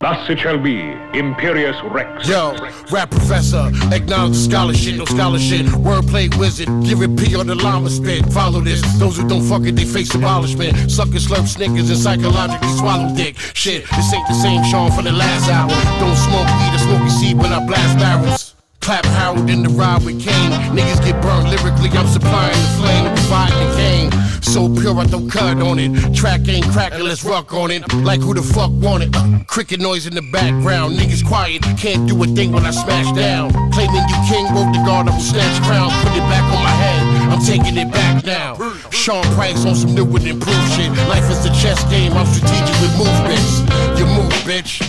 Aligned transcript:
Thus 0.00 0.30
it 0.30 0.38
shall 0.38 0.58
be, 0.58 0.78
Imperius 1.12 1.82
Rex. 1.92 2.28
Yo, 2.28 2.54
rap 2.92 3.10
professor, 3.10 3.68
acknowledge 3.90 4.36
scholarship, 4.36 4.94
no 4.94 5.04
scholarship. 5.04 5.66
Wordplay 5.66 6.32
wizard, 6.38 6.68
give 6.84 7.02
it 7.02 7.18
P 7.18 7.34
on 7.34 7.48
the 7.48 7.56
llama 7.56 7.90
spit. 7.90 8.24
Follow 8.32 8.60
this, 8.60 8.80
those 9.00 9.16
who 9.16 9.28
don't 9.28 9.42
fuck 9.42 9.62
it, 9.62 9.74
they 9.74 9.84
face 9.84 10.14
abolishment. 10.14 10.88
Suckers 10.88 11.26
slurp 11.26 11.48
snickers 11.48 11.90
and 11.90 11.98
psychologically 11.98 12.68
swallow 12.78 13.12
dick. 13.16 13.36
Shit, 13.54 13.90
this 13.90 14.14
ain't 14.14 14.28
the 14.28 14.34
same 14.34 14.62
Sean 14.70 14.92
from 14.92 15.02
the 15.02 15.10
last 15.10 15.50
hour. 15.50 15.68
Don't 15.98 16.14
smoke 16.14 16.46
weed 16.46 16.74
or 16.76 16.78
smoky 16.78 17.10
seed 17.10 17.36
when 17.36 17.52
I 17.52 17.66
blast 17.66 17.98
barrels. 17.98 18.47
Clap 18.88 19.04
Harold 19.20 19.50
in 19.50 19.62
the 19.62 19.68
ride 19.68 20.02
with 20.02 20.18
Kane. 20.18 20.50
Niggas 20.72 21.04
get 21.04 21.20
burned 21.20 21.50
lyrically, 21.50 21.90
I'm 21.92 22.08
supplying 22.08 22.56
the 22.56 22.72
flame 22.80 23.04
to 23.04 23.12
provide 23.20 23.52
the 23.52 23.68
cane. 23.76 24.10
So 24.40 24.64
pure, 24.80 24.96
I 24.96 25.04
don't 25.04 25.28
cut 25.28 25.60
on 25.60 25.78
it. 25.78 25.92
Track 26.16 26.48
ain't 26.48 26.64
cracking, 26.72 27.04
let's 27.04 27.22
rock 27.22 27.52
on 27.52 27.70
it. 27.70 27.82
Like 27.96 28.22
who 28.22 28.32
the 28.32 28.40
fuck 28.40 28.70
want 28.72 29.02
it? 29.02 29.10
Uh, 29.14 29.44
cricket 29.46 29.78
noise 29.78 30.06
in 30.06 30.14
the 30.14 30.22
background. 30.22 30.96
Niggas 30.96 31.22
quiet, 31.22 31.60
can't 31.76 32.08
do 32.08 32.16
a 32.22 32.26
thing 32.28 32.50
when 32.50 32.64
I 32.64 32.70
smash 32.70 33.12
down. 33.12 33.52
Claiming 33.72 34.08
you 34.08 34.18
king, 34.24 34.48
broke 34.56 34.72
the 34.72 34.80
guard, 34.86 35.06
I 35.06 35.12
will 35.12 35.20
snatch 35.20 35.62
crown. 35.68 35.90
Put 36.00 36.16
it 36.16 36.24
back 36.32 36.44
on 36.44 36.62
my 36.64 36.72
head, 36.80 37.30
I'm 37.30 37.44
taking 37.44 37.76
it 37.76 37.92
back 37.92 38.24
now. 38.24 38.56
Sean 38.88 39.22
Price 39.36 39.66
on 39.66 39.74
some 39.74 39.94
new 39.94 40.06
and 40.16 40.26
improved 40.26 40.72
shit. 40.72 40.88
Life 41.12 41.28
is 41.28 41.44
a 41.44 41.52
chess 41.60 41.84
game, 41.92 42.14
I'm 42.14 42.24
strategic 42.24 42.72
with 42.80 42.96
movements. 42.96 43.68
You 44.00 44.06
move, 44.16 44.32
bitch. 44.48 44.80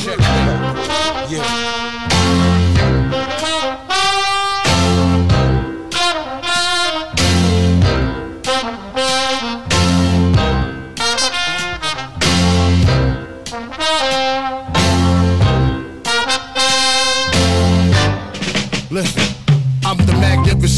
Check 0.00 0.18
it 0.18 0.24
out. 0.24 1.30
Yeah. 1.30 1.79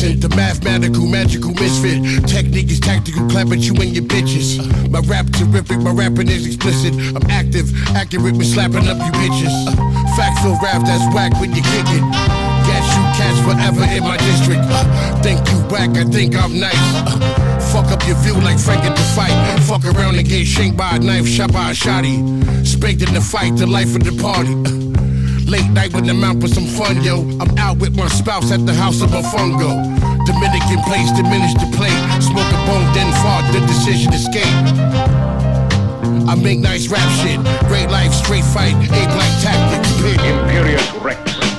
The 0.03 0.29
mathematical, 0.35 1.07
magical 1.07 1.55
misfit. 1.55 2.03
Technique 2.27 2.71
is 2.71 2.81
tactical, 2.81 3.29
clap 3.31 3.47
at 3.53 3.59
you 3.63 3.75
and 3.79 3.95
your 3.95 4.03
bitches. 4.03 4.59
My 4.91 4.99
rap 5.07 5.27
terrific, 5.31 5.79
my 5.79 5.93
rapping 5.93 6.29
is 6.29 6.45
explicit. 6.45 6.93
I'm 7.15 7.23
active, 7.31 7.71
accurate 7.95 8.37
with 8.37 8.47
slapping 8.47 8.89
up 8.89 8.99
you 8.99 9.13
bitches. 9.15 9.55
Factual 10.17 10.59
rap 10.59 10.83
that's 10.83 11.07
whack 11.15 11.33
when 11.41 11.55
you 11.55 11.63
kick 11.63 11.87
it. 11.95 12.03
Gas 12.67 12.87
you 12.99 13.05
catch 13.15 13.39
forever 13.47 13.85
in 13.95 14.03
my 14.03 14.17
district. 14.19 14.67
Think 15.23 15.39
you 15.51 15.59
whack, 15.71 15.95
I 15.95 16.05
think 16.11 16.35
I'm 16.35 16.59
nice. 16.59 16.83
Fuck 17.73 17.87
up 17.93 18.05
your 18.07 18.17
view 18.17 18.35
like 18.43 18.59
Frank 18.59 18.85
at 18.85 18.97
the 18.97 19.07
fight. 19.15 19.35
Fuck 19.71 19.85
around 19.85 20.17
and 20.17 20.29
get 20.29 20.47
shanked 20.47 20.77
by 20.77 20.97
a 20.97 20.99
knife, 20.99 21.29
shot 21.29 21.53
by 21.53 21.71
a 21.71 21.75
shotty. 21.75 22.19
Spanked 22.67 23.03
in 23.07 23.15
the 23.15 23.21
fight, 23.21 23.55
the 23.57 23.67
life 23.67 23.95
of 23.95 24.03
the 24.03 24.21
party. 24.21 24.92
Late 25.47 25.71
night 25.71 25.93
when 25.93 26.09
I'm 26.09 26.23
out 26.25 26.41
for 26.41 26.49
some 26.49 26.67
fun, 26.67 27.03
yo. 27.03 27.21
I'm 27.41 27.57
out 27.59 27.79
with 27.79 27.97
my 27.97 28.09
spouse 28.09 28.51
at 28.51 28.65
the 28.67 28.75
house 28.75 29.03
of 29.03 29.13
a 29.13 29.23
fungo. 29.23 29.71
Dominican 30.27 30.83
place, 30.85 31.11
diminish 31.13 31.55
the 31.55 31.69
plate. 31.77 31.99
Smoke 32.23 32.47
a 32.47 32.61
bone, 32.67 32.87
then 32.95 33.11
fart, 33.23 33.45
the 33.53 33.61
decision 33.67 34.13
escape. 34.13 34.47
I 36.29 36.35
make 36.35 36.59
nice 36.59 36.89
rap 36.89 37.09
shit. 37.21 37.39
Great 37.69 37.91
life, 37.91 38.13
straight 38.13 38.45
fight, 38.45 38.75
eight 38.77 39.11
black 39.15 39.43
tactics. 39.43 39.93
Imperius 40.01 41.03
Rex. 41.03 41.52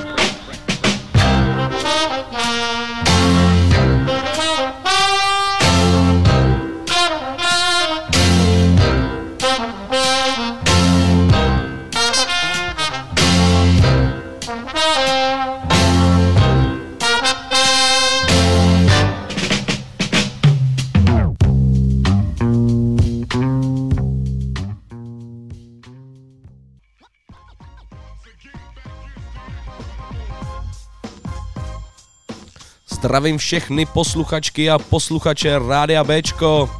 Zdravím 33.14 33.38
všechny 33.38 33.86
posluchačky 33.86 34.70
a 34.70 34.78
posluchače 34.78 35.58
Rádia 35.58 36.04
Bčko. 36.04 36.70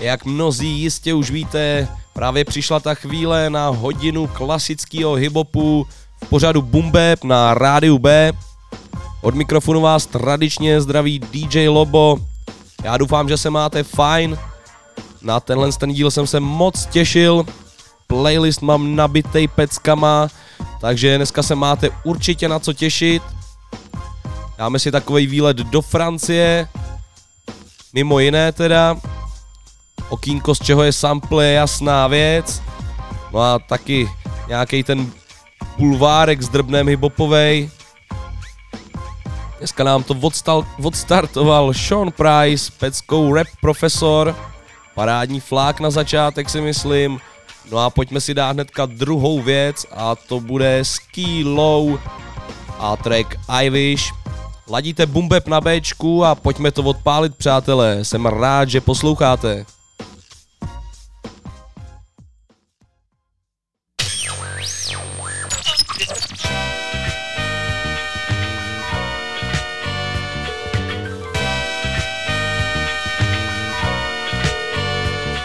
Jak 0.00 0.24
mnozí 0.24 0.68
jistě 0.68 1.14
už 1.14 1.30
víte, 1.30 1.88
právě 2.12 2.44
přišla 2.44 2.80
ta 2.80 2.94
chvíle 2.94 3.50
na 3.50 3.68
hodinu 3.68 4.26
klasického 4.26 5.14
hiphopu 5.14 5.86
v 6.24 6.28
pořadu 6.28 6.62
Bumbeb 6.62 7.24
na 7.24 7.54
Rádiu 7.54 7.98
B. 7.98 8.32
Od 9.22 9.34
mikrofonu 9.34 9.80
vás 9.80 10.06
tradičně 10.06 10.80
zdraví 10.80 11.18
DJ 11.18 11.68
Lobo. 11.68 12.18
Já 12.84 12.96
doufám, 12.96 13.28
že 13.28 13.36
se 13.36 13.50
máte 13.50 13.82
fajn. 13.82 14.38
Na 15.22 15.40
tenhle 15.40 15.72
ten 15.72 15.92
díl 15.92 16.10
jsem 16.10 16.26
se 16.26 16.40
moc 16.40 16.86
těšil. 16.86 17.44
Playlist 18.06 18.62
mám 18.62 18.96
nabitej 18.96 19.48
peckama, 19.48 20.28
takže 20.80 21.16
dneska 21.16 21.42
se 21.42 21.54
máte 21.54 21.90
určitě 22.04 22.48
na 22.48 22.58
co 22.58 22.72
těšit. 22.72 23.22
Dáme 24.62 24.78
si 24.78 24.90
takový 24.90 25.26
výlet 25.26 25.56
do 25.56 25.82
Francie, 25.82 26.68
mimo 27.92 28.18
jiné 28.18 28.52
teda. 28.52 28.96
Okýnko, 30.08 30.54
z 30.54 30.58
čeho 30.58 30.82
je 30.82 30.92
sample, 30.92 31.46
je 31.46 31.52
jasná 31.52 32.06
věc. 32.06 32.62
No 33.32 33.40
a 33.40 33.58
taky 33.58 34.10
nějaký 34.48 34.82
ten 34.82 35.12
bulvárek 35.78 36.42
s 36.42 36.48
drbnem 36.48 36.88
hiphopovej. 36.88 37.70
Dneska 39.58 39.84
nám 39.84 40.02
to 40.02 40.14
odstal, 40.20 40.66
odstartoval 40.82 41.74
Sean 41.74 42.12
Price, 42.12 42.72
peckou 42.78 43.34
rap 43.34 43.46
profesor. 43.60 44.36
Parádní 44.94 45.40
flák 45.40 45.80
na 45.80 45.90
začátek 45.90 46.50
si 46.50 46.60
myslím. 46.60 47.18
No 47.70 47.78
a 47.78 47.90
pojďme 47.90 48.20
si 48.20 48.34
dát 48.34 48.50
hnedka 48.52 48.86
druhou 48.86 49.42
věc 49.42 49.86
a 49.96 50.14
to 50.14 50.40
bude 50.40 50.84
Ski 50.84 51.44
Low 51.44 51.98
a 52.78 52.96
track 52.96 53.36
I 53.48 53.70
Wish. 53.70 54.21
Ladíte 54.68 55.06
bumbeb 55.06 55.48
na 55.48 55.60
Bčku 55.60 56.24
a 56.24 56.34
pojďme 56.34 56.70
to 56.70 56.82
odpálit, 56.82 57.36
přátelé. 57.36 58.04
Jsem 58.04 58.26
rád, 58.26 58.68
že 58.68 58.80
posloucháte. 58.80 59.66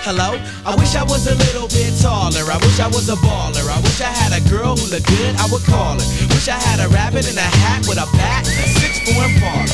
Hello? 0.08 0.40
I 0.64 0.72
wish 0.80 0.96
I 0.96 1.04
was 1.04 1.28
a 1.28 1.36
little 1.36 1.68
bit 1.68 1.92
taller. 2.00 2.48
I 2.48 2.56
wish 2.64 2.80
I 2.80 2.88
was 2.88 3.12
a 3.12 3.20
baller. 3.20 3.68
I 3.68 3.76
wish 3.84 4.00
I 4.00 4.08
had 4.08 4.32
a 4.32 4.40
girl 4.48 4.80
who 4.80 4.88
looked 4.88 5.04
good, 5.04 5.36
I 5.36 5.52
would 5.52 5.60
call 5.68 6.00
her. 6.00 6.08
Wish 6.32 6.48
I 6.48 6.56
had 6.56 6.80
a 6.80 6.88
rabbit 6.96 7.28
in 7.28 7.36
a 7.36 7.50
hat 7.68 7.84
with 7.92 8.00
a 8.00 8.08
bat 8.16 8.48
and 8.48 8.56
a 8.56 8.68
six 8.80 9.04
four 9.04 9.28
parlor. 9.44 9.68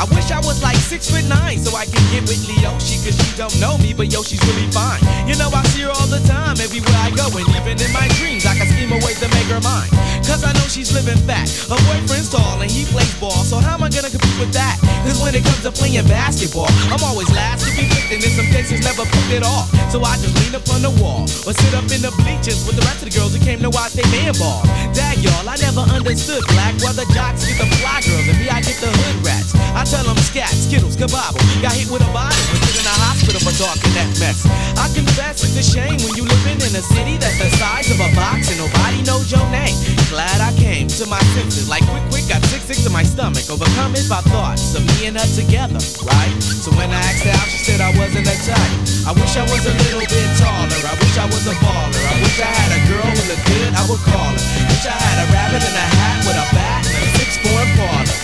I 0.00 0.08
wish 0.16 0.32
I 0.32 0.40
was 0.40 0.64
like 0.64 0.80
six 0.80 1.12
foot 1.12 1.28
nine 1.28 1.60
so 1.60 1.76
I 1.76 1.84
can 1.84 2.00
get 2.08 2.24
with 2.24 2.40
Leoshi 2.48 3.04
cause 3.04 3.12
she 3.12 3.36
don't 3.36 3.52
know 3.60 3.76
me, 3.76 3.92
but 3.92 4.08
yo, 4.08 4.24
she's 4.24 4.40
really 4.48 4.64
fine. 4.72 4.96
You 5.28 5.36
know, 5.36 5.52
I 5.52 5.60
see 5.76 5.84
her 5.84 5.92
all 5.92 6.08
the 6.08 6.24
time 6.24 6.56
everywhere 6.56 6.96
I 6.96 7.12
go, 7.12 7.28
and 7.28 7.44
even 7.52 7.76
in 7.76 7.92
my 7.92 8.08
dreams, 8.16 8.48
I 8.48 8.56
can 8.56 8.64
scheme 8.64 8.96
a 8.96 9.00
way 9.04 9.12
to 9.20 9.28
make 9.28 9.52
her 9.52 9.60
mine. 9.60 9.92
Cause 10.24 10.40
I 10.40 10.56
know 10.56 10.64
she's 10.72 10.88
living 10.96 11.20
fat. 11.28 11.52
Her 11.68 11.76
boyfriend's 11.84 12.32
tall 12.32 12.64
and 12.64 12.72
he 12.72 12.88
plays 12.88 13.12
ball, 13.20 13.44
so 13.44 13.60
how 13.60 13.76
am 13.76 13.84
I 13.84 13.92
gonna 13.92 14.08
compete 14.08 14.40
with 14.40 14.56
that? 14.56 14.79
Cause 15.04 15.18
when 15.22 15.34
it 15.34 15.42
comes 15.42 15.62
to 15.64 15.72
playing 15.72 16.06
basketball, 16.06 16.68
I'm 16.92 17.02
always 17.02 17.30
last 17.32 17.64
to 17.66 17.70
be 17.74 17.88
picked, 17.88 18.12
and 18.12 18.20
in 18.22 18.32
some 18.36 18.46
cases 18.52 18.84
never 18.84 19.04
picked 19.08 19.32
it 19.32 19.42
off. 19.42 19.70
So 19.90 20.02
I 20.04 20.14
just 20.20 20.36
lean 20.44 20.54
up 20.54 20.66
on 20.70 20.82
the 20.84 20.92
wall 21.02 21.24
or 21.46 21.52
sit 21.56 21.72
up 21.74 21.88
in 21.90 22.04
the 22.04 22.12
bleachers 22.22 22.62
with 22.68 22.76
the 22.76 22.84
rest 22.86 23.02
of 23.02 23.10
the 23.10 23.14
girls 23.16 23.34
who 23.34 23.40
came 23.42 23.58
to 23.64 23.70
watch 23.70 23.96
they 23.96 24.06
man 24.14 24.36
ball. 24.38 24.62
Dag 24.94 25.18
y'all, 25.18 25.46
I 25.48 25.56
never 25.58 25.82
understood 25.90 26.44
black 26.54 26.76
why 26.84 26.92
the 26.92 27.08
jocks 27.10 27.48
get 27.48 27.58
the 27.58 27.66
fly 27.80 28.04
girls 28.06 28.26
and 28.28 28.38
me 28.38 28.46
I 28.46 28.60
get 28.62 28.78
the 28.78 28.90
hood 28.92 29.18
rats. 29.26 29.50
I 29.74 29.82
tell 29.86 30.04
them 30.04 30.18
scat, 30.20 30.52
skittles, 30.52 30.94
kabobble. 30.94 31.42
Got 31.62 31.74
hit 31.74 31.90
with 31.90 32.04
a 32.04 32.10
bottle 32.12 32.36
and 32.36 32.60
put 32.60 32.74
in 32.76 32.86
a 32.86 32.96
hospital 33.02 33.40
for 33.40 33.54
talking 33.56 33.92
that 33.96 34.10
mess. 34.20 34.46
I 34.76 34.86
confess 34.92 35.42
it's 35.42 35.56
a 35.56 35.64
shame 35.64 35.98
when 36.06 36.14
you 36.14 36.22
living 36.26 36.60
in 36.60 36.72
a 36.74 36.84
city 36.84 37.16
that's 37.16 37.38
the 37.38 37.50
size 37.58 37.90
of 37.90 37.98
a 37.98 38.10
box 38.14 38.50
and 38.52 38.58
nobody 38.62 39.02
knows 39.02 39.30
your 39.30 39.44
name. 39.50 39.74
Glad 40.10 40.38
I 40.38 40.54
came 40.58 40.86
to 41.00 41.04
my 41.06 41.22
senses 41.34 41.66
like 41.70 41.82
quick, 41.90 42.04
quick, 42.10 42.26
got 42.30 42.42
sick, 42.50 42.62
sick 42.62 42.78
to 42.86 42.90
my 42.90 43.02
stomach. 43.02 43.46
Overcome 43.50 43.94
it 43.94 44.06
by 44.10 44.22
thoughts 44.30 44.74
me 44.86 45.06
and 45.08 45.16
her 45.16 45.28
together, 45.36 45.80
right? 46.04 46.34
So 46.40 46.70
when 46.76 46.90
I 46.90 47.00
asked 47.00 47.24
her 47.24 47.34
out, 47.34 47.48
she 47.48 47.58
said 47.64 47.80
I 47.80 47.90
wasn't 47.96 48.28
a 48.28 48.36
type. 48.44 48.74
I 49.08 49.12
wish 49.16 49.36
I 49.36 49.44
was 49.48 49.62
a 49.64 49.74
little 49.86 50.04
bit 50.04 50.28
taller. 50.36 50.80
I 50.86 50.94
wish 51.00 51.16
I 51.16 51.26
was 51.26 51.44
a 51.48 51.54
baller. 51.60 52.02
I 52.04 52.14
wish 52.20 52.38
I 52.40 52.50
had 52.50 52.70
a 52.76 52.80
girl 52.88 53.08
who 53.08 53.22
looked 53.28 53.46
good, 53.48 53.70
I 53.74 53.82
would 53.88 54.02
call 54.04 54.32
her. 54.32 54.42
Wish 54.68 54.86
I 54.86 54.96
had 54.96 55.16
a 55.24 55.26
rabbit 55.32 55.62
in 55.64 55.74
a 55.74 55.86
hat 55.96 56.18
with 56.24 56.36
a 56.36 56.46
bat 56.52 56.82
and 56.84 57.02
a 57.04 57.10
six-four 57.16 57.62
parlor. 57.80 58.18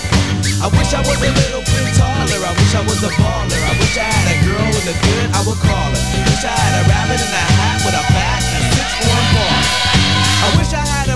I 0.56 0.68
wish 0.72 0.90
I 0.96 1.00
was 1.04 1.20
a 1.20 1.30
little 1.32 1.64
bit 1.64 1.88
taller. 1.96 2.40
I 2.44 2.52
wish 2.56 2.72
I 2.76 2.82
was 2.84 3.00
a 3.04 3.12
baller. 3.16 3.60
I 3.60 3.72
wish 3.76 3.96
I 3.96 4.08
had 4.08 4.26
a 4.32 4.36
girl 4.44 4.68
with 4.72 4.92
a 4.92 4.96
good, 4.96 5.26
I 5.32 5.40
would 5.44 5.60
call 5.60 5.90
her. 5.92 6.02
Wish 6.28 6.44
I 6.44 6.52
had 6.52 6.74
a 6.80 6.82
rabbit 6.88 7.20
in 7.20 7.32
a 7.32 7.44
hat 7.56 7.78
with 7.84 7.96
a 7.96 8.04
bat 8.12 8.40
and 8.40 8.62
a 8.62 8.70
six 8.72 8.88
four 9.00 9.20
father. 9.32 9.64
I 10.44 10.48
wish 10.60 10.72
I 10.72 10.84
had 10.84 11.08
a 11.12 11.15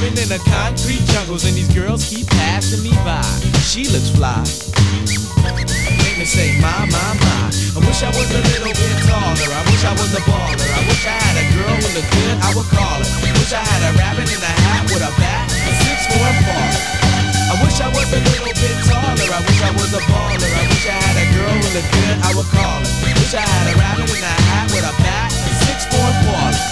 in 0.00 0.32
a 0.32 0.40
concrete 0.48 1.04
jungles 1.12 1.44
and 1.44 1.52
these 1.52 1.68
girls 1.76 2.08
keep 2.08 2.26
passing 2.40 2.80
me 2.80 2.88
by. 3.04 3.20
She 3.68 3.84
looks 3.92 4.08
fly. 4.08 4.40
Make 6.00 6.16
me 6.16 6.24
say, 6.24 6.56
my, 6.56 6.72
my, 6.88 7.08
my. 7.20 7.52
I 7.76 7.80
wish 7.84 8.00
I 8.00 8.08
was 8.08 8.28
a 8.32 8.40
little 8.40 8.72
bit 8.72 8.96
taller. 9.04 9.50
I 9.52 9.60
wish 9.68 9.84
I 9.84 9.92
was 9.92 10.08
a 10.16 10.22
baller. 10.24 10.56
I 10.56 10.80
wish 10.88 11.04
I 11.04 11.12
had 11.12 11.36
a 11.36 11.46
girl 11.52 11.76
who 11.76 11.88
looked 11.92 12.12
good, 12.16 12.36
I 12.40 12.48
would 12.56 12.68
call 12.72 12.96
her. 12.96 13.08
Wish 13.28 13.52
I 13.52 13.60
had 13.60 13.82
a 13.88 13.98
rabbit 14.00 14.24
in 14.24 14.40
a 14.40 14.54
hat 14.64 14.88
with 14.88 15.04
a 15.04 15.12
bat, 15.20 15.52
a 15.52 15.72
six 15.84 16.08
and 16.08 16.38
baller. 16.48 16.80
I 17.52 17.54
wish 17.60 17.76
I 17.84 17.88
was 17.92 18.08
a 18.08 18.20
little 18.24 18.56
bit 18.56 18.76
taller. 18.88 19.28
I 19.36 19.40
wish 19.44 19.60
I 19.60 19.70
was 19.76 19.92
a 19.92 20.02
baller. 20.08 20.48
I 20.48 20.64
wish 20.64 20.86
I 20.88 20.96
had 20.96 21.16
a 21.20 21.26
girl 21.36 21.54
who 21.60 21.68
looked 21.76 21.92
good, 21.92 22.16
I 22.24 22.30
would 22.40 22.48
call 22.48 22.80
her. 22.80 23.12
Wish 23.20 23.36
I 23.36 23.44
had 23.44 23.66
a 23.68 23.74
rabbit 23.76 24.08
in 24.08 24.24
a 24.24 24.34
hat 24.48 24.66
with 24.72 24.86
a 24.88 24.94
bat, 25.04 25.28
a 25.28 25.52
six 25.68 25.84
and 25.92 26.16
baller. 26.24 26.69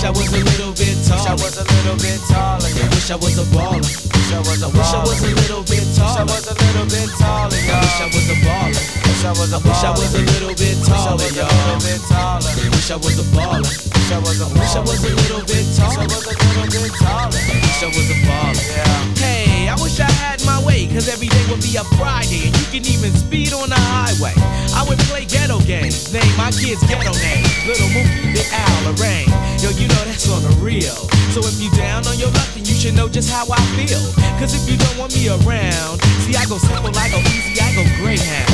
I 0.00 0.08
wish 0.16 0.32
I 0.32 0.32
was 0.32 0.32
a 0.32 0.40
little 0.48 0.72
bit 0.72 0.96
taller. 1.04 1.20
Wish 1.20 1.28
I 1.28 1.36
was 1.36 1.60
a 1.60 1.64
little 1.68 1.96
bit 2.00 2.20
taller. 2.24 2.72
I 2.72 2.88
wish 2.88 3.10
I 3.12 3.16
was 3.20 3.36
a 3.36 3.44
baller. 3.52 3.84
Wish 3.84 4.32
I 4.32 4.40
was 4.40 4.62
a 4.64 4.72
baller. 4.72 4.80
Wish 4.80 4.96
I 4.96 5.04
was 5.04 5.20
a 5.20 5.28
little 5.28 5.60
bit 5.60 5.84
taller. 5.92 6.24
Wish 6.24 6.24
I 6.24 6.24
was 6.24 6.48
a 6.48 6.56
little 6.56 6.88
bit 6.88 7.10
taller. 7.20 7.52
I 7.52 7.76
wish 7.84 8.00
I 8.00 8.08
was 8.08 8.32
a 8.32 8.36
baller. 8.40 8.80
Wish 9.04 9.20
I 9.20 9.36
was 9.36 9.52
a 9.52 9.60
Wish 9.60 9.84
I 9.84 9.92
was 9.92 10.14
a 10.16 10.24
little 10.24 10.56
bit 10.56 10.80
taller, 10.88 11.28
y'all. 11.36 11.76
Wish 11.84 12.88
I 12.88 12.96
was 12.96 13.20
a 13.20 13.28
baller. 13.28 13.60
Wish 13.60 14.08
I 14.08 14.18
was 14.24 14.40
a 14.40 14.48
Wish 14.56 14.72
I 14.72 14.80
was 14.80 15.04
a 15.04 15.12
little 15.20 15.44
bit 15.44 15.68
taller. 15.76 16.08
Wish 16.08 16.16
I 16.16 16.32
was 16.32 16.32
a 16.32 16.48
little 16.48 16.80
bit 16.80 16.92
taller. 16.96 17.36
Wish 17.36 17.84
I 17.84 17.88
was 17.92 18.08
a 18.08 18.16
baller. 18.24 18.56
Yeah. 18.56 19.20
Hey, 19.20 19.49
I 19.70 19.78
wish 19.78 20.02
I 20.02 20.10
had 20.18 20.42
my 20.42 20.58
way, 20.66 20.90
cause 20.90 21.06
every 21.06 21.30
day 21.30 21.44
would 21.46 21.62
be 21.62 21.78
a 21.78 21.86
Friday, 21.94 22.50
and 22.50 22.54
you 22.58 22.66
can 22.74 22.82
even 22.90 23.14
speed 23.14 23.54
on 23.54 23.70
the 23.70 23.78
highway. 23.78 24.34
I 24.74 24.82
would 24.82 24.98
play 25.06 25.22
ghetto 25.22 25.62
games, 25.62 26.10
name 26.10 26.26
my 26.34 26.50
kids 26.50 26.82
ghetto 26.90 27.14
names. 27.14 27.46
Little 27.70 27.86
Mookie, 27.94 28.34
Big 28.34 28.50
Al, 28.50 28.90
Lorraine. 28.90 29.30
Yo, 29.62 29.70
you 29.78 29.86
know 29.86 30.02
that's 30.10 30.26
on 30.26 30.42
the 30.42 30.50
real. 30.58 30.98
So 31.30 31.38
if 31.46 31.54
you 31.62 31.70
down 31.78 32.02
on 32.10 32.18
your 32.18 32.34
luck, 32.34 32.50
then 32.58 32.66
you 32.66 32.74
should 32.74 32.98
know 32.98 33.06
just 33.06 33.30
how 33.30 33.46
I 33.46 33.62
feel. 33.78 34.02
Cause 34.42 34.58
if 34.58 34.66
you 34.66 34.74
don't 34.74 34.98
want 34.98 35.14
me 35.14 35.30
around, 35.30 36.02
see, 36.26 36.34
I 36.34 36.50
go 36.50 36.58
simple, 36.58 36.90
I 36.90 37.06
go 37.06 37.22
easy, 37.30 37.54
I 37.62 37.70
go 37.78 37.86
Greyhound. 38.02 38.50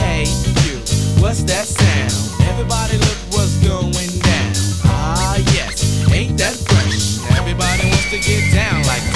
Hey, 0.00 0.24
you, 0.64 0.80
what's 1.20 1.44
that 1.52 1.68
sound? 1.68 2.16
Everybody 2.48 2.96
look 2.96 3.20
what's 3.36 3.60
going 3.60 3.92
down. 4.24 4.52
Ah, 4.88 5.36
yes, 5.52 5.84
ain't 6.08 6.40
that 6.40 6.56
fresh? 6.56 7.20
Everybody 7.36 7.92
wants 7.92 8.08
to 8.08 8.18
get 8.24 8.40
down 8.56 8.80
like. 8.88 9.15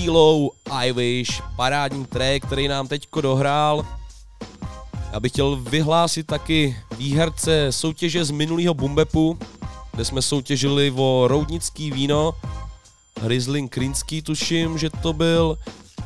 Skilo 0.00 0.50
I 0.70 0.92
Wish, 0.92 1.42
parádní 1.56 2.06
track, 2.06 2.46
který 2.46 2.68
nám 2.68 2.88
teďko 2.88 3.20
dohrál. 3.20 3.86
Já 5.12 5.20
bych 5.20 5.32
chtěl 5.32 5.56
vyhlásit 5.56 6.26
taky 6.26 6.76
výherce 6.96 7.66
soutěže 7.72 8.24
z 8.24 8.30
minulého 8.30 8.74
Bumbepu, 8.74 9.38
kde 9.92 10.04
jsme 10.04 10.22
soutěžili 10.22 10.92
o 10.96 11.24
roudnický 11.28 11.90
víno. 11.90 12.32
Riesling 13.22 13.72
Krinský 13.72 14.22
tuším, 14.22 14.78
že 14.78 14.90
to 14.90 15.12
byl. 15.12 15.58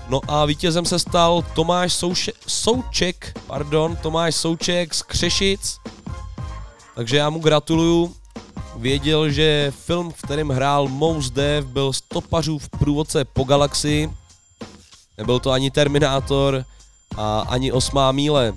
No 0.09 0.21
a 0.29 0.45
vítězem 0.45 0.85
se 0.85 0.99
stal 0.99 1.45
Tomáš 1.55 1.93
Souše, 1.93 2.33
Souček, 2.47 3.41
pardon, 3.47 3.97
Tomáš 3.97 4.35
Souček 4.35 4.95
z 4.95 5.03
Křešic. 5.03 5.79
Takže 6.95 7.17
já 7.17 7.31
mu 7.31 7.39
gratuluju. 7.39 8.15
Věděl, 8.77 9.31
že 9.31 9.73
film, 9.77 10.11
v 10.11 10.23
kterém 10.23 10.49
hrál 10.49 10.89
Mous 10.89 11.31
Dev, 11.31 11.67
byl 11.67 11.93
stopařův 11.93 12.69
průvodce 12.69 13.25
po 13.25 13.45
galaxii. 13.45 14.11
Nebyl 15.19 15.41
to 15.41 15.51
ani 15.51 15.71
Terminátor 15.71 16.65
a 17.17 17.41
ani 17.41 17.73
Osmá 17.73 18.13
míle. 18.13 18.53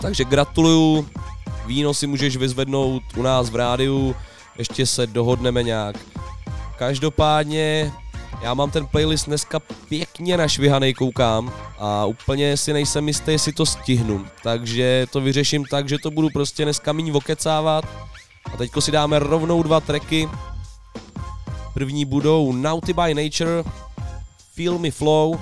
Takže 0.00 0.24
gratuluju, 0.24 1.08
víno 1.66 1.94
si 1.94 2.06
můžeš 2.06 2.36
vyzvednout 2.36 3.02
u 3.16 3.22
nás 3.22 3.50
v 3.50 3.56
rádiu, 3.56 4.16
ještě 4.58 4.86
se 4.86 5.06
dohodneme 5.06 5.62
nějak. 5.62 5.96
Každopádně 6.78 7.92
já 8.42 8.54
mám 8.54 8.70
ten 8.70 8.86
playlist 8.86 9.26
dneska 9.26 9.60
pěkně 9.88 10.36
našvihanej, 10.36 10.94
koukám 10.94 11.52
a 11.78 12.04
úplně 12.04 12.56
si 12.56 12.72
nejsem 12.72 13.08
jistý, 13.08 13.30
jestli 13.30 13.52
to 13.52 13.66
stihnu. 13.66 14.26
Takže 14.42 15.06
to 15.10 15.20
vyřeším 15.20 15.64
tak, 15.64 15.88
že 15.88 15.98
to 16.02 16.10
budu 16.10 16.28
prostě 16.32 16.64
dneska 16.64 16.92
míň 16.92 17.10
vokecávat. 17.10 17.84
A 18.44 18.56
teďko 18.56 18.80
si 18.80 18.90
dáme 18.90 19.18
rovnou 19.18 19.62
dva 19.62 19.80
tracky. 19.80 20.28
První 21.74 22.04
budou 22.04 22.52
Naughty 22.52 22.92
by 22.92 23.14
Nature, 23.14 23.64
Feel 24.54 24.78
Me 24.78 24.90
Flow, 24.90 25.38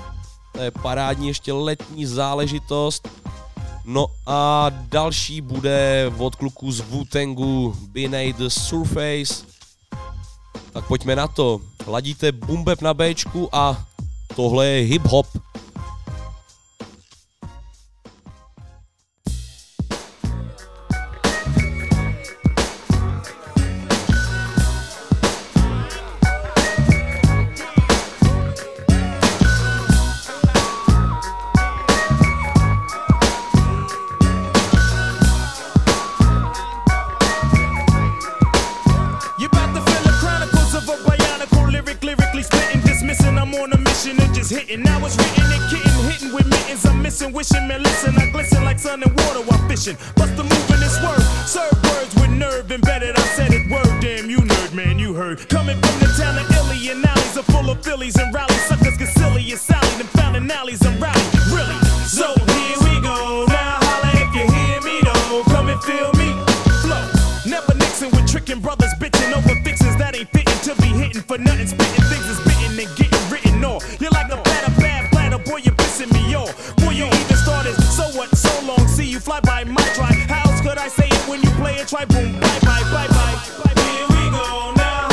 to 0.51 0.61
je 0.61 0.71
parádní 0.71 1.27
ještě 1.27 1.53
letní 1.53 2.05
záležitost. 2.05 3.07
No 3.85 4.07
a 4.27 4.69
další 4.69 5.41
bude 5.41 6.11
od 6.17 6.35
kluků 6.35 6.71
z 6.71 6.81
Wu-Tangu 6.81 7.75
Beneath 7.87 8.37
the 8.37 8.47
Surface. 8.47 9.45
Tak 10.71 10.87
pojďme 10.87 11.15
na 11.15 11.27
to. 11.27 11.61
Ladíte 11.87 12.31
bumbeb 12.31 12.81
na 12.81 12.93
Bčku 12.93 13.49
a 13.55 13.85
tohle 14.35 14.67
je 14.67 14.87
hip-hop. 14.87 15.27
Hitting. 44.71 44.83
Now 44.83 45.05
it's 45.05 45.17
written 45.17 45.51
and 45.51 45.69
kitten, 45.69 45.91
hitting 46.09 46.33
with 46.33 46.47
mittens. 46.47 46.85
I'm 46.85 47.01
missing, 47.01 47.33
wishing, 47.33 47.67
man, 47.67 47.83
listen. 47.83 48.15
I 48.17 48.29
glisten 48.31 48.63
like 48.63 48.79
sun 48.79 49.03
and 49.03 49.11
water 49.11 49.41
while 49.41 49.67
fishing. 49.67 49.97
Bust 50.15 50.35
the 50.35 50.43
move 50.43 50.69
in 50.71 50.79
this 50.79 51.01
word. 51.01 51.21
Serve 51.45 51.75
words 51.83 52.15
with 52.15 52.31
nerve 52.31 52.71
embedded. 52.71 53.17
I 53.17 53.25
said 53.35 53.51
it 53.51 53.69
word, 53.69 54.01
damn 54.01 54.29
you 54.29 54.39
nerd, 54.39 54.73
man, 54.73 54.99
you 54.99 55.13
heard. 55.13 55.47
Coming 55.49 55.79
from 55.79 55.99
the 55.99 56.09
town 56.17 56.37
of 56.37 56.49
Illy 56.59 56.91
and 56.91 57.05
alleys 57.05 57.37
are 57.37 57.43
full 57.43 57.69
of 57.69 57.83
Phillies 57.83 58.15
and 58.17 58.33
rallies. 58.33 58.61
Suckers 58.67 58.97
get 58.97 59.09
silly 59.09 59.51
and 59.51 59.59
Sally, 59.59 59.95
them 59.97 60.07
founding 60.07 60.49
alleys 60.51 60.81
and 60.85 60.99
rally. 61.01 61.21
Really? 61.51 61.77
So 62.07 62.33
here 62.55 62.79
we 62.87 63.01
go. 63.01 63.45
Now 63.47 63.79
holla 63.81 64.11
if 64.23 64.31
you 64.35 64.45
hear 64.47 64.79
me 64.81 65.01
though. 65.03 65.43
Come 65.51 65.69
and 65.69 65.81
feel 65.83 66.11
me. 66.13 66.31
Flow. 66.83 67.03
Never 67.45 67.73
mixing 67.75 68.11
with 68.11 68.27
tricking 68.29 68.59
brothers, 68.59 68.93
bitching 68.99 69.35
over 69.35 69.55
fixes 69.63 69.95
that 69.97 70.15
ain't 70.15 70.29
fitting 70.29 70.59
to 70.67 70.81
be 70.81 70.89
hitting 70.89 71.23
for 71.23 71.37
nothing. 71.37 71.67
Spitting 71.67 72.05
things 72.05 72.27
is 72.29 72.50
Try 81.91 82.05
boom, 82.05 82.31
bye 82.39 82.59
bye, 82.63 82.83
bye 82.87 83.07
bye. 83.09 83.35
Here 83.75 84.07
we 84.07 84.31
go 84.31 84.71
now. 84.77 85.09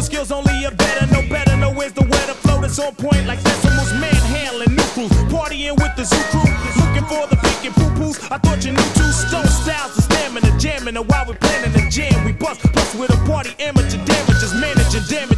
Skills 0.00 0.30
better, 0.30 1.06
no 1.12 1.20
better, 1.28 1.56
no 1.56 1.70
the 1.74 2.06
weather 2.08 2.32
flow 2.32 2.62
on 2.64 2.94
point 2.94 3.26
like 3.26 3.42
decimals, 3.42 3.92
manhandling 4.00 4.74
neutrals, 4.74 5.12
partying 5.28 5.76
with 5.76 5.94
the 5.96 6.04
zoo 6.04 6.16
crew, 6.32 6.48
looking 6.80 7.04
for 7.04 7.26
the 7.28 7.36
pink 7.36 7.66
and 7.66 7.74
poo 7.74 7.90
poos. 8.00 8.16
I 8.32 8.38
thought 8.38 8.64
you 8.64 8.72
knew 8.72 8.88
two 8.94 9.12
stone 9.12 9.46
styles, 9.48 9.96
the 9.96 10.02
stamina, 10.02 10.58
jamming, 10.58 10.96
and 10.96 11.06
while 11.06 11.26
we're 11.28 11.34
planning 11.34 11.72
the 11.72 11.90
jam, 11.90 12.24
we 12.24 12.32
bust, 12.32 12.60
plus 12.72 12.94
with 12.94 13.10
a 13.10 13.18
party 13.28 13.50
amateur 13.60 14.02
damages, 14.06 14.54
managing 14.54 15.02
damage. 15.10 15.35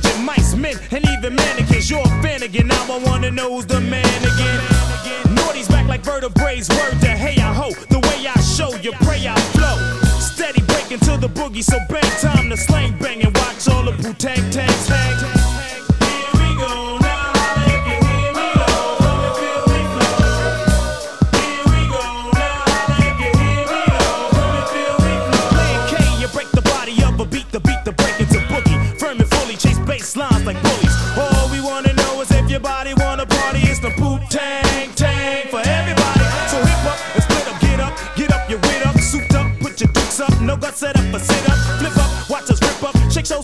I 2.99 3.05
wanna 3.05 3.31
know 3.31 3.55
who's 3.55 3.67
the 3.67 3.81
man 3.81 4.23
again. 4.25 5.35
Naughty's 5.37 5.69
back 5.69 5.87
like 5.87 6.01
vertebrae, 6.01 6.57
word 6.57 7.01
to 7.01 7.07
hey 7.07 7.41
I 7.41 7.55
ho, 7.55 7.71
the 7.91 8.01
way 8.01 8.27
I 8.27 8.35
show 8.41 8.75
you 8.83 8.91
pray 9.03 9.25
I 9.29 9.39
flow. 9.55 9.79
Steady 10.19 10.63
breaking 10.63 10.99
to 11.07 11.17
the 11.17 11.29
boogie, 11.29 11.63
so 11.63 11.79
bang 11.89 12.03
time 12.21 12.51
to 12.51 12.57
slang 12.57 12.99
bang 12.99 13.23
and 13.23 13.33
watch 13.37 13.69
all 13.69 13.85
the 13.85 13.93
poo 14.03 14.15
tang 14.15 14.51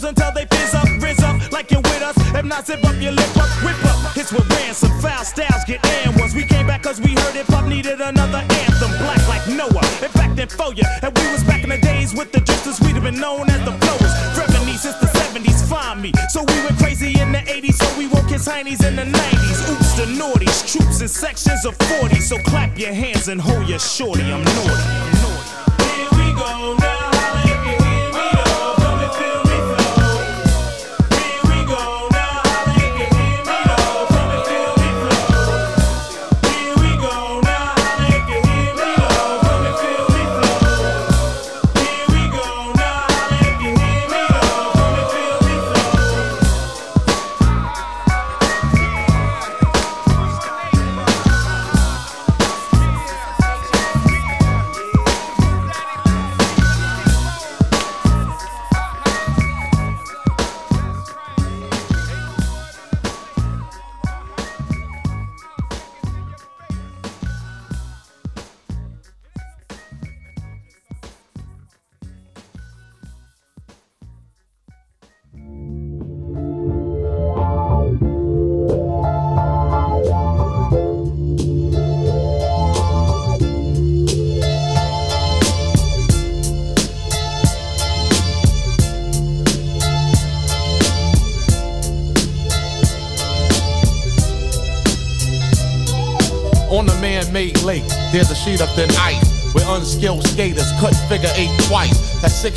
until 0.04 0.32
they 0.32 0.46
fizz 0.46 0.74
up, 0.74 0.88
rizz 1.00 1.22
up, 1.22 1.52
like 1.52 1.70
you're 1.70 1.80
with 1.80 2.02
us. 2.02 2.16
If 2.34 2.44
not, 2.44 2.66
zip 2.66 2.84
up 2.84 3.00
your 3.00 3.12
lip 3.12 3.36
up, 3.36 3.48
whip 3.64 3.78
up. 3.84 4.14
Hits 4.14 4.32
with 4.32 4.48
ransom, 4.50 4.90
foul 5.00 5.24
styles 5.24 5.64
get 5.66 5.84
in 5.84 6.14
once 6.18 6.34
we 6.34 6.44
came 6.44 6.66
back 6.66 6.82
cause 6.82 7.00
we 7.00 7.14
heard 7.14 7.34
hip 7.34 7.46
hop 7.46 7.66
needed 7.66 8.00
another 8.00 8.38
anthem, 8.38 8.90
black 9.02 9.22
like 9.28 9.46
Noah. 9.48 9.84
In 10.04 10.10
fact, 10.12 10.36
then 10.36 10.48
for 10.48 10.72
ya, 10.74 10.84
and 11.02 11.16
we 11.16 11.32
was 11.32 11.42
back 11.44 11.64
in 11.64 11.70
the 11.70 11.78
days 11.78 12.14
with 12.14 12.32
the 12.32 12.40
justice 12.40 12.80
we'd 12.80 12.94
have 12.94 13.04
been 13.04 13.18
known 13.18 13.48
as 13.50 13.64
the 13.64 13.72
flowers. 13.72 14.12
Revenue 14.36 14.76
since 14.76 14.96
the 14.98 15.06
70s, 15.06 15.66
find 15.68 16.02
me. 16.02 16.12
So 16.28 16.42
we 16.42 16.56
went 16.62 16.78
crazy 16.78 17.18
in 17.20 17.32
the 17.32 17.38
80s, 17.38 17.74
so 17.74 17.98
we 17.98 18.06
woke 18.06 18.28
his 18.28 18.46
heinies 18.46 18.86
in 18.86 18.96
the 18.96 19.04
90s. 19.04 19.58
Oops, 19.72 19.92
the 19.94 20.06
naughties, 20.20 20.70
troops 20.70 21.00
in 21.00 21.08
sections 21.08 21.64
of 21.64 21.76
40. 21.98 22.20
So 22.20 22.38
clap 22.38 22.78
your 22.78 22.92
hands 22.92 23.28
and 23.28 23.40
hold 23.40 23.68
your 23.68 23.78
shorty, 23.78 24.22
I'm 24.22 24.44
naughty. 24.44 25.13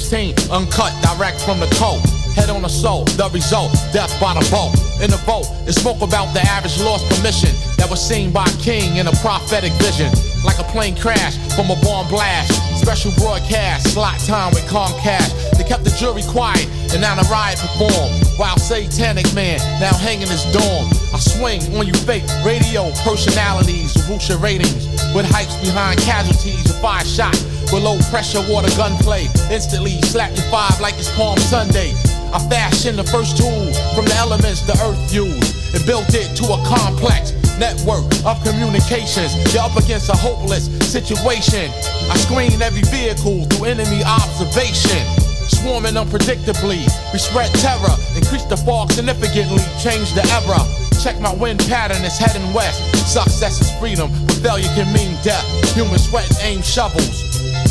16, 0.07 0.51
uncut 0.51 0.95
direct 1.03 1.41
from 1.43 1.59
the 1.59 1.67
coat. 1.75 1.99
Head 2.31 2.49
on 2.49 2.63
a 2.63 2.69
soul, 2.69 3.03
the 3.19 3.27
result, 3.33 3.75
death 3.91 4.15
by 4.21 4.31
the 4.39 4.45
boat. 4.47 4.71
In 5.03 5.11
the 5.11 5.19
boat, 5.27 5.43
it 5.67 5.75
spoke 5.75 5.99
about 5.99 6.31
the 6.31 6.39
average 6.47 6.79
lost 6.79 7.03
permission 7.11 7.51
that 7.75 7.91
was 7.91 7.99
seen 7.99 8.31
by 8.31 8.47
King 8.63 8.95
in 8.95 9.07
a 9.07 9.15
prophetic 9.19 9.73
vision. 9.83 10.07
Like 10.47 10.63
a 10.63 10.67
plane 10.71 10.95
crash 10.95 11.35
from 11.59 11.67
a 11.67 11.75
bomb 11.83 12.07
blast. 12.07 12.55
Special 12.79 13.11
broadcast, 13.19 13.91
slot 13.91 14.15
time 14.23 14.55
with 14.55 14.63
Comcast. 14.71 15.59
They 15.59 15.67
kept 15.67 15.83
the 15.83 15.91
jury 15.99 16.23
quiet, 16.23 16.63
and 16.95 17.03
now 17.03 17.19
the 17.19 17.27
riot 17.27 17.59
performed. 17.59 18.15
While 18.39 18.55
Satanic 18.55 19.27
Man 19.35 19.59
now 19.83 19.91
hanging 19.91 20.31
his 20.31 20.47
dorm. 20.55 20.87
I 21.11 21.19
swing 21.19 21.59
on 21.75 21.83
you 21.83 21.95
fake 22.07 22.23
radio 22.47 22.95
personalities 23.03 23.91
your 24.07 24.39
ratings. 24.39 24.87
With 25.11 25.27
hypes 25.27 25.59
behind 25.59 25.99
casualties 25.99 26.63
with 26.63 26.79
five 26.79 27.05
shots. 27.05 27.56
With 27.71 27.83
low 27.83 27.99
pressure 28.09 28.39
water 28.47 28.71
gunplay. 28.77 29.27
Instantly 29.51 30.01
slap 30.03 30.31
your 30.35 30.45
five 30.47 30.79
like 30.79 30.95
it's 30.95 31.11
Palm 31.15 31.37
Sunday. 31.37 31.91
I 32.31 32.39
fashioned 32.47 32.97
the 32.97 33.03
first 33.03 33.35
tool 33.35 33.73
from 33.91 34.05
the 34.05 34.15
elements 34.15 34.61
the 34.61 34.71
earth 34.87 35.13
used 35.13 35.75
and 35.75 35.85
built 35.85 36.07
it 36.15 36.31
to 36.39 36.45
a 36.55 36.59
complex 36.63 37.35
network 37.59 38.07
of 38.23 38.39
communications. 38.43 39.35
You're 39.53 39.63
up 39.67 39.75
against 39.75 40.07
a 40.07 40.15
hopeless 40.15 40.71
situation. 40.87 41.67
I 42.07 42.15
screen 42.15 42.55
every 42.61 42.87
vehicle 42.87 43.43
through 43.51 43.67
enemy 43.67 43.99
observation. 44.03 45.03
Swarming 45.51 45.95
unpredictably, 45.95 46.87
we 47.11 47.19
spread 47.19 47.51
terror, 47.59 47.95
increase 48.15 48.43
the 48.45 48.57
fog 48.57 48.91
significantly, 48.91 49.63
change 49.79 50.13
the 50.15 50.23
era. 50.39 50.59
Check 51.03 51.19
my 51.19 51.33
wind 51.33 51.59
pattern, 51.67 52.03
it's 52.03 52.17
heading 52.17 52.53
west. 52.53 52.79
Success 53.11 53.59
is 53.59 53.71
freedom, 53.79 54.11
but 54.25 54.35
failure 54.39 54.71
can 54.75 54.91
mean 54.93 55.15
death. 55.23 55.43
Human 55.75 55.99
sweat 55.99 56.27
and 56.31 56.39
aim 56.43 56.61
shovels. 56.61 57.26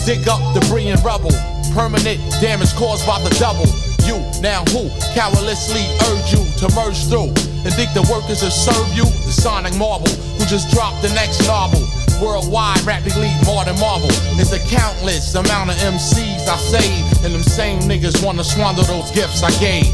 Dig 0.07 0.29
up 0.29 0.39
debris 0.55 0.87
and 0.87 1.03
rubble. 1.03 1.35
Permanent 1.75 2.23
damage 2.41 2.73
caused 2.79 3.05
by 3.09 3.19
the 3.27 3.31
double. 3.43 3.67
You, 4.07 4.23
now 4.41 4.63
who, 4.71 4.87
cowardice 5.19 5.67
urge 6.07 6.31
you 6.31 6.47
to 6.63 6.71
merge 6.79 7.11
through 7.11 7.35
and 7.67 7.75
think 7.75 7.91
the 7.91 8.07
workers 8.07 8.39
will 8.39 8.55
serve 8.55 8.87
you? 8.95 9.03
The 9.03 9.35
sonic 9.35 9.75
marvel 9.75 10.07
who 10.07 10.47
just 10.47 10.71
dropped 10.71 11.03
the 11.03 11.11
next 11.11 11.43
novel. 11.49 11.83
Worldwide, 12.23 12.87
rapidly 12.87 13.35
more 13.45 13.65
than 13.65 13.75
Marvel. 13.83 14.07
It's 14.39 14.53
a 14.53 14.63
countless 14.71 15.35
amount 15.35 15.71
of 15.71 15.77
MCs 15.83 16.47
I 16.47 16.57
saved, 16.57 17.25
and 17.25 17.35
them 17.35 17.43
same 17.43 17.81
niggas 17.81 18.25
wanna 18.25 18.45
squander 18.45 18.83
those 18.83 19.11
gifts 19.11 19.43
I 19.43 19.51
gave. 19.59 19.91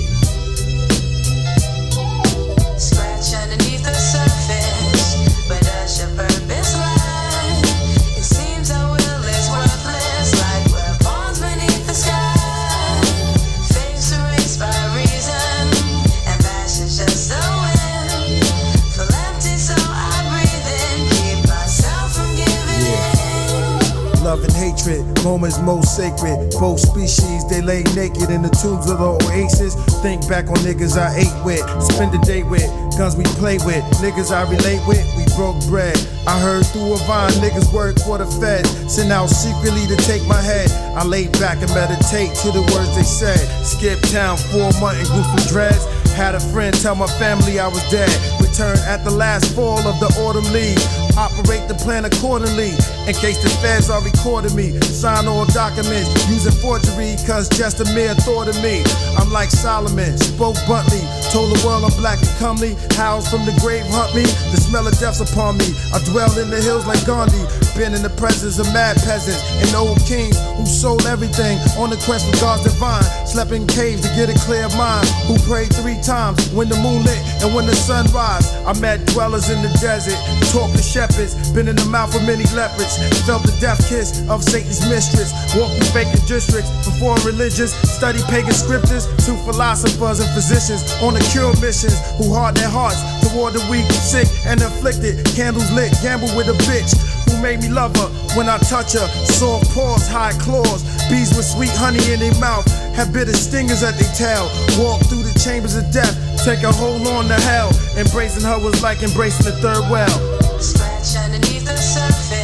Moments 25.24 25.58
most 25.60 25.96
sacred. 25.96 26.50
Both 26.58 26.80
species, 26.80 27.48
they 27.48 27.62
lay 27.62 27.82
naked 27.94 28.30
in 28.30 28.42
the 28.42 28.50
tombs 28.50 28.90
of 28.90 28.98
the 28.98 29.10
oasis. 29.26 29.74
Think 30.02 30.26
back 30.28 30.48
on 30.48 30.56
niggas 30.66 30.98
I 30.98 31.14
ate 31.22 31.44
with, 31.44 31.62
spend 31.82 32.12
the 32.12 32.18
day 32.18 32.42
with, 32.42 32.66
guns 32.98 33.16
we 33.16 33.24
play 33.38 33.58
with, 33.64 33.82
niggas 34.02 34.34
I 34.34 34.42
relate 34.50 34.82
with, 34.86 35.04
we 35.16 35.24
broke 35.36 35.58
bread. 35.66 35.96
I 36.26 36.38
heard 36.38 36.66
through 36.66 36.94
a 36.94 36.98
vine, 37.06 37.32
niggas 37.38 37.72
work 37.72 37.98
for 38.00 38.18
the 38.18 38.26
fed, 38.40 38.66
sent 38.90 39.12
out 39.12 39.28
secretly 39.28 39.86
to 39.86 39.96
take 40.02 40.26
my 40.26 40.40
head. 40.40 40.70
I 40.96 41.04
laid 41.04 41.32
back 41.38 41.62
and 41.62 41.72
meditate 41.74 42.34
to 42.42 42.50
the 42.50 42.62
words 42.74 42.94
they 42.96 43.06
said. 43.06 43.42
Skip 43.64 44.00
town, 44.10 44.36
four 44.50 44.72
month 44.80 44.98
groups 45.10 45.30
with 45.34 45.48
dreads. 45.48 45.84
Had 46.12 46.34
a 46.34 46.40
friend 46.52 46.74
tell 46.76 46.94
my 46.94 47.06
family 47.18 47.58
I 47.58 47.68
was 47.68 47.82
dead. 47.90 48.10
Returned 48.40 48.80
at 48.80 49.02
the 49.02 49.10
last 49.10 49.54
fall 49.54 49.80
of 49.80 49.98
the 49.98 50.12
autumn 50.20 50.44
leaves. 50.52 50.84
Operate 51.16 51.68
the 51.68 51.74
plan 51.74 52.04
accordingly. 52.04 52.72
In 53.06 53.14
case 53.14 53.42
the 53.42 53.50
feds 53.60 53.90
are 53.90 54.02
recording 54.02 54.56
me. 54.56 54.80
Sign 54.80 55.28
all 55.28 55.44
documents 55.46 56.08
using 56.28 56.52
forgery, 56.52 57.16
cause 57.26 57.48
just 57.48 57.80
a 57.80 57.84
mere 57.94 58.14
thought 58.14 58.48
of 58.48 58.56
me. 58.62 58.82
I'm 59.18 59.30
like 59.30 59.50
Solomon, 59.50 60.16
spoke 60.18 60.56
bluntly. 60.66 61.00
Told 61.32 61.48
the 61.48 61.64
world 61.64 61.80
I'm 61.88 61.96
black 61.96 62.20
and 62.20 62.36
comely. 62.36 62.76
Howls 62.92 63.24
from 63.24 63.48
the 63.48 63.56
grave 63.64 63.88
hunt 63.88 64.12
me. 64.12 64.20
The 64.52 64.60
smell 64.60 64.84
of 64.84 64.92
death's 65.00 65.24
upon 65.24 65.56
me. 65.56 65.72
I 65.88 65.96
dwell 66.12 66.28
in 66.36 66.52
the 66.52 66.60
hills 66.60 66.84
like 66.84 67.00
Gandhi. 67.08 67.40
Been 67.72 67.96
in 67.96 68.04
the 68.04 68.12
presence 68.20 68.60
of 68.60 68.68
mad 68.76 69.00
peasants 69.00 69.40
and 69.64 69.72
old 69.72 69.96
kings 70.04 70.36
who 70.60 70.68
sold 70.68 71.08
everything 71.08 71.56
on 71.80 71.88
the 71.88 71.96
quest 72.04 72.28
for 72.28 72.36
God's 72.36 72.68
divine. 72.68 73.00
Slept 73.24 73.48
in 73.56 73.64
caves 73.64 74.04
to 74.04 74.12
get 74.12 74.28
a 74.28 74.36
clear 74.44 74.68
mind. 74.76 75.08
Who 75.24 75.40
prayed 75.48 75.72
three 75.72 75.96
times 76.04 76.36
when 76.52 76.68
the 76.68 76.76
moon 76.84 77.00
lit 77.00 77.16
and 77.40 77.56
when 77.56 77.64
the 77.64 77.72
sun 77.80 78.04
rise. 78.12 78.52
I 78.68 78.76
met 78.76 79.00
dwellers 79.16 79.48
in 79.48 79.64
the 79.64 79.72
desert, 79.80 80.20
talked 80.52 80.76
to 80.76 80.84
shepherds, 80.84 81.32
been 81.56 81.64
in 81.64 81.80
the 81.80 81.88
mouth 81.88 82.12
of 82.12 82.28
many 82.28 82.44
leopards. 82.52 83.00
Felt 83.24 83.40
the 83.48 83.56
death 83.56 83.80
kiss 83.88 84.20
of 84.28 84.44
Satan's 84.44 84.84
mistress. 84.84 85.32
Walked 85.56 85.80
through 85.80 85.96
vacant 85.96 86.28
districts 86.28 86.68
for 86.84 86.92
foreign 87.00 87.24
religions. 87.24 87.72
Studied 87.88 88.28
pagan 88.28 88.52
scriptures 88.52 89.08
to 89.24 89.32
philosophers 89.48 90.20
and 90.20 90.28
physicians 90.36 90.84
on 91.00 91.16
the 91.16 91.21
cure 91.30 91.54
missions 91.60 91.94
who 92.18 92.32
harden 92.32 92.60
their 92.60 92.70
hearts 92.70 92.98
toward 93.28 93.54
the 93.54 93.64
weak, 93.70 93.86
sick, 93.92 94.28
and 94.46 94.60
afflicted. 94.62 95.24
Candles 95.36 95.70
lit, 95.72 95.92
gamble 96.02 96.30
with 96.36 96.48
a 96.48 96.56
bitch 96.66 96.96
who 97.28 97.40
made 97.42 97.60
me 97.60 97.68
love 97.68 97.94
her 97.96 98.08
when 98.36 98.48
I 98.48 98.58
touch 98.58 98.92
her. 98.94 99.06
Soft 99.26 99.70
paws, 99.74 100.08
high 100.08 100.32
claws, 100.40 100.82
bees 101.08 101.34
with 101.36 101.46
sweet 101.46 101.72
honey 101.74 102.02
in 102.12 102.20
their 102.20 102.34
mouth, 102.40 102.66
have 102.96 103.12
bitter 103.12 103.32
stingers 103.34 103.82
at 103.82 103.94
their 103.98 104.12
tail. 104.14 104.50
Walk 104.82 105.00
through 105.06 105.22
the 105.22 105.36
chambers 105.38 105.76
of 105.76 105.90
death, 105.92 106.14
take 106.44 106.62
a 106.62 106.72
hold 106.72 107.06
on 107.06 107.28
to 107.28 107.38
hell. 107.48 107.70
Embracing 107.96 108.44
her 108.44 108.58
was 108.58 108.82
like 108.82 109.02
embracing 109.02 109.46
the 109.46 109.56
third 109.60 109.84
well. 109.90 110.12
Scratch 110.60 111.16
underneath 111.16 111.64
the 111.64 111.76
surface. 111.76 112.41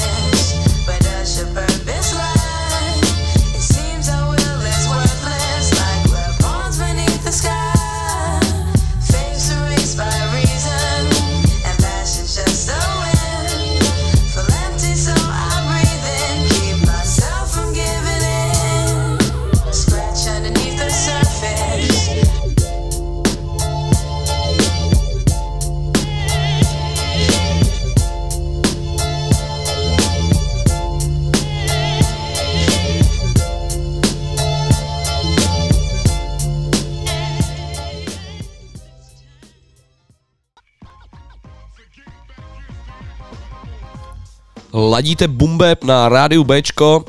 Ladíte 44.79 45.29
Bumbeb 45.29 45.85
na 45.85 46.09
rádiu 46.09 46.45
Bčko. 46.45 47.05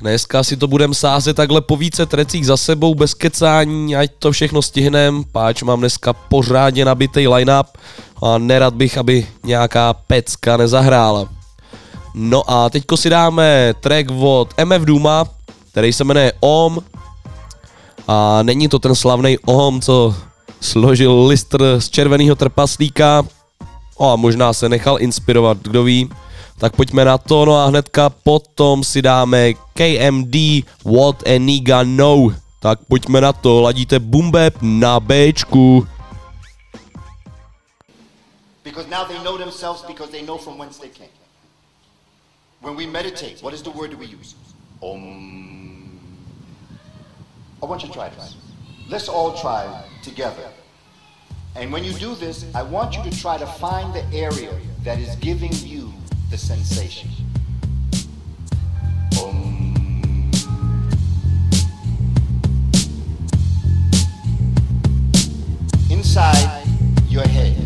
Dneska 0.00 0.42
si 0.42 0.56
to 0.56 0.66
budem 0.66 0.94
sázet 0.94 1.34
takhle 1.34 1.60
po 1.60 1.76
více 1.76 2.06
trecích 2.06 2.46
za 2.46 2.56
sebou, 2.56 2.94
bez 2.94 3.14
kecání, 3.14 3.96
ať 3.96 4.10
to 4.18 4.32
všechno 4.32 4.62
stihnem, 4.62 5.24
páč 5.32 5.62
mám 5.62 5.78
dneska 5.78 6.12
pořádně 6.12 6.84
nabitý 6.84 7.28
line-up 7.28 7.66
a 8.22 8.38
nerad 8.38 8.74
bych, 8.74 8.98
aby 8.98 9.26
nějaká 9.44 9.92
pecka 9.92 10.56
nezahrála. 10.56 11.28
No 12.14 12.50
a 12.50 12.70
teďko 12.70 12.96
si 12.96 13.10
dáme 13.10 13.74
track 13.80 14.10
od 14.20 14.48
MF 14.64 14.82
Duma, 14.82 15.24
který 15.70 15.92
se 15.92 16.04
jmenuje 16.04 16.32
OM 16.40 16.78
a 18.08 18.42
není 18.42 18.68
to 18.68 18.78
ten 18.78 18.94
slavný 18.94 19.38
OM, 19.38 19.80
co 19.80 20.14
složil 20.60 21.26
listr 21.26 21.76
z 21.78 21.90
červeného 21.90 22.36
trpaslíka, 22.36 23.22
o, 23.96 24.12
a 24.12 24.16
možná 24.16 24.52
se 24.52 24.68
nechal 24.68 24.96
inspirovat, 25.00 25.58
kdo 25.62 25.82
ví. 25.82 26.10
Tak 26.58 26.76
pojďme 26.76 27.04
na 27.04 27.18
to, 27.18 27.44
no 27.44 27.58
a 27.58 27.66
hnedka 27.66 28.14
potom 28.22 28.86
si 28.86 29.02
dáme 29.02 29.58
KMD 29.74 30.62
What 30.86 31.26
a 31.26 31.38
Nigga 31.38 31.82
Know. 31.82 32.30
Tak 32.62 32.86
pojďme 32.86 33.20
na 33.20 33.32
to, 33.32 33.60
ladíte 33.60 33.98
Bumbeb 33.98 34.62
na 34.62 35.00
Bčku. 35.00 35.86
Because 38.64 38.88
now 38.88 39.04
they 39.04 39.18
know 39.26 39.36
themselves 39.36 39.82
because 39.82 40.10
they 40.10 40.22
know 40.22 40.38
from 40.38 40.56
whence 40.56 40.78
they 40.78 40.88
came. 40.88 41.12
When 42.62 42.76
we 42.76 42.86
meditate, 42.86 43.42
what 43.42 43.52
is 43.52 43.62
the 43.62 43.70
word 43.70 43.92
we 43.98 44.06
use? 44.06 44.34
Om. 44.80 46.00
I 47.62 47.66
want 47.66 47.82
you 47.82 47.88
to 47.88 47.94
try 47.94 48.08
this. 48.08 48.36
Let's 48.88 49.08
all 49.08 49.34
try 49.34 49.68
together. 50.02 50.48
And 51.56 51.72
when 51.72 51.84
you 51.84 51.92
do 51.92 52.14
this, 52.14 52.46
I 52.54 52.62
want 52.62 52.96
you 52.96 53.02
to 53.04 53.12
try 53.20 53.38
to 53.38 53.46
find 53.46 53.92
the 53.92 54.04
area 54.16 54.52
that 54.84 54.98
is 54.98 55.14
giving 55.16 55.52
you 55.52 55.92
the 56.30 56.38
sensation. 56.38 57.10
Inside 65.90 66.64
your 67.08 67.26
head. 67.26 67.56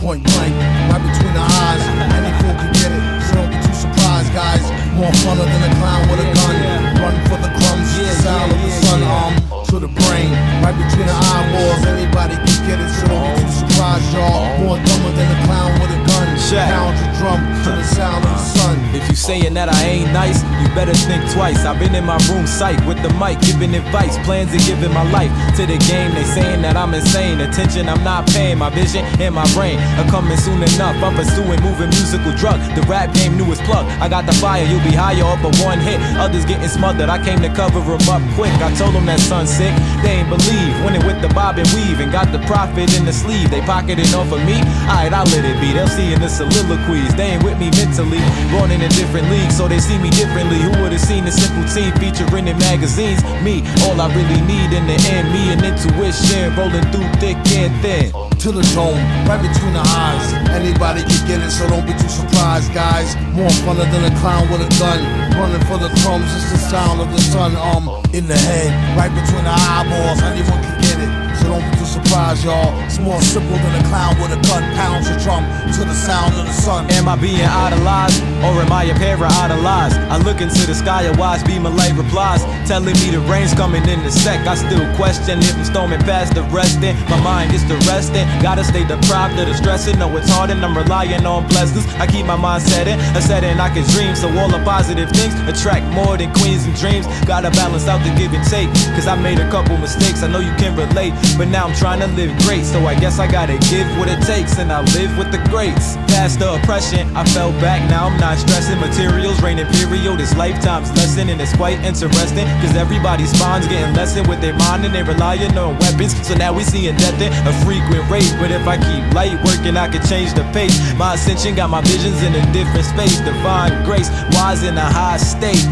Point 0.00 0.24
blank, 0.24 0.54
right 0.88 1.02
between 1.12 1.34
the 1.34 1.44
eyes. 1.44 1.82
Any 2.16 2.32
fool 2.40 2.54
can 2.56 2.72
get 2.72 2.90
it, 2.90 3.20
so 3.28 3.34
don't 3.36 3.50
be 3.50 3.56
too 3.60 3.74
surprised, 3.74 4.32
guys. 4.32 4.64
More 4.96 5.12
funner 5.20 5.44
than 5.44 5.60
a 5.60 5.72
clown 5.76 6.08
with 6.08 6.20
a 6.20 6.28
gun. 6.32 6.56
Run 7.04 7.16
for 7.28 7.36
the 7.36 7.52
crumbs, 7.60 7.98
the 7.98 8.08
sound 8.24 8.50
of 8.50 8.60
the 8.62 8.70
sun 8.80 9.02
arm 9.02 9.34
to 9.68 9.78
the 9.78 9.88
brain. 9.88 10.32
Right 10.64 10.72
between 10.72 11.06
the 11.06 11.12
eyeballs, 11.12 11.84
anybody 11.84 12.36
can 12.36 12.58
get 12.66 12.80
it, 12.80 12.88
so 12.96 13.08
don't 13.08 13.36
be 13.36 13.44
too 13.44 13.59
surprised, 13.80 14.12
y'all. 14.12 14.58
More 14.58 14.76
dumber 14.76 15.12
than 15.16 15.42
a 15.42 15.46
clown 15.46 15.80
with 15.80 15.90
a 15.90 16.09
Pound 16.20 16.98
the 16.98 17.06
drum 17.16 17.40
to 17.64 17.70
the 17.70 17.84
sound 17.84 18.24
of 18.24 18.32
the 18.32 18.36
sun. 18.36 18.76
If 18.92 19.08
you 19.08 19.14
saying 19.14 19.54
that 19.54 19.68
I 19.70 19.80
ain't 19.86 20.12
nice, 20.12 20.42
you 20.60 20.68
better 20.74 20.92
think 20.92 21.24
twice. 21.32 21.64
I've 21.64 21.78
been 21.78 21.94
in 21.94 22.04
my 22.04 22.18
room 22.28 22.46
psych 22.46 22.76
with 22.84 23.00
the 23.00 23.08
mic, 23.16 23.40
giving 23.40 23.72
advice, 23.72 24.18
plans 24.26 24.52
and 24.52 24.60
giving 24.66 24.92
my 24.92 25.06
life 25.14 25.30
to 25.56 25.64
the 25.64 25.78
game. 25.88 26.12
They 26.12 26.24
saying 26.24 26.60
that 26.62 26.76
I'm 26.76 26.92
insane. 26.92 27.40
Attention, 27.40 27.88
I'm 27.88 28.02
not 28.04 28.26
paying. 28.28 28.58
My 28.58 28.68
vision 28.68 29.04
and 29.22 29.34
my 29.34 29.46
brain 29.54 29.78
are 29.96 30.10
coming 30.10 30.36
soon 30.36 30.60
enough. 30.60 30.98
I'm 31.00 31.14
pursuing 31.14 31.62
moving 31.62 31.88
musical 31.88 32.34
drug. 32.36 32.58
The 32.74 32.82
rap 32.84 33.14
game 33.14 33.38
newest 33.38 33.62
plug. 33.62 33.86
I 34.02 34.08
got 34.08 34.26
the 34.26 34.34
fire, 34.34 34.64
you'll 34.66 34.84
be 34.84 34.92
higher 34.92 35.24
up 35.24 35.40
a 35.40 35.50
one 35.64 35.80
hit. 35.80 36.02
Others 36.18 36.44
getting 36.44 36.68
smothered. 36.68 37.08
I 37.08 37.22
came 37.24 37.40
to 37.40 37.52
cover 37.54 37.80
them 37.80 38.02
up 38.10 38.20
quick. 38.34 38.52
I 38.60 38.74
told 38.74 38.92
them 38.92 39.06
that 39.06 39.20
son 39.20 39.46
sick. 39.46 39.72
They 40.02 40.20
ain't 40.20 40.28
believe. 40.28 40.72
Winning 40.84 41.06
with 41.06 41.22
the 41.22 41.32
bob 41.32 41.56
and 41.56 41.68
weave 41.72 42.00
and 42.00 42.10
got 42.10 42.28
the 42.34 42.42
profit 42.50 42.92
in 42.98 43.06
the 43.06 43.14
sleeve. 43.14 43.50
They 43.50 43.62
pocketing 43.62 44.12
off 44.18 44.32
of 44.34 44.42
me. 44.44 44.58
Alright, 44.90 45.14
I'll 45.14 45.30
let 45.30 45.46
it 45.46 45.56
be. 45.62 45.72
They'll 45.72 45.88
see 45.88 46.09
in 46.12 46.20
the 46.20 46.28
soliloquies. 46.28 47.14
They 47.14 47.38
ain't 47.38 47.44
with 47.44 47.58
me 47.58 47.70
mentally. 47.78 48.20
Born 48.50 48.70
in 48.70 48.82
a 48.82 48.90
different 48.90 49.30
league, 49.30 49.50
so 49.50 49.68
they 49.68 49.78
see 49.78 49.98
me 49.98 50.10
differently. 50.10 50.58
Who 50.58 50.70
would 50.82 50.92
have 50.92 51.00
seen 51.00 51.24
a 51.26 51.32
simple 51.32 51.64
team 51.70 51.94
featuring 52.02 52.48
in 52.48 52.58
magazines? 52.58 53.22
Me, 53.42 53.62
all 53.86 54.00
I 54.00 54.10
really 54.14 54.42
need 54.42 54.74
in 54.74 54.86
the 54.86 54.98
end. 55.14 55.30
Me 55.32 55.52
and 55.54 55.62
intuition 55.62 56.54
rolling 56.58 56.86
through 56.90 57.08
thick 57.22 57.38
and 57.54 57.72
thin. 57.82 58.10
to 58.40 58.50
the 58.52 58.64
dome, 58.72 58.96
right 59.28 59.40
between 59.40 59.74
the 59.76 59.84
eyes. 59.84 60.32
Anybody 60.48 61.04
can 61.04 61.20
get 61.28 61.38
it, 61.44 61.50
so 61.52 61.68
don't 61.68 61.84
be 61.84 61.92
too 61.92 62.08
surprised, 62.08 62.72
guys. 62.72 63.14
More 63.36 63.52
funner 63.62 63.84
than 63.92 64.08
a 64.08 64.12
clown 64.20 64.48
with 64.50 64.64
a 64.64 64.70
gun. 64.80 64.98
Running 65.36 65.60
for 65.68 65.76
the 65.76 65.92
crumbs, 66.00 66.28
it's 66.32 66.50
the 66.52 66.58
sound 66.58 67.00
of 67.00 67.12
the 67.12 67.20
sun, 67.20 67.52
um, 67.56 67.88
in 68.12 68.26
the 68.26 68.36
head, 68.48 68.72
right 68.96 69.12
between 69.12 69.44
the 69.44 69.52
eyeballs. 69.52 70.20
Anyone 70.24 70.60
can 70.64 70.76
get 70.80 70.96
it, 71.04 71.10
so 71.36 71.52
don't 71.52 71.64
surprised, 71.90 72.44
y'all. 72.44 72.70
It's 72.86 72.98
more 72.98 73.20
simple 73.20 73.58
than 73.58 73.74
a 73.74 73.84
clown 73.90 74.14
with 74.22 74.30
a 74.30 74.40
gun. 74.46 74.62
Pounds 74.78 75.10
a 75.10 75.18
drum 75.18 75.42
to 75.74 75.82
the 75.82 75.94
sound 75.94 76.32
of 76.38 76.46
the 76.46 76.52
sun. 76.52 76.88
Am 76.92 77.08
I 77.08 77.16
being 77.16 77.42
idolized 77.42 78.22
or 78.46 78.54
am 78.62 78.70
I 78.70 78.84
a 78.84 78.94
para-idolized? 78.94 79.98
I 80.08 80.16
look 80.22 80.40
into 80.40 80.62
the 80.66 80.74
sky, 80.74 81.02
a 81.10 81.14
wise 81.18 81.42
beam 81.42 81.66
of 81.66 81.74
light 81.74 81.94
replies, 81.98 82.42
telling 82.66 82.94
me 83.02 83.10
the 83.10 83.20
rain's 83.26 83.52
coming 83.54 83.82
in 83.88 84.02
the 84.02 84.10
sec. 84.10 84.46
I 84.46 84.54
still 84.54 84.86
question 84.94 85.40
if 85.40 85.56
I'm 85.56 85.64
storming 85.64 86.00
past 86.06 86.34
the 86.34 86.42
resting. 86.54 86.94
My 87.10 87.20
mind 87.20 87.52
is 87.52 87.66
the 87.66 87.76
resting. 87.90 88.26
Gotta 88.40 88.62
stay 88.64 88.86
deprived 88.86 89.38
of 89.38 89.48
the 89.48 89.54
stressing. 89.54 89.98
No, 89.98 90.06
it's 90.16 90.30
hard 90.30 90.50
and 90.50 90.64
I'm 90.64 90.76
relying 90.76 91.26
on 91.26 91.48
blessings. 91.48 91.86
I 91.98 92.06
keep 92.06 92.24
my 92.24 92.36
mind 92.36 92.62
setting, 92.62 92.98
a 93.18 93.20
setting 93.20 93.58
I 93.58 93.68
can 93.74 93.84
dream. 93.90 94.14
So 94.14 94.30
all 94.38 94.48
the 94.48 94.62
positive 94.62 95.10
things 95.10 95.34
attract 95.50 95.84
more 95.92 96.16
than 96.16 96.32
queens 96.34 96.64
and 96.66 96.76
dreams. 96.76 97.06
Gotta 97.26 97.50
balance 97.50 97.88
out 97.88 97.98
the 98.06 98.14
give 98.14 98.32
and 98.32 98.46
take, 98.46 98.70
cause 98.94 99.08
I 99.08 99.16
made 99.16 99.40
a 99.40 99.48
couple 99.50 99.76
mistakes. 99.76 100.22
I 100.22 100.28
know 100.28 100.38
you 100.38 100.54
can 100.54 100.76
relate, 100.76 101.14
but 101.36 101.48
now 101.48 101.66
I'm 101.66 101.74
trying 101.80 101.98
to 101.98 102.12
live 102.12 102.28
great, 102.44 102.62
so 102.62 102.84
I 102.84 102.94
guess 102.94 103.18
I 103.18 103.24
gotta 103.24 103.56
give 103.72 103.88
what 103.96 104.06
it 104.06 104.20
takes, 104.28 104.58
and 104.60 104.70
I 104.70 104.84
live 104.92 105.16
with 105.16 105.32
the 105.32 105.40
greats. 105.48 105.96
Past 106.12 106.38
the 106.38 106.52
oppression, 106.60 107.08
I 107.16 107.24
fell 107.32 107.52
back, 107.56 107.80
now 107.88 108.04
I'm 108.04 108.20
not 108.20 108.36
stressing. 108.36 108.78
Materials 108.78 109.40
reign 109.40 109.58
imperial, 109.58 110.14
this 110.14 110.36
lifetime's 110.36 110.92
lesson, 110.92 111.30
and 111.30 111.40
it's 111.40 111.56
quite 111.56 111.80
interesting, 111.80 112.44
cause 112.60 112.76
everybody's 112.76 113.32
spawns 113.32 113.66
getting 113.66 113.96
lessened 113.96 114.28
with 114.28 114.42
their 114.42 114.52
mind, 114.60 114.84
and 114.84 114.94
they 114.94 115.02
relying 115.02 115.56
on 115.56 115.78
weapons, 115.80 116.12
so 116.20 116.34
now 116.36 116.52
we 116.52 116.64
seeing 116.64 116.94
death 116.96 117.16
in 117.16 117.32
a 117.48 117.54
frequent 117.64 118.04
rate. 118.12 118.28
But 118.36 118.52
if 118.52 118.68
I 118.68 118.76
keep 118.76 119.00
light 119.16 119.40
working, 119.40 119.78
I 119.80 119.88
could 119.88 120.04
change 120.04 120.34
the 120.34 120.44
pace. 120.52 120.76
My 121.00 121.14
ascension 121.14 121.56
got 121.56 121.70
my 121.70 121.80
visions 121.80 122.22
in 122.22 122.36
a 122.36 122.44
different 122.52 122.84
space, 122.84 123.24
divine 123.24 123.72
grace, 123.88 124.12
wise 124.36 124.62
in 124.64 124.76
a 124.76 124.84
high 124.84 125.16
state. 125.16 125.64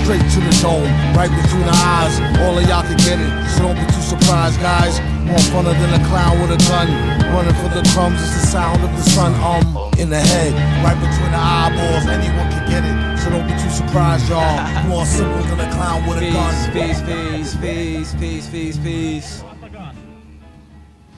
Straight 0.00 0.24
to 0.24 0.40
the 0.40 0.54
dome, 0.64 0.88
right 1.12 1.28
between 1.28 1.68
the 1.68 1.76
eyes. 1.76 2.16
All 2.40 2.56
of 2.56 2.64
y'all 2.64 2.82
can 2.82 2.96
get 3.04 3.20
it, 3.20 3.28
so 3.52 3.68
don't 3.68 3.76
be 3.76 3.84
too 3.92 4.00
surprised, 4.00 4.58
guys. 4.60 5.19
More 5.30 5.38
funner 5.54 5.72
than 5.78 6.00
a 6.00 6.04
clown 6.08 6.40
with 6.40 6.50
a 6.50 6.58
gun. 6.68 6.88
Running 7.32 7.54
for 7.54 7.68
the 7.70 7.88
crumbs 7.94 8.20
is 8.20 8.32
the 8.40 8.46
sound 8.46 8.82
of 8.82 8.90
the 8.90 9.02
sun, 9.02 9.32
um, 9.46 9.92
in 9.98 10.10
the 10.10 10.18
head, 10.18 10.52
right 10.84 10.98
between 10.98 11.30
the 11.30 11.38
eyeballs. 11.38 12.06
Anyone 12.06 12.50
can 12.50 12.68
get 12.68 12.82
it, 12.84 13.18
so 13.22 13.30
don't 13.30 13.46
be 13.46 13.52
too 13.62 13.70
surprised, 13.70 14.28
y'all. 14.28 14.58
More 14.88 15.06
simple 15.06 15.42
than 15.44 15.60
a 15.60 15.70
clown 15.72 16.06
with 16.08 16.18
a 16.18 16.32
gun. 16.32 16.72
Peace, 16.72 17.00
peace, 17.00 17.54
peace, 17.56 18.14
peace, 18.14 18.14
peace, 18.14 18.48
peace, 18.50 18.78
peace. 18.78 19.44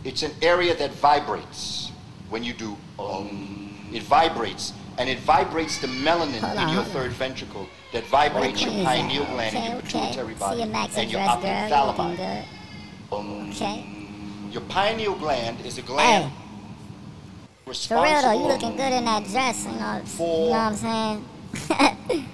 It's 0.05 0.22
an 0.22 0.33
area 0.42 0.77
that 0.77 0.90
vibrates 0.92 1.90
when 2.29 2.44
you 2.44 2.53
do 2.53 2.77
um. 2.98 3.59
It 3.92 4.03
vibrates, 4.05 4.72
and 4.98 5.09
it 5.09 5.18
vibrates 5.20 5.77
the 5.79 5.87
melanin 5.87 6.40
Hold 6.40 6.53
in 6.53 6.59
on, 6.64 6.72
your 6.75 6.83
third 6.85 7.12
ventricle 7.12 7.66
that 7.92 8.05
vibrates 8.07 8.62
your 8.62 8.70
Queen 8.70 8.81
is 8.81 8.87
that? 8.87 8.96
pineal 8.96 9.25
gland 9.27 9.55
and 9.57 9.64
your 9.66 9.77
Okay, 9.77 9.87
pituitary 9.87 10.33
okay. 10.33 10.40
body 10.40 10.57
See 10.57 10.64
your 10.66 10.75
maxi 10.75 10.96
and 10.98 11.11
your 11.12 11.20
dress, 11.20 11.42
girl. 11.42 11.53
You 11.53 11.87
looking 11.87 12.05
ophthalmos. 12.05 12.16
good. 12.16 12.44
Um, 13.12 13.51
Okay. 13.51 13.87
Your 14.52 14.60
pineal 14.68 15.14
gland 15.14 15.64
is 15.64 15.78
a 15.78 15.82
gland 15.82 16.30
For 17.64 17.70
real 17.70 17.72
responsible. 17.72 18.20
though, 18.22 18.38
you 18.38 18.46
looking 18.52 18.76
good 18.76 18.92
in 18.92 19.04
that 19.06 19.24
dress. 19.24 19.64
You 19.64 19.72
know, 19.72 19.78
you 19.78 19.80
know 19.80 20.52
what 20.52 20.60
I'm 20.60 20.74
saying? 20.76 21.24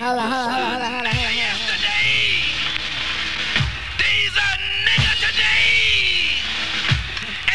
hold 0.00 0.16
on, 0.16 0.24
hold 0.24 0.40
on, 0.40 0.56
hold 0.56 0.64
on, 0.64 0.80
hold 0.80 0.80
on, 0.80 0.88
hold 0.88 1.04
on, 1.04 1.12
hold 1.12 1.12
on. 1.12 1.12
Hold 1.12 1.84
on. 1.84 2.00
These 4.00 4.32
a 4.40 4.50
nigga 4.88 5.12
today, 5.20 6.40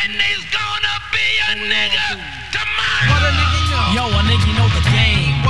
and 0.05 0.13
they's 0.21 0.45
gonna 0.53 0.95
be 1.09 1.25
a 1.41 1.65
nigga 1.65 2.05
tomorrow. 2.53 3.09
What 3.09 3.25
a 3.25 3.33
nigga 3.33 3.57
know? 3.73 3.89
Yo, 3.89 4.05
a 4.05 4.21
nigga 4.21 4.53
know 4.53 4.69
the 4.69 4.73
game. 4.73 4.74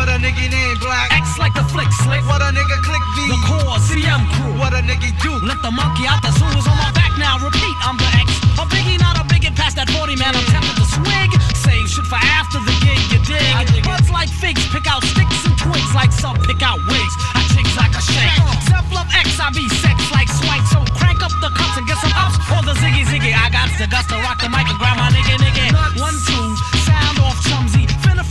What 0.06 0.22
a 0.22 0.22
nigga 0.22 0.46
name 0.54 0.78
black. 0.78 1.10
X 1.18 1.42
like 1.42 1.58
the 1.58 1.66
flick 1.74 1.90
slick. 2.06 2.22
What 2.30 2.38
a 2.38 2.54
nigga 2.54 2.78
click 2.86 3.02
V. 3.18 3.26
The 3.26 3.42
core 3.50 3.82
CM 3.90 4.22
crew. 4.38 4.54
What 4.54 4.70
a 4.78 4.86
nigga 4.86 5.10
do. 5.18 5.34
Let 5.42 5.58
the 5.66 5.74
monkey 5.74 6.06
out 6.06 6.22
the 6.22 6.30
zoo 6.30 6.46
is 6.54 6.70
on 6.70 6.78
my 6.78 6.94
back 6.94 7.10
now. 7.18 7.42
Repeat, 7.42 7.74
I'm 7.82 7.98
the 7.98 8.06
X. 8.22 8.30
A 8.62 8.70
biggie, 8.70 9.02
not 9.02 9.18
a 9.18 9.26
bigot. 9.26 9.58
Past 9.58 9.82
that 9.82 9.90
40 9.90 10.14
man, 10.22 10.38
I'm 10.38 10.46
tempted 10.54 10.78
to 10.78 10.86
swig. 10.94 11.34
Save 11.58 11.90
shit 11.90 12.06
for 12.06 12.22
after 12.22 12.62
the 12.62 12.76
gig, 12.86 13.02
you 13.10 13.20
dig? 13.26 13.82
Buds 13.82 14.14
like 14.14 14.30
figs, 14.30 14.62
pick 14.70 14.86
out 14.86 15.02
sticks 15.02 15.42
and 15.42 15.58
twigs 15.58 15.90
like 15.98 16.14
some 16.14 16.38
pick 16.46 16.62
out 16.62 16.78
wigs. 16.86 17.16
I 17.34 17.42
jigs 17.58 17.74
like 17.74 17.98
a 17.98 18.04
shake. 18.06 18.30
Zev 18.70 18.86
Love 18.94 19.10
X, 19.10 19.42
I 19.42 19.50
be 19.58 19.66
sex 19.82 19.98
like 20.14 20.30
swank. 20.30 20.62
So 20.70 20.86
crank 21.02 21.26
up 21.26 21.34
the 21.42 21.50
cups 21.50 21.82
and 21.82 21.86
get 21.90 21.98
some 21.98 22.14
ups. 22.14 22.38
Or 22.54 22.62
the 22.62 22.78
ziggy 22.78 23.10
ziggy. 23.10 23.34
I 23.34 23.50
got 23.50 23.74
the 23.82 23.90
guts 23.90 24.06
to 24.14 24.22
rock 24.22 24.38
the 24.38 24.54
mic 24.54 24.70
and 24.70 24.78
grab 24.78 25.02
my 25.02 25.10
nigga 25.10 25.42
nigga. 25.42 25.74
One, 25.98 26.14
two, 26.30 26.35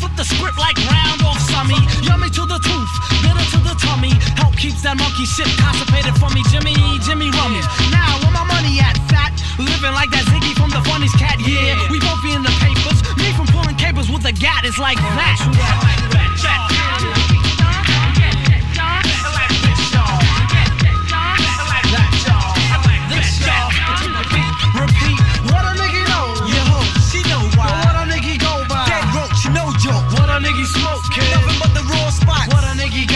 flip 0.00 0.14
the 0.16 0.24
script 0.24 0.58
like 0.58 0.76
round 0.90 1.22
off 1.22 1.38
summy. 1.50 1.78
Yummy 2.02 2.30
to 2.30 2.42
the 2.46 2.58
tooth, 2.58 2.92
bitter 3.22 3.46
to 3.54 3.58
the 3.62 3.74
tummy. 3.78 4.12
Help 4.40 4.56
keeps 4.56 4.82
that 4.82 4.96
monkey 4.96 5.26
shit 5.26 5.48
constipated 5.58 6.14
for 6.18 6.30
me. 6.34 6.42
Jimmy, 6.50 6.74
Jimmy 7.06 7.30
Rummy. 7.34 7.62
Now, 7.90 8.18
where 8.22 8.34
my 8.34 8.44
money 8.44 8.80
at, 8.80 8.98
fat? 9.10 9.32
Living 9.58 9.94
like 9.94 10.10
that 10.10 10.26
Ziggy 10.30 10.52
from 10.58 10.70
the 10.70 10.82
funniest 10.88 11.16
cat, 11.18 11.38
yeah. 11.40 11.78
We 11.90 12.00
both 12.00 12.20
be 12.22 12.34
in 12.34 12.42
the 12.42 12.54
papers. 12.58 12.98
Me 13.18 13.30
from 13.38 13.46
pulling 13.54 13.76
capers 13.76 14.10
with 14.10 14.24
a 14.26 14.32
gat 14.32 14.64
is 14.64 14.78
like 14.78 14.98
that. 14.98 15.38
Repeat, 15.46 16.83
smoke, 30.66 31.04
kid. 31.12 31.28
Nothing 31.30 31.58
but 31.60 31.72
the 31.74 31.84
raw 31.90 32.10
spots. 32.10 32.52
What 32.52 32.64
a 32.64 32.72
nigga 32.76 33.13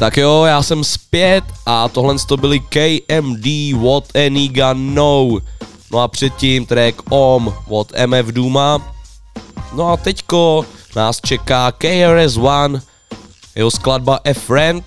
Tak 0.00 0.16
jo, 0.16 0.44
já 0.44 0.62
jsem 0.62 0.84
zpět 0.84 1.44
a 1.66 1.88
tohle 1.88 2.14
to 2.26 2.36
byly 2.36 2.60
KMD 2.60 3.46
What 3.84 4.04
a 4.14 4.28
Nigga 4.28 4.72
Know. 4.72 5.38
No 5.92 5.98
a 5.98 6.08
předtím 6.08 6.66
track 6.66 7.02
OM 7.10 7.54
od 7.68 7.92
MF 8.06 8.26
Duma. 8.26 8.94
No 9.72 9.88
a 9.92 9.96
teďko 9.96 10.64
nás 10.96 11.20
čeká 11.20 11.72
KRS-One, 11.78 12.80
jeho 13.54 13.70
skladba 13.70 14.20
A 14.24 14.34
Friend, 14.34 14.84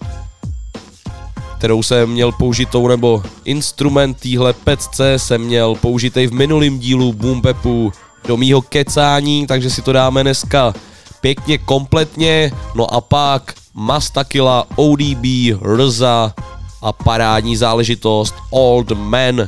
kterou 1.57 1.83
jsem 1.83 2.09
měl 2.09 2.31
použitou, 2.31 2.87
nebo 2.87 3.23
instrument 3.45 4.19
týhle 4.19 4.53
pecce 4.53 5.19
jsem 5.19 5.41
měl 5.41 5.75
použitej 5.75 6.27
v 6.27 6.33
minulém 6.33 6.79
dílu 6.79 7.13
Boom 7.13 7.41
Bapu 7.41 7.91
do 8.27 8.37
mýho 8.37 8.61
kecání, 8.61 9.47
takže 9.47 9.69
si 9.69 9.81
to 9.81 9.93
dáme 9.93 10.23
dneska 10.23 10.73
pěkně 11.21 11.57
kompletně, 11.57 12.51
no 12.75 12.93
a 12.93 13.01
pak 13.01 13.53
Mastakila, 13.73 14.65
ODB, 14.75 15.25
Rza 15.61 16.33
a 16.81 16.93
parádní 16.93 17.55
záležitost 17.55 18.35
Old 18.49 18.91
Man. 18.91 19.47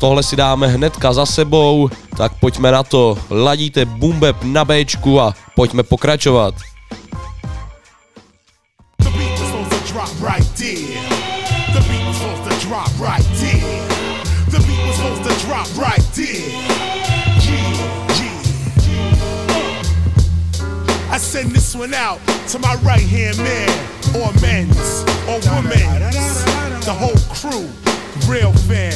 Tohle 0.00 0.22
si 0.22 0.36
dáme 0.36 0.66
hnedka 0.66 1.12
za 1.12 1.26
sebou, 1.26 1.90
tak 2.16 2.32
pojďme 2.40 2.72
na 2.72 2.82
to. 2.82 3.18
Ladíte 3.30 3.84
Bumbeb 3.84 4.36
na 4.42 4.64
Bčku 4.64 5.20
a 5.20 5.34
pojďme 5.56 5.82
pokračovat. 5.82 6.54
The 8.98 9.10
beat 14.60 14.86
was 14.86 14.96
supposed 14.96 15.24
to 15.24 15.46
drop 15.46 15.66
right 15.76 16.02
there. 16.14 16.53
Send 21.34 21.50
this 21.50 21.74
one 21.74 21.92
out 21.92 22.20
to 22.46 22.60
my 22.60 22.76
right 22.86 23.02
hand 23.02 23.36
man, 23.38 23.68
or 24.14 24.30
men's, 24.38 25.02
or 25.26 25.42
women's, 25.50 26.44
the 26.86 26.94
whole 26.94 27.18
crew, 27.34 27.66
real 28.30 28.52
fan. 28.70 28.94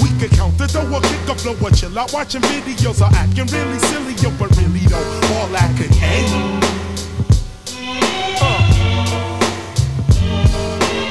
We 0.00 0.08
could 0.18 0.30
count 0.30 0.56
the 0.56 0.68
dough 0.72 0.88
or 0.88 1.02
kick 1.02 1.28
a 1.28 1.34
flow 1.34 1.54
or 1.60 1.70
chill 1.70 1.98
out 1.98 2.14
watching 2.14 2.40
videos 2.40 3.02
or 3.02 3.14
acting 3.14 3.44
really 3.52 3.78
silly, 3.90 4.14
yo, 4.24 4.30
but 4.38 4.48
really 4.56 4.80
though, 4.88 5.04
all 5.36 5.48
that 5.52 5.68
could 5.76 5.92
end. 6.00 6.64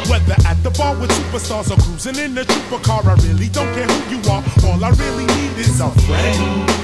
Whether 0.09 0.33
at 0.49 0.57
the 0.63 0.71
bar 0.71 0.95
with 0.97 1.11
superstars 1.11 1.69
or 1.69 1.79
cruising 1.79 2.17
in 2.17 2.35
a 2.39 2.43
trooper 2.43 2.83
car, 2.83 3.03
I 3.05 3.13
really 3.21 3.49
don't 3.49 3.71
care 3.75 3.85
who 3.85 4.17
you 4.17 4.21
are. 4.31 4.43
All 4.65 4.83
I 4.83 4.89
really 4.97 5.27
need 5.27 5.59
is 5.59 5.79
a 5.79 5.91
friend. 6.09 6.81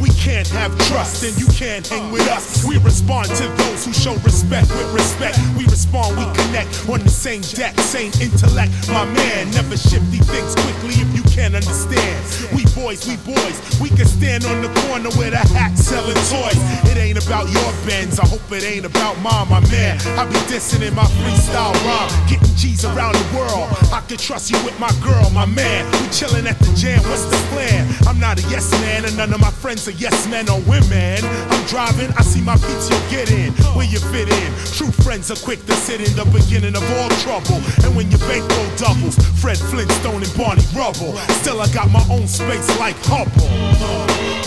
We 0.00 0.13
can't 0.24 0.48
have 0.48 0.72
trust, 0.88 1.20
then 1.20 1.36
you 1.36 1.44
can't 1.52 1.86
hang 1.86 2.10
with 2.10 2.26
us. 2.28 2.64
We 2.64 2.78
respond 2.78 3.28
to 3.36 3.46
those 3.60 3.84
who 3.84 3.92
show 3.92 4.16
respect 4.24 4.68
with 4.72 4.88
respect. 4.94 5.36
We 5.58 5.64
respond, 5.64 6.16
we 6.16 6.24
connect 6.32 6.88
on 6.88 7.00
the 7.00 7.12
same 7.12 7.42
deck, 7.52 7.78
same 7.80 8.10
intellect. 8.24 8.72
My 8.88 9.04
man, 9.04 9.50
never 9.50 9.76
shifty 9.76 10.24
things 10.24 10.54
quickly 10.56 10.96
if 10.96 11.14
you 11.14 11.22
can't 11.28 11.54
understand. 11.54 12.16
We 12.56 12.64
boys, 12.72 13.04
we 13.04 13.20
boys, 13.20 13.56
we 13.84 13.90
can 13.92 14.08
stand 14.08 14.46
on 14.46 14.64
the 14.64 14.72
corner 14.88 15.12
with 15.20 15.36
a 15.36 15.44
hat 15.52 15.76
selling 15.76 16.16
toys. 16.32 16.56
It 16.88 16.96
ain't 16.96 17.20
about 17.20 17.52
your 17.52 17.70
bends, 17.84 18.18
I 18.18 18.26
hope 18.26 18.48
it 18.48 18.64
ain't 18.64 18.86
about 18.86 19.20
mine, 19.20 19.52
my 19.52 19.60
man. 19.68 20.00
I 20.16 20.24
be 20.24 20.40
dissing 20.48 20.80
in 20.80 20.94
my 20.94 21.04
freestyle 21.20 21.76
rhyme, 21.84 22.08
getting 22.32 22.56
G's 22.56 22.86
around 22.86 23.12
the 23.12 23.28
world. 23.36 23.68
I 23.92 24.00
can 24.08 24.16
trust 24.16 24.50
you 24.50 24.56
with 24.64 24.78
my 24.80 24.90
girl, 25.04 25.28
my 25.36 25.44
man. 25.44 25.84
We 26.00 26.08
chilling 26.08 26.46
at 26.46 26.58
the 26.60 26.72
jam, 26.72 27.04
what's 27.12 27.28
the 27.28 27.36
plan? 27.52 27.92
I'm 28.08 28.18
not 28.18 28.38
a 28.40 28.42
yes 28.48 28.72
man, 28.80 29.04
and 29.04 29.14
none 29.18 29.34
of 29.34 29.40
my 29.40 29.50
friends 29.50 29.86
are 29.86 29.98
yes 30.00 30.13
men 30.28 30.48
or 30.48 30.60
women. 30.70 31.18
I'm 31.50 31.64
driving, 31.66 32.10
I 32.16 32.22
see 32.22 32.40
my 32.40 32.56
beats, 32.56 32.90
you 32.90 32.98
get 33.10 33.30
in, 33.30 33.52
where 33.74 33.86
you 33.86 33.98
fit 33.98 34.28
in. 34.28 34.48
True 34.74 34.90
friends 35.02 35.30
are 35.30 35.40
quick 35.42 35.64
to 35.66 35.74
sit 35.74 36.00
in 36.00 36.12
the 36.16 36.24
beginning 36.30 36.76
of 36.76 36.84
all 36.98 37.10
trouble. 37.22 37.60
And 37.84 37.94
when 37.96 38.10
your 38.10 38.20
bankroll 38.26 38.70
doubles, 38.76 39.16
Fred 39.40 39.58
Flintstone 39.58 40.22
and 40.22 40.34
Barney 40.36 40.64
Rubble. 40.74 41.16
Still, 41.42 41.60
I 41.60 41.68
got 41.72 41.90
my 41.90 42.04
own 42.10 42.26
space 42.26 42.68
like 42.78 42.96
Hubble. 43.04 43.50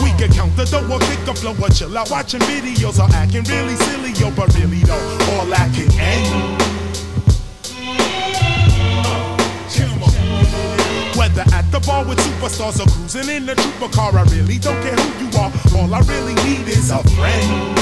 We 0.03 0.11
can 0.17 0.31
count 0.31 0.55
the 0.55 0.65
dough 0.65 0.87
or 0.87 0.99
kick 0.99 1.27
a 1.27 1.33
flow 1.33 1.55
or 1.59 1.69
chill 1.69 1.97
out 1.97 2.09
watching 2.09 2.41
videos 2.41 2.99
or 2.99 3.09
acting 3.13 3.43
really 3.43 3.75
silly, 3.75 4.11
yo, 4.19 4.31
but 4.31 4.53
really 4.55 4.83
though, 4.83 4.95
all 5.35 5.45
that 5.47 5.69
can 5.73 5.91
end. 5.99 6.61
Eh? 6.61 6.66
Whether 11.17 11.41
at 11.51 11.65
the 11.71 11.79
bar 11.79 12.05
with 12.05 12.19
superstars 12.19 12.79
or 12.79 12.87
cruising 12.91 13.35
in 13.35 13.49
a 13.49 13.55
trooper 13.55 13.89
car, 13.89 14.15
I 14.15 14.23
really 14.25 14.59
don't 14.59 14.79
care 14.83 14.95
who 14.95 15.25
you 15.25 15.29
are. 15.39 15.51
All 15.75 15.91
I 15.91 15.99
really 16.01 16.35
need 16.45 16.67
is 16.67 16.91
a 16.91 17.01
friend. 17.15 17.77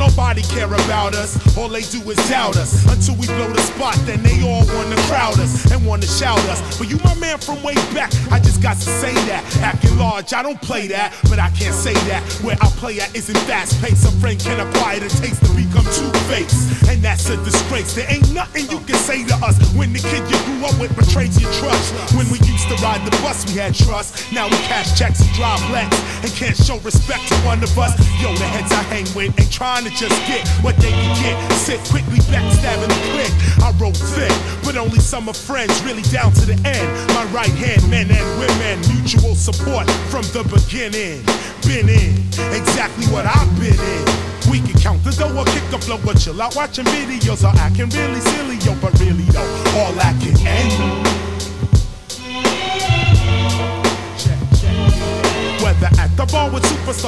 Nobody 0.00 0.40
care 0.40 0.64
about 0.64 1.14
us. 1.14 1.36
All 1.58 1.68
they 1.68 1.82
do 1.82 2.00
is 2.10 2.16
doubt 2.30 2.56
us. 2.56 2.72
Until 2.88 3.16
we 3.20 3.26
blow 3.26 3.52
the 3.52 3.60
spot, 3.60 3.94
then 4.08 4.22
they 4.22 4.40
all 4.40 4.64
wanna 4.72 4.96
crowd 5.12 5.38
us 5.38 5.70
and 5.70 5.84
wanna 5.86 6.06
shout 6.06 6.40
us. 6.48 6.60
But 6.78 6.88
you 6.88 6.96
my 7.04 7.14
man 7.16 7.36
from 7.36 7.62
way 7.62 7.74
back, 7.92 8.10
I 8.32 8.40
just 8.40 8.62
got 8.62 8.76
to 8.76 8.88
say 9.02 9.12
that. 9.28 9.44
Acting 9.60 9.98
large, 9.98 10.32
I 10.32 10.42
don't 10.42 10.60
play 10.62 10.88
that, 10.88 11.12
but 11.28 11.38
I 11.38 11.50
can't 11.50 11.74
say 11.74 11.92
that. 12.08 12.22
Where 12.40 12.56
I 12.62 12.68
play 12.80 12.98
at 13.00 13.14
isn't 13.14 13.36
fast 13.44 13.78
paced. 13.82 14.08
A 14.08 14.12
friend 14.20 14.40
can 14.40 14.58
acquire 14.66 15.00
the 15.00 15.10
taste 15.20 15.44
to 15.44 15.52
become 15.52 15.84
two 15.92 16.08
faced. 16.32 16.88
And 16.88 17.02
that's 17.04 17.28
a 17.28 17.36
disgrace. 17.44 17.94
There 17.94 18.08
ain't 18.08 18.32
nothing 18.32 18.70
you 18.70 18.80
can 18.88 18.96
say 18.96 19.24
to 19.26 19.34
us 19.44 19.60
when 19.76 19.92
the 19.92 20.00
kid 20.00 20.24
you 20.32 20.38
grew 20.48 20.64
up 20.64 20.80
with 20.80 20.96
betrays 20.96 21.38
your 21.38 21.52
trust. 21.60 22.16
When 22.16 22.24
we 22.32 22.38
used 22.48 22.68
to 22.72 22.76
ride 22.80 23.04
the 23.04 23.12
bus, 23.20 23.44
we 23.52 23.60
had 23.60 23.74
trust. 23.74 24.32
Now 24.32 24.48
we 24.48 24.56
cash 24.64 24.98
checks 24.98 25.20
and 25.20 25.30
drive 25.36 25.60
Lex 25.70 25.92
and 26.24 26.32
can't 26.32 26.56
show 26.56 26.78
respect 26.80 27.28
to 27.28 27.34
one 27.44 27.62
of 27.62 27.78
us. 27.78 27.92
Yo, 28.20 28.32
the 28.34 28.48
heads 28.48 28.72
I 28.72 28.82
hang 28.88 29.06
with 29.14 29.38
ain't 29.38 29.52
trying 29.52 29.84
to 29.84 29.89
just 29.96 30.14
get 30.26 30.46
what 30.62 30.76
they 30.76 30.90
can 30.90 31.14
get. 31.22 31.36
Sit 31.52 31.80
quickly 31.90 32.18
backstabbing 32.30 32.88
the 32.88 33.00
click. 33.12 33.32
I 33.62 33.70
roll 33.78 33.92
thick, 33.92 34.32
but 34.64 34.76
only 34.76 34.98
some 34.98 35.28
of 35.28 35.36
friends 35.36 35.82
really 35.82 36.02
down 36.10 36.32
to 36.32 36.46
the 36.46 36.56
end. 36.66 36.88
My 37.14 37.24
right 37.32 37.50
hand, 37.50 37.82
men 37.90 38.10
and 38.10 38.28
women, 38.38 38.80
mutual 38.92 39.34
support 39.34 39.90
from 40.10 40.22
the 40.30 40.44
beginning. 40.46 41.22
Been 41.66 41.88
in 41.88 42.16
exactly 42.54 43.06
what 43.06 43.26
I've 43.26 43.50
been 43.58 43.78
in. 43.78 44.04
We 44.50 44.60
can 44.60 44.78
count 44.80 45.04
the 45.04 45.12
dough 45.12 45.36
or 45.36 45.44
kick 45.44 45.64
the 45.70 45.78
flow 45.78 46.00
or 46.06 46.14
chill 46.14 46.40
out 46.40 46.56
watching 46.56 46.84
videos 46.86 47.44
or 47.44 47.54
acting 47.60 47.90
really 47.90 48.20
silly, 48.20 48.56
yo, 48.64 48.74
but 48.80 48.98
really 48.98 49.24
though, 49.30 49.46
all 49.78 49.94
I 50.00 50.12
can 50.20 50.34
end. 50.46 51.09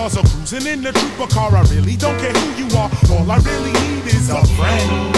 Superstars 0.03 0.17
or 0.17 0.29
cruising 0.29 0.73
in 0.73 0.83
the 0.83 0.93
trooper 0.93 1.33
car, 1.33 1.55
I 1.55 1.63
really 1.75 1.97
don't 1.97 2.19
care 2.19 2.33
who 2.33 2.65
you 2.65 2.77
are. 2.77 2.91
All 3.11 3.31
I 3.31 3.39
really 3.39 3.73
need 3.73 4.07
is 4.07 4.31
a 4.31 4.45
friend. 4.57 5.13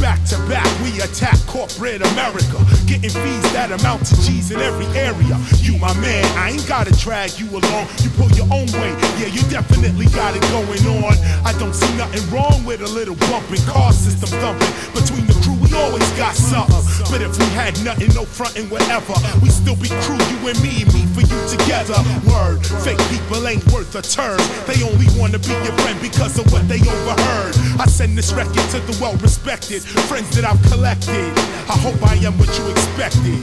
Back 0.00 0.22
to 0.26 0.38
back, 0.48 0.68
we 0.82 1.00
attack 1.00 1.38
corporate 1.46 2.02
America. 2.12 2.58
Getting 2.86 3.10
fees 3.10 3.52
that 3.52 3.70
amount 3.72 4.06
to 4.06 4.14
G's 4.22 4.50
in 4.50 4.60
every 4.60 4.86
area. 4.98 5.38
You, 5.60 5.78
my 5.78 5.94
man, 6.00 6.24
I 6.36 6.50
ain't 6.50 6.66
gotta 6.68 6.92
drag 6.98 7.38
you 7.38 7.48
along. 7.50 7.88
You 8.02 8.10
pull 8.10 8.30
your 8.32 8.48
own 8.52 8.68
way, 8.76 8.92
yeah, 9.18 9.32
you 9.32 9.40
definitely 9.48 10.06
got 10.06 10.36
it 10.36 10.42
going 10.52 10.84
on. 11.02 11.14
I 11.44 11.56
don't 11.58 11.74
see 11.74 11.92
nothing 11.96 12.22
wrong 12.30 12.64
with 12.64 12.80
a 12.82 12.88
little 12.88 13.16
bumping, 13.30 13.62
car 13.64 13.92
system 13.92 14.28
thumping. 14.40 14.72
Between 14.92 15.26
the 15.26 15.34
crew, 15.42 15.63
always 15.76 16.08
got 16.12 16.34
something. 16.34 16.82
But 17.10 17.22
if 17.22 17.36
we 17.38 17.46
had 17.54 17.74
nothing, 17.84 18.12
no 18.14 18.24
frontin', 18.24 18.70
whatever, 18.70 19.14
we 19.42 19.48
still 19.50 19.76
be 19.76 19.88
crew, 20.06 20.18
you 20.18 20.38
and 20.48 20.58
me, 20.62 20.84
me 20.94 21.06
for 21.14 21.22
you 21.22 21.38
together. 21.48 21.98
Word, 22.26 22.64
fake 22.82 23.00
people 23.10 23.46
ain't 23.46 23.64
worth 23.72 23.94
a 23.94 24.02
turn. 24.02 24.38
They 24.66 24.82
only 24.82 25.06
wanna 25.18 25.38
be 25.38 25.54
your 25.62 25.74
friend 25.82 26.00
because 26.00 26.38
of 26.38 26.50
what 26.52 26.66
they 26.68 26.80
overheard. 26.80 27.54
I 27.78 27.86
send 27.86 28.16
this 28.16 28.32
record 28.32 28.66
to 28.74 28.80
the 28.80 28.96
well 29.00 29.16
respected 29.18 29.82
friends 29.82 30.34
that 30.36 30.44
I've 30.44 30.62
collected. 30.70 31.32
I 31.68 31.76
hope 31.78 32.00
I 32.02 32.14
am 32.26 32.38
what 32.38 32.50
you 32.58 32.70
expected. 32.70 33.42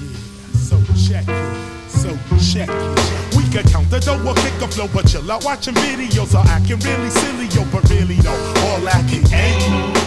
Yeah, 0.00 0.16
so 0.56 0.76
check 0.96 1.24
it, 1.28 1.90
so 1.90 2.10
check 2.40 2.68
it. 2.68 3.36
We 3.36 3.44
can 3.50 3.68
count 3.68 3.90
the 3.90 4.00
dough 4.00 4.22
or 4.26 4.34
kick 4.34 4.54
a 4.62 4.68
flow, 4.68 4.88
but 4.92 5.08
chill 5.08 5.30
out 5.30 5.44
watching 5.44 5.74
videos 5.74 6.34
or 6.34 6.46
acting 6.48 6.78
really 6.80 7.10
silly, 7.10 7.46
yo, 7.46 7.64
but 7.72 7.88
really 7.90 8.16
though, 8.16 8.54
all 8.68 8.80
that 8.80 9.04
can 9.08 9.24
end. 9.32 10.05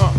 Uh. 0.00 0.12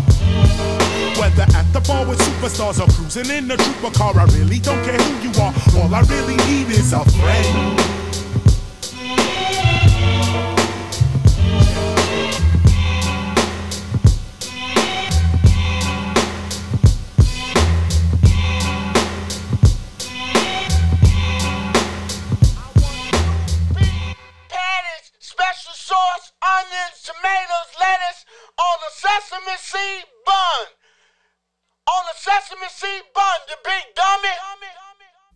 Whether 1.18 1.42
at 1.56 1.66
the 1.72 1.80
bar 1.80 2.06
with 2.06 2.18
superstars 2.20 2.80
or 2.80 2.90
cruising 2.92 3.30
in 3.36 3.50
a 3.50 3.56
trooper 3.56 3.90
car, 3.90 4.16
I 4.16 4.24
really 4.36 4.58
don't 4.58 4.82
care 4.84 4.98
who 4.98 5.28
you 5.28 5.32
are. 5.40 5.52
All 5.76 5.94
I 5.94 6.00
really 6.02 6.36
need 6.46 6.70
is 6.70 6.92
a 6.92 7.04
friend. 7.04 8.01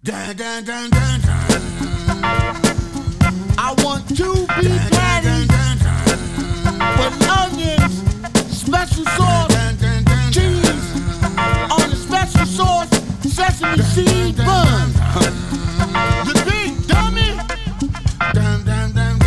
Dun, 0.06 0.36
dun, 0.36 0.62
dun, 0.62 0.88
dun, 0.90 1.20
dun. 1.20 1.62
I 3.58 3.74
want 3.78 4.06
two 4.16 4.46
beef 4.60 4.90
patties 4.92 5.50
with 6.96 7.28
onions, 7.28 7.92
special 8.56 9.04
sauce, 9.04 9.50
cheese 10.30 10.94
on 11.72 11.90
the 11.90 11.96
special 11.96 12.46
sauce, 12.46 12.88
sesame 13.22 13.82
seed 13.82 14.36
bun. 14.36 14.92
You 16.24 16.34
big 16.44 16.86
dummy? 16.86 17.34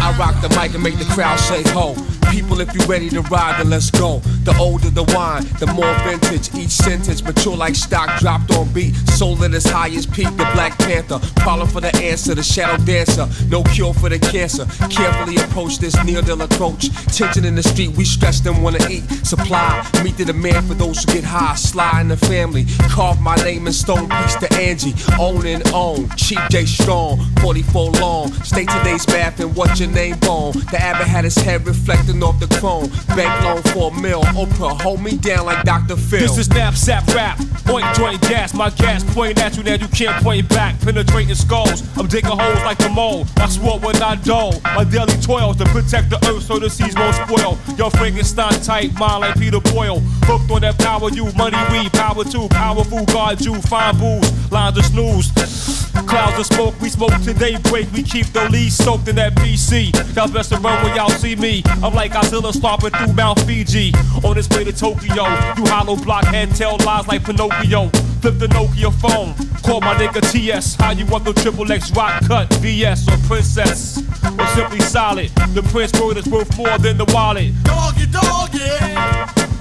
I 0.02 0.16
rock 0.18 0.42
the 0.42 0.48
mic 0.58 0.74
and 0.76 0.82
make 0.82 0.98
the 0.98 1.04
crowd 1.14 1.42
say 1.42 1.62
ho. 1.74 1.94
People, 2.32 2.62
if 2.62 2.74
you 2.74 2.80
ready 2.86 3.10
to 3.10 3.22
ride, 3.24 3.60
then 3.60 3.70
let's 3.70 3.92
go. 3.92 4.22
The 4.50 4.58
older 4.58 4.90
the 4.90 5.04
wine, 5.14 5.44
the 5.60 5.68
more 5.68 5.94
vintage. 6.00 6.50
Each 6.56 6.72
sentence 6.72 7.22
mature 7.22 7.56
like 7.56 7.76
stock 7.76 8.20
dropped 8.20 8.50
on 8.50 8.68
beat. 8.74 8.96
Soul 9.10 9.44
at 9.44 9.54
its 9.54 9.70
highest 9.70 10.12
peak, 10.12 10.26
the 10.38 10.50
Black 10.56 10.76
Panther. 10.80 11.20
Calling 11.42 11.68
for 11.68 11.82
the 11.82 11.96
answer, 11.98 12.34
the 12.34 12.42
shadow 12.42 12.84
dancer. 12.84 13.28
No 13.50 13.62
cure 13.62 13.94
for 13.94 14.10
the 14.10 14.18
cancer. 14.18 14.66
Carefully 14.90 15.36
approach 15.36 15.78
this 15.78 15.94
near 16.04 16.24
deal 16.24 16.42
approach. 16.42 16.90
Tension 17.16 17.46
in 17.46 17.54
the 17.54 17.62
street, 17.62 17.96
we 17.96 18.04
stress 18.04 18.40
them 18.40 18.64
wanna 18.64 18.80
eat. 18.90 19.04
Supply, 19.24 19.88
meet 20.04 20.18
the 20.18 20.26
demand 20.26 20.68
for 20.68 20.74
those 20.74 21.04
who 21.04 21.14
get 21.14 21.24
high. 21.24 21.54
Sly 21.54 22.02
in 22.02 22.08
the 22.08 22.18
family. 22.18 22.66
Carve 22.90 23.22
my 23.22 23.36
name 23.36 23.68
in 23.68 23.74
stone, 23.74 24.10
piece 24.10 24.36
to 24.38 24.52
Angie. 24.56 24.96
Own 25.20 25.46
and 25.46 25.62
own. 25.76 26.10
Cheap 26.18 26.40
J 26.50 26.66
strong, 26.66 27.20
44 27.42 27.92
long. 28.02 28.34
Stay 28.44 28.66
today's 28.66 29.06
bath 29.06 29.40
and 29.42 29.56
what's 29.56 29.80
your 29.80 29.92
name 29.92 30.18
bone? 30.22 30.54
The 30.72 30.82
abbot 30.82 31.06
had 31.06 31.24
his 31.24 31.36
head 31.36 31.68
reflecting 31.68 32.24
off 32.24 32.40
the 32.40 32.48
chrome. 32.60 32.90
Bank 33.16 33.44
loan 33.44 33.62
for 33.74 33.92
a 33.92 34.02
mill. 34.02 34.24
Oprah, 34.40 34.80
hold 34.82 35.02
me 35.02 35.18
down 35.18 35.46
like 35.46 35.66
Dr. 35.66 35.98
Phil. 35.98 36.22
This 36.22 36.38
is 36.38 36.50
knapsack 36.50 37.06
rap. 37.08 37.38
Point 37.66 37.86
joint 37.96 38.22
gas, 38.22 38.54
my 38.54 38.70
gas 38.70 39.04
pointing 39.14 39.44
at 39.44 39.58
you 39.58 39.64
now 39.64 39.74
you 39.74 39.88
can't 39.90 40.24
point 40.24 40.48
back. 40.48 40.80
Penetrating 40.80 41.36
skulls, 41.36 41.84
I'm 41.98 42.08
digging 42.08 42.32
holes 42.32 42.64
like 42.64 42.78
the 42.78 42.88
mole. 42.88 43.26
I 43.36 43.50
swore 43.50 43.80
when 43.80 44.02
I 44.02 44.16
dull. 44.16 44.54
My 44.64 44.86
daily 44.86 45.18
toils 45.22 45.58
to 45.58 45.66
protect 45.66 46.10
the 46.10 46.16
earth 46.30 46.44
so 46.44 46.58
the 46.58 46.70
seas 46.70 46.96
won't 46.96 47.16
spoil. 47.16 47.58
Yo, 47.78 47.90
Frankenstein 47.90 48.54
type, 48.62 48.94
mind 48.94 49.22
like 49.22 49.36
Peter 49.38 49.60
Boyle. 49.60 50.00
Hooked 50.24 50.50
on 50.52 50.62
that 50.62 50.78
power, 50.80 51.10
you 51.10 51.26
money 51.34 51.58
weed, 51.72 51.92
power 51.92 52.24
too, 52.24 52.48
powerful 52.48 53.04
guard 53.08 53.42
you, 53.42 53.56
fine 53.64 53.98
booze, 53.98 54.52
lines 54.52 54.78
of 54.78 54.86
snooze. 54.86 55.79
Clouds 56.08 56.40
of 56.40 56.46
smoke, 56.46 56.80
we 56.82 56.90
smoke 56.90 57.14
today 57.24 57.58
break. 57.70 57.92
We 57.92 58.04
keep 58.04 58.28
the 58.28 58.48
lead 58.50 58.72
soaked 58.72 59.08
in 59.08 59.16
that 59.18 59.36
BC. 59.36 59.94
Y'all 60.16 60.32
best 60.32 60.50
to 60.50 60.58
run 60.58 60.84
when 60.84 60.96
y'all 60.96 61.10
see 61.10 61.36
me. 61.36 61.62
I'm 61.84 61.94
like 61.94 62.12
Godzilla 62.12 62.54
stomping 62.54 62.92
through 62.92 63.14
Mount 63.14 63.40
Fuji. 63.42 63.94
On 64.24 64.36
his 64.36 64.50
way 64.50 64.64
to 64.64 64.74
Tokyo, 64.74 65.24
you 65.58 65.66
hollow 65.68 65.96
blockhead 65.96 66.56
tell 66.56 66.78
lies 66.86 67.08
like 67.08 67.24
Pinocchio. 67.26 67.90
Flip 68.22 68.38
the 68.38 68.48
Nokia 68.48 68.92
phone, 69.00 69.34
call 69.62 69.80
my 69.80 69.96
nigga 69.96 70.22
TS. 70.32 70.76
How 70.76 70.92
you 70.92 71.06
want 71.06 71.24
the 71.24 71.34
triple 71.34 71.72
X 71.72 71.92
rock 71.92 72.22
cut, 72.26 72.54
VS 72.56 73.08
or 73.08 73.18
Princess? 73.28 74.00
Or 74.38 74.48
simply 74.48 74.82
solid. 74.82 75.30
The 75.54 75.64
Prince 75.72 75.94
word 76.02 76.18
is 76.18 76.28
worth 76.28 76.58
more 76.58 76.78
than 76.80 76.98
the 76.98 77.06
wallet. 77.14 77.54
Doggy, 77.64 78.08
doggy, 78.08 78.60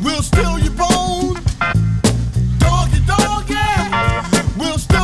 we'll 0.03 0.23
steal 0.23 0.59
your 0.59 0.73
bone. 0.73 1.41
Doggy, 2.59 3.01
doggy, 3.07 3.55
we'll 4.59 4.79
steal 4.79 4.98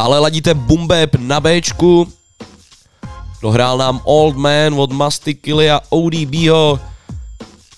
Stále 0.00 0.18
ladíte 0.18 0.54
Bumbeb 0.54 1.14
na 1.20 1.40
Bčku. 1.40 2.08
Dohrál 3.42 3.78
nám 3.78 4.00
Old 4.04 4.36
Man 4.36 4.74
od 4.80 4.92
Masty 4.92 5.36
a 5.70 5.80
ODBho. 5.88 6.80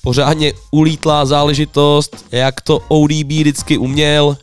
Pořádně 0.02 0.52
ulítlá 0.70 1.26
záležitost, 1.26 2.26
jak 2.32 2.60
to 2.60 2.78
ODB 2.88 3.26
vždycky 3.26 3.78
uměl. 3.78 4.38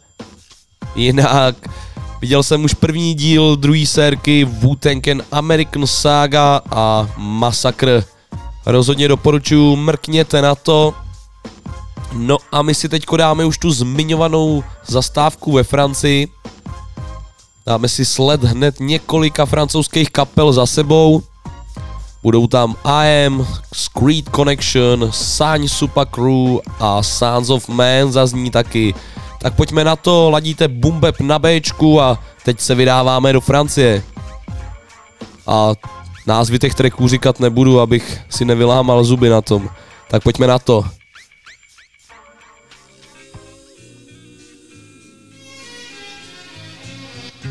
Jinak 0.96 1.56
viděl 2.22 2.44
jsem 2.44 2.64
už 2.64 2.74
první 2.74 3.14
díl 3.14 3.56
druhé 3.56 3.86
sérky 3.86 4.44
wu 4.44 4.76
American 5.32 5.88
Saga 5.88 6.62
a 6.72 7.08
Massacre. 7.18 8.04
Rozhodně 8.66 9.08
doporučuji, 9.08 9.76
mrkněte 9.76 10.42
na 10.42 10.56
to. 10.56 10.94
No 12.14 12.38
a 12.52 12.62
my 12.62 12.76
si 12.76 12.90
teď 12.90 13.06
dáme 13.18 13.46
už 13.46 13.58
tu 13.58 13.72
zmiňovanou 13.72 14.64
zastávku 14.88 15.52
ve 15.52 15.64
Francii. 15.64 16.28
Dáme 17.70 17.90
si 17.90 18.06
sled 18.06 18.44
hned 18.44 18.80
několika 18.80 19.46
francouzských 19.46 20.10
kapel 20.10 20.54
za 20.54 20.66
sebou. 20.66 21.22
Budou 22.24 22.48
tam 22.48 22.76
AM, 22.84 23.48
Screed 23.74 24.30
Connection, 24.36 25.10
Saň 25.12 25.68
Super 25.68 26.06
Crew 26.06 26.58
a 26.80 27.04
Sons 27.04 27.50
of 27.50 27.70
Man 27.70 28.12
zazní 28.12 28.52
taky. 28.52 28.94
Tak 29.42 29.56
pojďme 29.56 29.84
na 29.84 29.96
to, 29.96 30.30
ladíte 30.30 30.68
Bumbeb 30.68 31.20
na 31.20 31.40
Bčku 31.40 32.02
a 32.02 32.20
teď 32.44 32.60
se 32.60 32.76
vydáváme 32.76 33.34
do 33.34 33.42
Francie. 33.42 34.04
A 35.48 35.72
názvy 36.28 36.60
těch 36.60 36.76
tracků 36.76 37.08
říkat 37.08 37.40
nebudu, 37.40 37.80
abych 37.80 38.22
si 38.30 38.46
nevylámal 38.46 39.04
zuby 39.04 39.30
na 39.30 39.42
tom. 39.42 39.70
Tak 40.08 40.24
pojďme 40.24 40.48
na 40.48 40.60
to. 40.60 40.86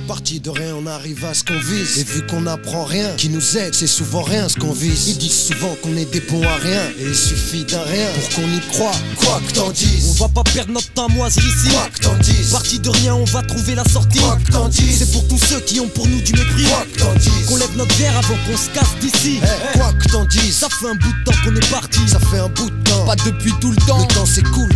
Parti 0.09 0.41
de 0.41 0.49
rien, 0.49 0.75
on 0.75 0.87
arrive 0.87 1.23
à 1.27 1.35
ce 1.35 1.45
qu'on 1.45 1.59
vise. 1.59 1.99
Et 1.99 2.05
vu 2.05 2.27
qu'on 2.27 2.41
n'apprend 2.41 2.85
rien, 2.85 3.11
qui 3.19 3.29
nous 3.29 3.59
aide, 3.59 3.75
c'est 3.75 3.87
souvent 3.87 4.23
rien 4.23 4.49
ce 4.49 4.59
qu'on 4.59 4.73
vise. 4.73 5.09
Ils 5.09 5.19
disent 5.19 5.49
souvent 5.49 5.77
qu'on 5.83 5.95
est 5.99 6.11
des 6.11 6.21
bons 6.21 6.43
à 6.45 6.57
rien. 6.57 6.81
Et 6.99 7.09
il 7.09 7.15
suffit 7.15 7.65
d'un 7.65 7.83
rien 7.83 8.07
pour 8.15 8.29
qu'on 8.37 8.51
y 8.51 8.61
croit. 8.73 8.97
Quoi 9.17 9.39
que 9.47 9.53
t'en 9.53 9.71
dises. 9.71 10.17
On 10.19 10.25
va 10.25 10.29
pas 10.29 10.51
perdre 10.51 10.73
notre 10.73 10.91
temps 10.95 11.11
moisir 11.11 11.43
ici. 11.43 11.69
Quoi 11.69 11.89
que 11.93 11.99
t'en 12.01 12.17
dises. 12.17 12.53
Parti 12.53 12.79
de 12.81 12.89
rien, 12.89 13.17
on 13.17 13.25
va 13.25 13.43
trouver 13.43 13.75
la 13.75 13.85
sortie. 13.85 14.19
Quoi 14.21 14.39
que 14.47 14.51
t'en 14.51 14.69
dises. 14.69 14.99
C'est 15.01 15.13
pour 15.13 15.29
tous 15.29 15.45
ceux 15.45 15.61
qui 15.61 15.79
ont 15.79 15.89
pour 15.89 16.09
nous 16.09 16.23
du 16.23 16.33
mépris. 16.33 16.65
Quoi 16.65 16.87
que 16.91 16.99
t'en 17.01 17.15
dises. 17.17 17.47
Qu'on 17.47 17.57
lève 17.57 17.77
notre 17.77 17.95
verre 17.97 18.17
avant 18.17 18.37
qu'on 18.47 18.57
se 18.57 18.71
casse 18.71 18.97
d'ici. 19.03 19.41
Eh, 19.43 19.79
Quoi 19.79 19.93
que 19.93 20.09
t'en 20.09 20.25
dises. 20.25 20.57
Ça 20.57 20.69
fait 20.71 20.89
un 20.89 20.95
bout 20.95 21.13
de 21.13 21.25
temps 21.25 21.39
qu'on 21.45 21.55
est 21.55 21.71
parti. 21.71 22.01
Ça 22.09 22.19
fait 22.19 22.39
un 22.39 22.49
bout 22.49 22.71
de 22.71 22.85
temps. 22.85 23.05
Pas 23.05 23.17
depuis 23.17 23.53
tout 23.61 23.73
le 23.73 23.87
temps. 23.87 23.99
Le 24.01 24.15
temps 24.15 24.25
s'écoule, 24.27 24.71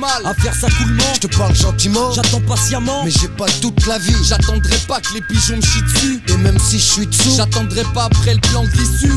mal 0.00 0.26
à 0.26 0.34
faire 0.34 0.54
ça 0.54 0.68
coulement. 0.70 1.04
Je 1.14 1.20
te 1.20 1.36
parle 1.36 1.54
gentiment. 1.54 2.12
J'attends 2.12 2.40
patiemment. 2.40 3.04
Mais 3.04 3.10
j'ai 3.10 3.28
pas 3.28 3.46
toute 3.60 3.86
la 3.86 3.98
vie. 3.98 4.16
J'attendrai 4.26 4.76
pas 4.88 5.00
que 5.00 5.14
les 5.14 5.20
pigeons 5.20 5.56
me 5.56 5.62
chient 5.62 5.82
dessus. 5.82 6.20
Et 6.28 6.36
même 6.38 6.58
si 6.58 6.78
je 6.78 6.84
suis 6.84 7.06
dessous. 7.06 7.34
J'attendrai 7.36 7.82
pas 7.94 8.04
après 8.04 8.34
le 8.34 8.40
plan 8.40 8.64
de 8.64 8.70
l'issue. 8.70 9.12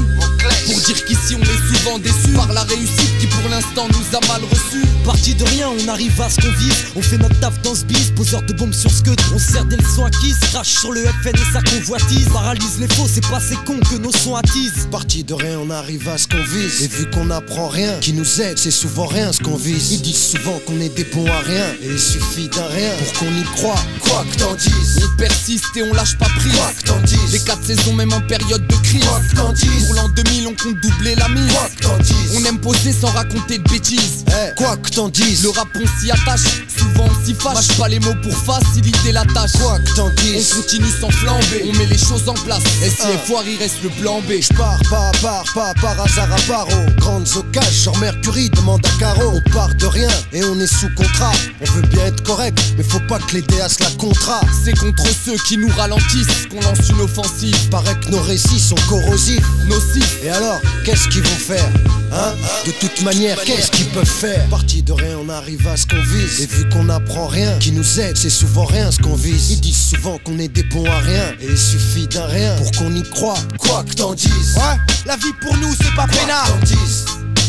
Pour 0.65 0.75
dire 0.81 1.05
qu'ici 1.05 1.35
on 1.35 1.41
est 1.41 1.77
souvent 1.77 1.99
déçus 1.99 2.35
par 2.35 2.51
la 2.51 2.63
réussite 2.63 3.17
qui 3.19 3.27
pour 3.27 3.49
l'instant 3.49 3.87
nous 3.89 4.17
a 4.17 4.27
mal 4.27 4.41
reçus. 4.49 4.85
Parti 5.05 5.35
de 5.35 5.43
rien, 5.43 5.69
on 5.69 5.87
arrive 5.87 6.19
à 6.21 6.29
ce 6.29 6.41
qu'on 6.41 6.51
vise. 6.51 6.73
On 6.95 7.01
fait 7.01 7.17
notre 7.17 7.39
taf 7.39 7.61
dans 7.61 7.75
ce 7.75 7.85
bis, 7.85 8.11
poseur 8.15 8.41
de 8.43 8.53
bombes 8.53 8.73
sur 8.73 8.91
ce 8.91 9.01
que 9.03 9.11
On 9.33 9.39
sert 9.39 9.65
des 9.65 9.77
leçons 9.77 10.05
acquises, 10.05 10.39
crache 10.51 10.79
sur 10.79 10.91
le 10.91 11.03
FN 11.05 11.35
et 11.35 11.53
sa 11.53 11.61
convoitise. 11.61 12.27
Paralyse 12.29 12.79
les 12.79 12.87
faux, 12.87 13.07
c'est 13.07 13.25
pas 13.29 13.39
ces 13.39 13.55
cons 13.65 13.79
que 13.79 13.95
nos 13.95 14.11
sons 14.11 14.35
attisent. 14.35 14.87
Parti 14.91 15.23
de 15.23 15.33
rien, 15.33 15.59
on 15.59 15.69
arrive 15.69 16.07
à 16.09 16.17
ce 16.17 16.27
qu'on 16.27 16.43
vise. 16.43 16.83
Et 16.83 16.87
vu 16.87 17.09
qu'on 17.09 17.25
n'apprend 17.25 17.67
rien, 17.67 17.99
qui 17.99 18.13
nous 18.13 18.41
aide, 18.41 18.57
c'est 18.57 18.71
souvent 18.71 19.05
rien 19.05 19.31
ce 19.31 19.41
qu'on 19.41 19.55
vise. 19.55 19.91
Ils 19.91 20.01
disent 20.01 20.31
souvent 20.31 20.59
qu'on 20.65 20.72
est 20.79 20.89
des 20.89 21.03
bons 21.05 21.27
à 21.27 21.39
rien. 21.39 21.65
Et 21.81 21.87
il 21.91 21.99
suffit 21.99 22.47
d'un 22.49 22.65
rien 22.67 22.89
pour 22.97 23.13
qu'on 23.19 23.31
y 23.37 23.43
croit. 23.55 23.79
Quoi 24.01 24.25
que 24.31 24.37
t'en 24.37 24.53
dises. 24.55 24.99
On 25.03 25.17
persiste 25.17 25.65
et 25.75 25.83
on 25.83 25.93
lâche 25.93 26.17
pas 26.17 26.27
prise. 26.37 26.53
Quoi 26.55 26.71
que 26.77 26.83
t'en 26.87 26.99
dises. 27.01 27.31
Les 27.31 27.39
quatre 27.39 27.63
saisons, 27.65 27.93
même 27.93 28.13
en 28.13 28.21
période 28.21 28.65
de 28.67 28.75
crise. 28.77 29.03
Quoi 29.05 29.21
que 29.29 29.35
t'en 29.35 29.53
dises. 29.53 29.85
Pour 29.87 29.95
l'an 29.95 30.09
2000, 30.09 30.47
on 30.47 30.55
compte 30.55 30.79
doubler 30.81 31.15
la 31.15 31.27
mise. 31.29 31.51
Quoi 31.51 31.69
que 31.75 31.81
t'en 31.83 31.97
dises. 31.97 32.31
On 32.37 32.45
aime 32.45 32.59
poser 32.59 32.93
sans 32.93 33.09
raconter 33.11 33.57
de 33.57 33.69
bêtises. 33.69 34.23
Eh, 34.27 34.55
quoi 34.55 34.77
que 34.77 34.89
t'en 34.89 35.09
dises. 35.09 35.43
Le 35.43 35.49
rap, 35.49 35.67
on 35.75 36.01
s'y 36.01 36.11
attache. 36.11 36.63
Souvent, 36.77 37.07
on 37.09 37.25
s'y 37.25 37.33
fâche. 37.33 37.53
Mâche 37.55 37.77
pas 37.77 37.87
les 37.87 37.99
mots 37.99 38.15
pour 38.21 38.35
faciliter 38.37 39.11
la 39.11 39.25
tâche. 39.25 39.51
Quoi 39.61 39.79
que 39.79 39.95
t'en 39.95 40.09
dises. 40.21 40.53
On 40.53 40.61
continue 40.61 40.91
sans 40.99 41.09
flamber. 41.09 41.63
On 41.69 41.73
met 41.77 41.85
les 41.85 41.97
choses 41.97 42.27
en 42.27 42.33
place. 42.33 42.63
Et 42.83 42.89
si 42.89 42.95
Ah. 43.03 43.07
les 43.11 43.17
foires, 43.17 43.43
il 43.47 43.57
reste 43.57 43.81
le 43.83 43.89
plan 43.89 44.21
B. 44.21 44.33
J'pars 44.41 44.79
pas 44.89 45.09
à 45.09 45.11
part, 45.21 45.43
pas 45.53 45.73
par 45.81 45.99
hasard 45.99 46.31
à 46.31 46.41
part 46.47 46.67
aux 46.67 46.91
grandes 46.99 47.27
occasions. 47.35 47.93
Genre 47.93 47.97
Mercury 47.99 48.49
demande 48.49 48.85
à 48.85 48.99
Caro. 48.99 49.33
On 49.45 49.49
part 49.51 49.73
de 49.75 49.85
rien 49.85 50.07
et 50.31 50.43
on 50.43 50.59
est 50.59 50.62
sous 50.67 50.89
contrat. 50.95 51.31
On 51.61 51.71
veut 51.71 51.87
bien 51.87 52.05
être 52.05 52.23
correct, 52.23 52.57
mais 52.77 52.83
faut 52.83 52.99
pas 53.07 53.19
que 53.19 53.35
les 53.35 53.41
DA 53.41 53.69
se 53.69 53.83
la 53.83 53.89
contrat. 53.91 54.41
C'est 54.63 54.77
contre 54.77 55.05
ceux 55.25 55.37
qui 55.47 55.57
nous 55.57 55.69
ralentissent 55.69 56.47
qu'on 56.49 56.61
lance 56.61 56.89
une 56.89 57.01
offensive. 57.01 57.57
Paraît 57.69 57.99
que 57.99 58.09
nos 58.09 58.21
récits 58.21 58.59
sont 58.59 58.75
corrosifs, 58.89 59.45
nocifs. 59.67 60.19
Et 60.23 60.29
alors, 60.29 60.59
qu'est-ce 60.85 61.07
qu'ils 61.09 61.23
vont 61.23 61.29
faire 61.29 61.69
Hein? 62.15 62.35
De 62.65 62.71
toute 62.71 63.01
manière, 63.01 63.41
qu'est-ce 63.43 63.71
qu'ils 63.71 63.89
peuvent 63.89 64.05
faire? 64.05 64.47
Parti 64.49 64.83
de 64.83 64.91
rien, 64.91 65.17
on 65.17 65.29
arrive 65.29 65.67
à 65.67 65.75
ce 65.75 65.87
qu'on 65.87 66.01
vise. 66.01 66.41
Et 66.41 66.45
vu 66.45 66.69
qu'on 66.69 66.83
n'apprend 66.83 67.27
rien, 67.27 67.57
qui 67.59 67.71
nous 67.71 67.99
aide, 67.99 68.17
c'est 68.17 68.29
souvent 68.29 68.65
rien 68.65 68.91
ce 68.91 68.99
qu'on 68.99 69.15
vise. 69.15 69.51
Ils 69.51 69.61
disent 69.61 69.89
souvent 69.89 70.19
qu'on 70.19 70.37
est 70.37 70.47
des 70.47 70.63
bons 70.63 70.85
à 70.85 70.99
rien. 70.99 71.33
Et 71.41 71.47
il 71.49 71.57
suffit 71.57 72.07
d'un 72.07 72.27
rien 72.27 72.55
pour 72.57 72.71
qu'on 72.73 72.95
y 72.95 73.03
croit. 73.09 73.37
Quoi 73.57 73.83
que 73.83 73.95
t'en 73.95 74.13
dises. 74.13 74.55
Ouais, 74.55 74.77
la 75.05 75.15
vie 75.15 75.33
pour 75.41 75.55
nous 75.57 75.73
c'est 75.81 75.95
pas 75.95 76.07
peinard. 76.07 76.47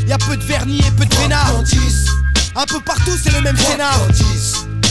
Y 0.07 0.13
a 0.13 0.19
peu 0.19 0.37
de 0.37 0.45
vernis 0.45 0.79
et 0.79 0.91
peu 0.93 1.05
de 1.05 1.15
vénard. 1.15 1.63
Un 2.57 2.67
peu 2.67 2.81
partout 2.81 3.17
c'est 3.21 3.33
le 3.33 3.41
même 3.41 3.57
scénar. 3.57 3.99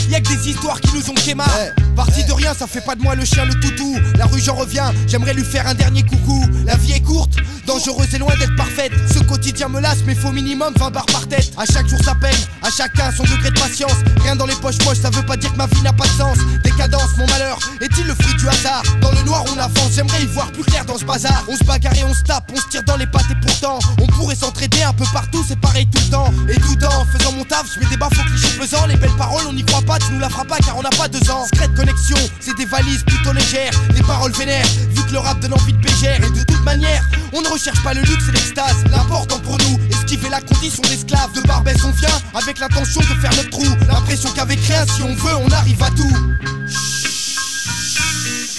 Y'a 0.09 0.19
que 0.19 0.29
des 0.29 0.49
histoires 0.49 0.79
qui 0.81 0.93
nous 0.93 1.09
ont 1.09 1.13
quémar. 1.13 1.49
Parti 1.95 2.23
de 2.23 2.33
rien, 2.33 2.53
ça 2.53 2.67
fait 2.67 2.81
pas 2.81 2.95
de 2.95 3.01
moi 3.01 3.15
le 3.15 3.25
chien, 3.25 3.45
le 3.45 3.53
toutou. 3.59 3.95
La 4.15 4.25
rue, 4.25 4.41
j'en 4.41 4.55
reviens, 4.55 4.91
j'aimerais 5.07 5.33
lui 5.33 5.43
faire 5.43 5.67
un 5.67 5.73
dernier 5.73 6.03
coucou. 6.03 6.43
La 6.65 6.75
vie 6.75 6.93
est 6.93 7.01
courte, 7.01 7.33
dangereuse 7.65 8.13
et 8.13 8.17
loin 8.17 8.35
d'être 8.37 8.55
parfaite. 8.55 8.91
Ce 9.13 9.19
quotidien 9.19 9.69
me 9.69 9.79
lasse, 9.79 9.99
mais 10.05 10.15
faut 10.15 10.31
minimum 10.31 10.73
20 10.77 10.91
barres 10.91 11.05
par 11.05 11.27
tête. 11.27 11.51
À 11.57 11.65
chaque 11.65 11.87
jour 11.87 11.99
sa 12.03 12.15
peine, 12.15 12.35
à 12.61 12.69
chacun 12.69 13.11
son 13.15 13.23
degré 13.23 13.49
de 13.51 13.59
patience. 13.59 13.93
Rien 14.23 14.35
dans 14.35 14.45
les 14.45 14.55
poches 14.55 14.77
poches, 14.79 14.99
ça 14.99 15.09
veut 15.09 15.25
pas 15.25 15.37
dire 15.37 15.51
que 15.51 15.57
ma 15.57 15.67
vie 15.67 15.81
n'a 15.81 15.93
pas 15.93 16.05
de 16.05 16.11
sens. 16.11 16.37
Décadence, 16.63 17.17
mon 17.17 17.27
malheur, 17.27 17.57
est-il 17.81 18.05
le 18.05 18.15
fruit 18.15 18.35
du 18.35 18.47
hasard? 18.47 18.83
Dans 19.01 19.11
le 19.11 19.21
noir, 19.23 19.43
on 19.53 19.57
avance, 19.57 19.91
j'aimerais 19.95 20.23
y 20.23 20.27
voir 20.27 20.51
plus 20.51 20.63
clair 20.63 20.85
dans 20.85 20.97
ce 20.97 21.05
bazar. 21.05 21.43
On 21.47 21.55
se 21.55 21.63
bagarre 21.63 21.95
et 21.95 22.03
on 22.03 22.13
se 22.13 22.23
tape, 22.23 22.51
on 22.53 22.57
se 22.57 22.67
tire 22.69 22.83
dans 22.83 22.97
les 22.97 23.07
pattes 23.07 23.29
et 23.31 23.45
pourtant, 23.45 23.79
on 24.01 24.07
pourrait 24.07 24.35
s'entraider 24.35 24.83
un 24.83 24.93
peu 24.93 25.05
partout, 25.13 25.43
c'est 25.47 25.59
pareil 25.59 25.87
tout 25.87 26.01
le 26.05 26.11
temps. 26.11 26.33
Et 26.49 26.59
tout 26.59 26.85
en 26.85 27.05
faisant 27.05 27.31
mon 27.33 27.45
taf, 27.45 27.65
je 27.73 27.79
mets 27.79 27.85
des 27.85 28.03
aux 28.03 28.09
clichés 28.09 28.57
pesants. 28.59 28.85
Les 28.87 28.95
belles 28.95 29.15
paroles, 29.17 29.43
on 29.47 29.53
n'y 29.53 29.63
croit 29.63 29.81
pas, 29.81 29.92
tu 29.99 30.11
nous 30.13 30.19
la 30.19 30.29
feras 30.29 30.45
pas 30.45 30.57
car 30.57 30.77
on 30.77 30.81
n'a 30.81 30.89
pas 30.89 31.07
deux 31.07 31.29
ans. 31.29 31.45
Secrète 31.45 31.73
connexion, 31.75 32.17
c'est 32.39 32.55
des 32.57 32.65
valises 32.65 33.03
plutôt 33.03 33.33
légères, 33.33 33.71
des 33.93 34.03
paroles 34.03 34.33
vénères, 34.33 34.67
vu 34.89 35.03
que 35.05 35.11
le 35.11 35.19
rap 35.19 35.39
donne 35.39 35.53
envie 35.53 35.73
de 35.73 35.81
bégère. 35.81 36.23
Et 36.23 36.29
de 36.29 36.43
toute 36.43 36.63
manière, 36.63 37.03
on 37.33 37.41
ne 37.41 37.47
recherche 37.47 37.81
pas 37.83 37.93
le 37.93 38.01
luxe 38.01 38.27
et 38.29 38.31
l'extase. 38.31 38.83
L'important 38.91 39.39
pour 39.39 39.57
nous 39.59 39.79
est 40.21 40.29
la 40.29 40.41
condition 40.41 40.81
d'esclave. 40.83 41.31
De 41.33 41.41
Barbès, 41.41 41.83
on 41.83 41.91
vient 41.91 42.21
avec 42.33 42.59
l'intention 42.59 43.01
de 43.01 43.19
faire 43.21 43.35
notre 43.35 43.49
trou. 43.49 43.65
L'impression 43.87 44.29
qu'avec 44.31 44.59
rien, 44.59 44.85
si 44.85 45.01
on 45.01 45.13
veut, 45.15 45.35
on 45.35 45.49
arrive 45.51 45.81
à 45.81 45.89
tout. 45.89 46.13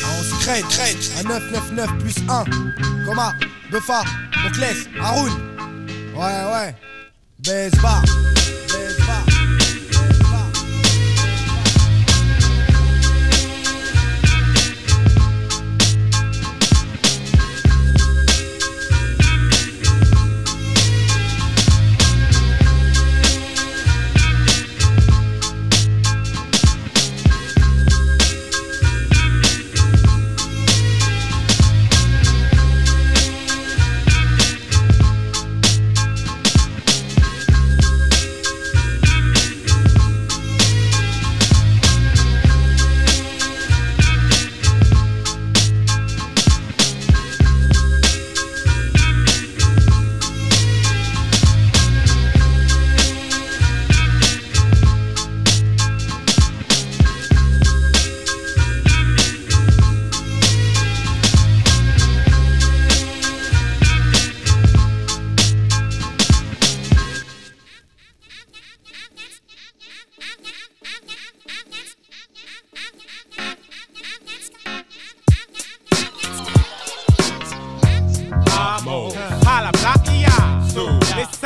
On 0.07 0.23
se 0.23 0.35
crête, 0.43 0.67
crête, 0.69 1.11
à 1.21 1.23
999 1.23 1.99
plus 1.99 2.15
1. 2.29 2.45
Coma, 3.07 3.33
Buffa, 3.71 4.03
Moclès, 4.43 4.77
Haroun. 5.01 5.33
Ouais, 6.15 6.45
ouais. 6.53 6.75
Baise 7.39 7.73
bar, 7.83 8.03
bar. 9.07 9.34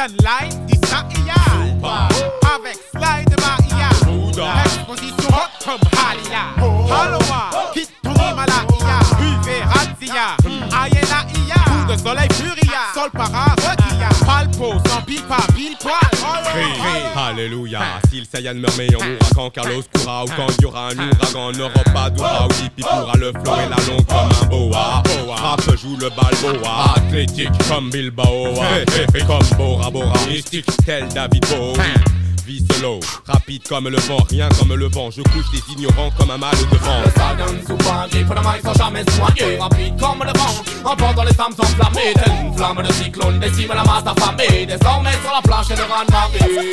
Sunlight, 0.08 0.66
d'Israël, 0.66 1.76
avec 2.54 2.78
slide 2.92 3.34
Maia, 3.40 3.90
exposition 4.64 5.28
hot 5.28 5.64
comme 5.64 5.80
Halila, 5.98 6.44
Haloa, 6.90 7.72
de 11.88 11.96
soleil 11.96 12.28
furia, 12.34 12.92
sol 12.94 13.10
para 13.10 13.54
requilla, 13.56 14.08
palpo, 14.26 14.74
sans 14.86 15.02
pipa, 15.02 15.38
pile 15.54 15.76
poil, 15.80 15.94
Alléluia. 17.16 17.80
Si 18.10 18.20
le 18.20 18.26
Saiyan 18.30 18.54
meurt, 18.54 18.76
mais 18.76 18.88
on 18.94 19.04
mourra 19.04 19.28
quand 19.34 19.50
Carlos 19.50 19.82
courra 19.92 20.24
ou 20.24 20.28
quand 20.28 20.46
il 20.58 20.62
y 20.62 20.66
aura 20.66 20.88
un 20.88 20.98
ouragan. 20.98 21.52
N'aura 21.52 21.84
pas 21.92 22.10
d'aura 22.10 22.46
ou 22.46 22.64
hippie 22.64 22.82
pourra 22.82 23.16
le 23.16 23.32
flow 23.32 23.54
et 23.54 23.68
la 23.68 23.76
longue 23.86 24.06
comme 24.06 24.30
un 24.42 24.46
boa. 24.46 25.02
Rap 25.34 25.60
joue 25.76 25.96
le 25.96 26.10
balboa. 26.10 26.94
Athlétique 26.96 27.50
comme 27.68 27.90
Bilbao. 27.90 28.54
Comme 29.26 29.56
Bora 29.56 29.90
Bora. 29.90 30.12
Mystique 30.28 30.66
tel 30.84 31.08
David 31.08 31.44
Bowie. 31.48 32.27
Vie 32.48 32.64
rapide 33.26 33.68
comme 33.68 33.88
le 33.90 33.98
vent, 33.98 34.24
rien 34.30 34.48
comme 34.58 34.74
le 34.74 34.88
vent. 34.88 35.10
Je 35.10 35.20
couche 35.20 35.44
les 35.52 35.74
ignorants 35.74 36.08
comme 36.16 36.30
un 36.30 36.38
mal 36.38 36.56
de 36.56 36.76
vent. 36.78 37.02
Le 37.04 37.10
Saiyan 37.10 37.60
souvent 37.66 38.24
pour 38.24 38.34
le 38.34 38.40
mic 38.40 38.62
sans 38.64 38.72
jamais 38.72 39.04
noyer 39.04 39.58
Rapide 39.58 40.00
comme 40.00 40.24
le 40.24 40.32
vent, 40.38 40.90
emportant 40.90 41.24
les 41.24 41.34
flammes 41.34 41.52
enflammées. 41.58 42.14
Telle 42.14 42.46
une 42.46 42.56
flamme 42.56 42.82
de 42.82 42.92
cyclone 42.94 43.38
décime 43.38 43.68
la 43.74 43.84
masse 43.84 44.04
affamée 44.06 44.64
Désormais 44.64 45.12
sur 45.22 45.32
la 45.34 45.42
planche 45.42 45.70
et 45.72 45.76
le 45.76 45.82
rang 45.82 46.04
de 46.06 46.10
marée 46.10 46.70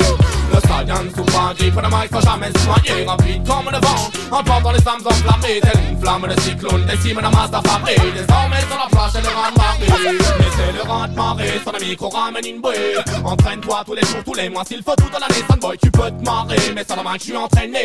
Le 0.54 0.60
Saiyan 0.60 1.10
souvent 1.14 1.72
pour 1.72 1.82
le 1.82 1.88
mic 1.88 2.08
sans 2.10 2.20
jamais 2.22 2.50
noyer 2.64 3.04
Rapide 3.04 3.46
comme 3.46 3.70
le 3.70 3.78
vent, 3.86 4.38
emportant 4.38 4.72
les 4.72 4.80
flammes 4.80 5.04
enflammées. 5.04 5.60
Telle 5.60 5.80
une 5.90 6.00
flamme 6.00 6.26
de 6.26 6.40
cyclone 6.40 6.86
décime 6.86 7.20
la 7.20 7.30
masse 7.30 7.52
affamée 7.52 7.96
Désormais 8.16 8.64
sur 8.64 8.78
la 8.78 8.88
planche 8.88 9.14
et 9.14 9.20
le 9.20 9.28
rang 9.28 9.52
de 9.52 9.58
marée 9.58 10.16
Mais 10.38 10.46
c'est 10.56 10.72
le 10.72 10.90
rang 10.90 11.06
de 11.06 11.14
marée, 11.14 11.60
sur 11.62 11.72
le 11.72 11.84
micro 11.84 12.08
ramène 12.08 12.46
une 12.46 12.60
bouée. 12.62 12.96
Entraîne-toi 13.22 13.82
tous 13.84 13.94
les 13.94 14.02
jours, 14.06 14.24
tous 14.24 14.34
les 14.34 14.48
mois, 14.48 14.64
s'il 14.64 14.82
faut 14.82 14.96
toute 14.96 15.12
l'année 15.12 15.44
Sunboy, 15.66 15.78
tu 15.82 15.90
peux 15.90 16.10
te 16.10 16.24
marrer, 16.24 16.56
mais 16.74 16.84
sur 16.84 16.96
la 16.96 17.02
main 17.02 17.14
que 17.14 17.18
je 17.18 17.24
suis 17.24 17.36
entraîné. 17.36 17.82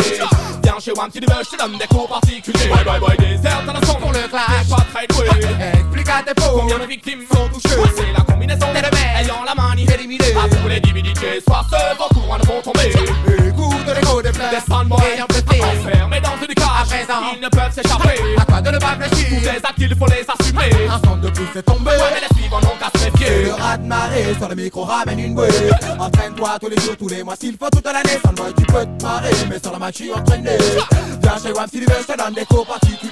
Viens 0.63 0.79
chez 0.79 0.91
si 1.13 1.19
tu 1.19 1.25
veux, 1.33 1.43
je 1.43 1.49
te 1.49 1.57
donne 1.57 1.77
des 1.77 1.87
cours 1.87 2.07
particuliers. 2.07 2.67
Boy, 2.67 2.83
boy, 2.83 2.99
boy, 2.99 3.17
désert 3.17 3.63
le 3.65 3.85
son 3.85 3.95
pour 3.95 4.11
le 4.11 4.27
clash. 4.27 4.67
T'es 4.67 4.75
pas 4.75 4.85
très 4.93 5.07
doué. 5.07 5.27
Explique 5.73 6.09
à 6.09 6.23
tes 6.23 6.33
pauvres 6.35 6.59
combien 6.61 6.79
de 6.79 6.85
victimes 6.85 7.21
sont 7.31 7.47
touchées. 7.49 7.75
C'est 7.95 8.13
la 8.15 8.23
combinaison 8.23 8.67
des 8.73 8.79
rebelles 8.79 9.23
ayant 9.23 9.43
la 9.43 9.55
manie 9.55 9.87
éliminée 9.91 10.33
À 10.35 10.47
tous 10.47 10.67
les 10.67 10.79
divinités, 10.79 11.41
soit 11.47 11.65
ceux 11.69 11.97
vos 11.97 12.21
courants 12.21 12.37
ne 12.37 12.45
vont 12.45 12.61
tomber. 12.61 12.89
Écoute 12.89 13.95
l'écho 13.95 14.21
des 14.21 14.33
fleurs. 14.33 14.51
Des 14.51 14.71
soundboys 14.71 15.13
ayant 15.15 15.27
pété 15.27 15.61
Enfermés 15.63 16.21
dans 16.21 16.37
une 16.39 16.53
cage. 16.53 16.67
À 16.81 16.85
présent, 16.85 17.21
ils 17.35 17.41
ne 17.41 17.49
peuvent 17.49 17.73
s'échapper. 17.73 18.21
À 18.37 18.45
quoi 18.45 18.61
de 18.61 18.71
ne 18.71 18.77
pas 18.77 18.95
fléchir? 18.99 19.27
Tous 19.29 19.45
les 19.45 19.57
actes, 19.57 19.79
il 19.79 19.95
faut 19.95 20.07
les 20.07 20.25
assumer. 20.27 20.87
Un 20.89 20.99
son 21.07 21.17
de 21.17 21.29
plus 21.29 21.59
est 21.59 21.63
tombé. 21.63 21.91
Ouais, 21.91 22.13
mais 22.13 22.21
les 22.21 22.39
suivants 22.39 22.61
n'ont 22.61 22.77
qu'à 22.79 22.91
se 22.97 23.05
méfier. 23.05 23.43
Le 23.45 23.53
rat 23.53 23.77
de 23.77 23.85
marée 23.85 24.35
sur 24.37 24.49
le 24.49 24.55
micro 24.55 24.83
ramène 24.83 25.19
une 25.19 25.35
bouée. 25.35 25.49
Entraîne-toi 25.99 26.57
tous 26.59 26.69
les 26.69 26.81
jours, 26.81 26.97
tous 26.97 27.07
les 27.07 27.23
mois, 27.23 27.35
s'il 27.39 27.57
faut 27.57 27.69
toute 27.71 27.85
l'année. 27.85 28.19
Sunboy, 28.23 28.53
tu 28.57 28.65
peux 28.65 28.85
te 28.85 29.03
marrer, 29.03 29.31
mais 29.49 29.59
sur 29.59 29.71
la 29.71 29.79
match, 29.79 29.95
suis 29.95 30.13
entraîné 30.13 30.57
Viens 31.21 31.37
chez 31.41 31.51
WAM 31.53 31.67
si 31.71 31.79
tu 31.79 31.85
veux, 31.85 32.01
je 32.01 32.13
te 32.13 32.17
donne 32.17 32.33
des 32.33 32.45
cours 32.45 32.65
particuliers. 32.65 33.11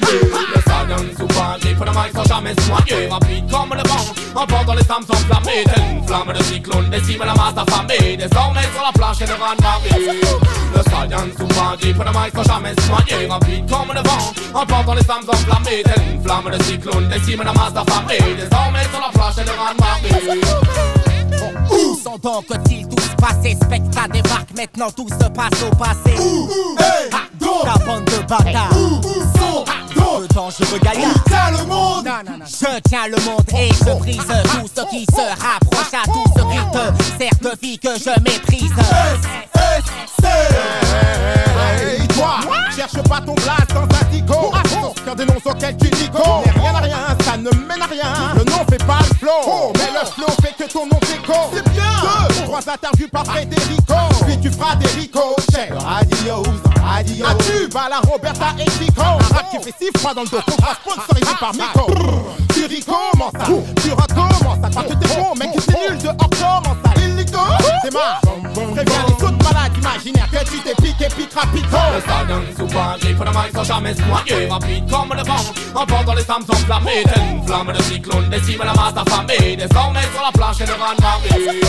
Le 0.55 1.16
souvent 1.16 1.55
dit 1.62 1.74
pour 1.76 1.86
le 1.86 1.91
mic 1.91 2.12
sans 2.16 2.24
jamais 2.24 2.53
noyer 2.68 3.07
Rapide 3.07 3.51
comme 3.51 3.74
le 3.74 3.89
vent, 3.89 4.41
emportant 4.41 4.74
les 4.74 4.84
flammes 4.84 5.05
enflammées. 5.10 5.64
Telle 5.66 5.84
une 5.97 6.07
flamme 6.07 6.34
de 6.34 6.43
cyclone 6.43 6.89
décime 6.89 7.20
la 7.20 7.34
masse 7.34 7.57
affamée 7.57 8.18
Désormais 8.18 8.68
sur 8.74 8.84
la 8.84 8.91
planche 8.93 9.22
et 9.22 9.28
le 9.28 9.34
rang 9.34 9.55
de 9.55 9.62
marée 9.62 10.22
Le 10.76 10.82
souvent 11.38 11.76
dit 11.82 11.93
pour 11.93 12.03
le 12.03 12.12
mic 12.12 12.34
sans 12.36 12.43
jamais 12.43 12.74
noyer 12.89 13.28
Rapide 13.28 13.70
comme 13.70 13.93
le 13.93 14.01
vent, 14.01 14.34
emportant 14.62 14.93
les 14.95 15.03
flammes 15.03 15.30
enflammées. 15.30 15.84
Telle 15.84 16.03
une 16.14 16.24
flamme 16.24 16.49
de 16.51 16.64
cyclone 16.64 17.10
décime 17.10 17.43
la 17.43 17.53
masse 17.53 17.76
affamée 17.76 18.36
Désormais 18.36 18.84
sur 18.91 19.01
la 19.01 19.10
planche 19.14 19.38
et 19.38 19.43
le 19.43 19.51
rang 19.51 19.74
de 19.74 19.80
marée 19.80 20.41
Où 21.70 21.95
sont 21.95 22.18
donc 22.18 22.45
ils 22.70 22.98
passés 23.20 23.57
Spectra 23.61 24.07
débarque, 24.07 24.51
maintenant 24.55 24.89
tout 24.95 25.07
se 25.09 25.28
passe 25.30 25.63
au 25.63 25.76
passé. 25.76 26.15
Ta 27.63 27.86
bande 27.86 28.05
de 28.05 28.17
bâtards. 28.28 28.70
Le 30.20 30.28
temps 30.28 30.49
je 30.49 30.65
veux 30.65 30.80
gagner 30.80 31.05
Tiens 31.28 31.51
le 31.51 31.65
monde. 31.65 32.05
Non, 32.05 32.11
non, 32.26 32.38
non. 32.39 32.45
Je 32.45 32.80
tiens 32.89 33.07
le 33.07 33.17
monde 33.24 33.43
et 33.57 33.70
je 33.70 33.97
brise 33.99 34.17
tout 34.17 34.70
ce 34.76 34.82
qui 34.89 35.05
se 35.05 35.22
rapproche 35.41 35.93
à 35.93 36.03
tout 36.05 36.26
ce 36.36 36.41
qui 36.41 36.59
te 36.74 37.03
sert 37.17 37.39
de 37.41 37.57
vie 37.61 37.80
que 37.80 37.89
je 37.97 38.20
maîtrise 38.22 38.72
Hey, 41.61 42.07
Moi, 42.17 42.39
cherche 42.76 43.01
pas 43.07 43.22
ton 43.22 43.34
blaze 43.36 43.67
dans 43.74 43.84
un 43.84 44.05
tico. 44.11 44.51
Des 45.16 45.26
noms 45.26 45.34
auxquels 45.43 45.76
tu 45.76 45.88
nico. 45.88 46.22
Mais 46.45 46.51
rien 46.62 46.76
à 46.76 46.80
rien, 46.80 46.97
ça 47.26 47.36
ne 47.36 47.49
mène 47.49 47.82
à 47.82 47.88
rien. 47.88 48.34
Le 48.38 48.43
nom 48.43 48.64
fait 48.70 48.84
pas 48.86 48.99
le 48.99 49.18
flow. 49.18 49.74
Mais 49.76 49.91
le 49.91 50.05
flow 50.05 50.28
fait 50.41 50.55
que 50.55 50.72
ton 50.72 50.86
nom 50.86 50.99
déco. 51.01 51.34
C'est 51.53 51.68
bien. 51.72 51.84
Deux, 52.30 52.43
trois 52.45 52.60
interviews 52.60 53.10
par 53.12 53.26
Federico. 53.26 53.95
Puis 54.26 54.39
tu 54.39 54.51
feras 54.51 54.76
des 54.76 54.88
ricochets. 54.88 55.72
Adios, 55.74 56.43
adios. 56.88 57.26
Un 57.26 57.36
tube 57.36 57.76
à 57.76 57.89
la 57.89 57.99
Roberta 57.99 58.53
et 58.60 58.70
Chico. 58.72 59.01
Un 59.01 59.36
rap 59.36 59.49
qui 59.51 59.57
fait 59.57 59.76
si 59.82 59.89
froid 59.99 60.14
dans 60.14 60.22
le 60.22 60.28
dos. 60.28 60.41
Contrat 60.45 60.76
sponsorisé 60.76 61.34
par 61.39 61.53
Miko. 61.53 61.88
Tu 62.53 62.64
recommences 62.64 63.34
ça? 63.34 63.47
Tu 63.82 63.91
recommences 63.91 64.62
ça? 64.62 64.70
Quand 64.74 64.84
tu 64.84 64.95
t'es 64.95 65.16
bon, 65.16 65.36
mec, 65.36 65.49
tu 65.53 65.62
t'es 65.62 65.89
nul 65.89 65.97
dehors, 65.97 66.16
comment 66.18 66.76
ça? 66.86 67.01
Illico. 67.01 67.39
Démarre. 67.84 68.22
Préviens 68.53 69.05
les 69.07 69.24
autres 69.26 69.43
malades 69.43 69.78
imaginaires 69.78 70.30
que 70.32 70.43
tu 70.45 70.60
t'es 70.60 70.76
piqué, 70.76 71.07
piquera, 71.16 71.41
pico. 71.53 71.78
Le 71.93 72.01
stadion 72.01 72.41
souvent 72.55 72.97
gris 72.99 73.14
pour 73.14 73.26
le 73.26 73.32
mic 73.32 73.51
sans 73.55 73.64
jamais 73.64 73.95
se 73.95 74.01
Rapide 74.49 74.86
comme 74.99 75.15
le 75.15 75.23
vent, 75.23 75.53
emportant 75.75 76.13
les 76.13 76.23
flammes 76.23 76.43
enflammées. 76.49 77.03
Telle 77.03 77.23
une 77.31 77.47
flamme 77.47 77.71
de 77.71 77.81
cyclone 77.83 78.29
décime 78.29 78.59
la 78.65 78.73
masse 78.73 78.97
affamée 78.97 79.55
Désormais 79.55 80.07
sur 80.13 80.23
la 80.23 80.31
planche 80.31 80.61
et 80.61 80.65
le 80.65 80.73
rang 80.73 80.95
marée. 80.99 81.61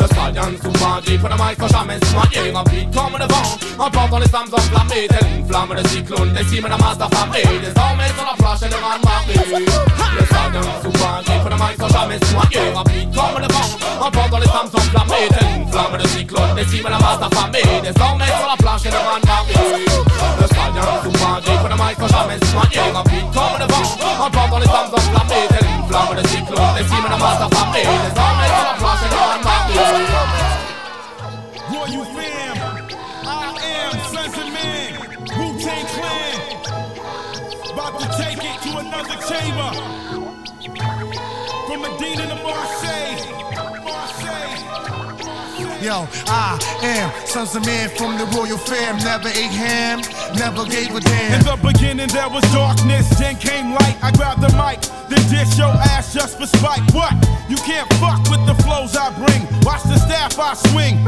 Le 0.00 0.06
stadion 0.06 0.42
souvent 0.62 1.00
gris 1.00 1.18
pour 1.18 1.28
le 1.28 1.36
mic 1.36 1.56
sans 1.58 1.68
jamais 1.68 1.98
noyer. 2.12 2.52
Rapide 2.52 2.94
comme 2.94 3.16
le 3.18 3.26
vent, 3.26 3.48
emportant 3.78 4.18
les 4.18 4.28
flammes 4.28 4.52
enflammées. 4.52 5.08
Telle 5.08 5.28
une 5.38 5.46
flamme 5.48 5.74
de 5.74 5.88
cyclone 5.88 6.32
décime 6.34 6.66
la 6.68 6.76
masse 6.76 7.00
affamée 7.00 7.48
Désormais 7.64 8.10
sur 8.16 8.26
la 8.28 8.36
planche 8.36 8.62
et 8.62 8.68
le 8.68 8.78
rang 8.84 9.00
marée. 9.04 9.64
Le 10.18 10.24
stadion 10.26 10.68
souvent 10.82 11.16
gris 11.24 11.40
pour 11.40 11.50
le 11.50 11.56
mic 11.56 11.76
sans 11.80 11.88
jamais 11.88 12.18
noyer. 12.32 12.72
Rapide 12.74 13.10
comme 13.14 13.40
le 13.40 13.48
vent, 13.48 14.06
emportant 14.06 14.38
les 14.38 14.48
flammes 14.52 14.72
enflammées. 14.74 15.28
Telle 15.32 15.48
une 15.56 15.72
flamme 15.72 15.96
de 15.96 16.06
cyclone 16.08 16.54
décime 16.56 16.88
la 16.90 16.98
masse 16.98 17.22
affamée 17.22 17.64
Désormais 17.82 18.32
sur 18.38 18.48
la 18.48 18.56
planche 18.58 18.84
et 18.84 18.92
le 18.92 19.00
rang 19.00 19.20
marée. 19.24 19.84
Le 20.40 20.46
stadion 20.52 20.88
souvent 21.02 21.40
gris 21.40 21.58
pour 21.60 21.68
le 21.72 21.76
mic 21.80 21.96
sans 21.98 22.08
jamais 22.08 22.38
se 22.74 22.80
noyer 22.80 22.92
Rapide 22.92 23.30
comme 23.32 23.58
le 23.58 23.66
vent, 23.66 24.26
emportant 24.26 24.58
les 24.58 24.66
flammes 24.66 24.92
enflammées 24.92 25.48
Telle 25.48 25.68
une 25.68 25.86
flamme 25.88 26.14
de 26.22 26.28
cyclone, 26.28 26.74
décime 26.76 27.06
la 27.08 27.16
masse 27.16 27.40
affamée 27.40 27.82
Désormais 27.82 28.46
sur 28.46 28.64
la 28.64 28.74
planche 28.78 29.02
et 29.04 29.10
le 29.10 29.16
rang 29.16 29.38
marée 29.44 29.78
Royal 31.70 32.04
fam, 32.14 32.56
I 33.24 33.28
am 33.90 33.98
Sunz 34.12 34.36
of 34.36 34.48
Man, 34.52 34.92
Wu 35.36 35.46
Tang 35.58 35.86
Clan. 35.94 36.36
About 37.72 37.94
to 38.00 38.06
take 38.22 38.44
it 38.44 38.56
to 38.62 38.70
another 38.78 39.18
chamber. 39.26 39.70
From 41.66 41.80
Medina 41.80 42.24
to 42.28 42.36
Marseille. 42.42 43.23
Yo, 45.84 46.08
I 46.28 46.56
am 46.82 47.12
sons 47.26 47.54
of 47.54 47.66
man 47.66 47.90
from 47.90 48.16
the 48.16 48.24
royal 48.34 48.56
fam. 48.56 48.96
Never 49.04 49.28
ate 49.28 49.52
ham, 49.52 50.00
never 50.34 50.64
gave 50.64 50.96
a 50.96 51.00
damn. 51.00 51.40
In 51.40 51.44
the 51.44 51.60
beginning 51.60 52.08
there 52.08 52.30
was 52.30 52.42
darkness, 52.54 53.06
then 53.18 53.36
came 53.36 53.70
light. 53.70 53.94
I 54.02 54.10
grabbed 54.12 54.40
the 54.40 54.48
mic, 54.56 54.80
then 55.10 55.20
dish 55.28 55.58
your 55.58 55.68
ass 55.68 56.14
just 56.14 56.38
for 56.38 56.46
spite. 56.46 56.80
What? 56.94 57.12
You 57.50 57.56
can't 57.56 57.92
fuck 58.00 58.18
with 58.30 58.46
the 58.46 58.54
flows 58.62 58.96
I 58.96 59.12
bring. 59.12 59.44
Watch 59.60 59.82
the 59.82 59.98
staff 59.98 60.38
I 60.38 60.54
swing. 60.54 61.04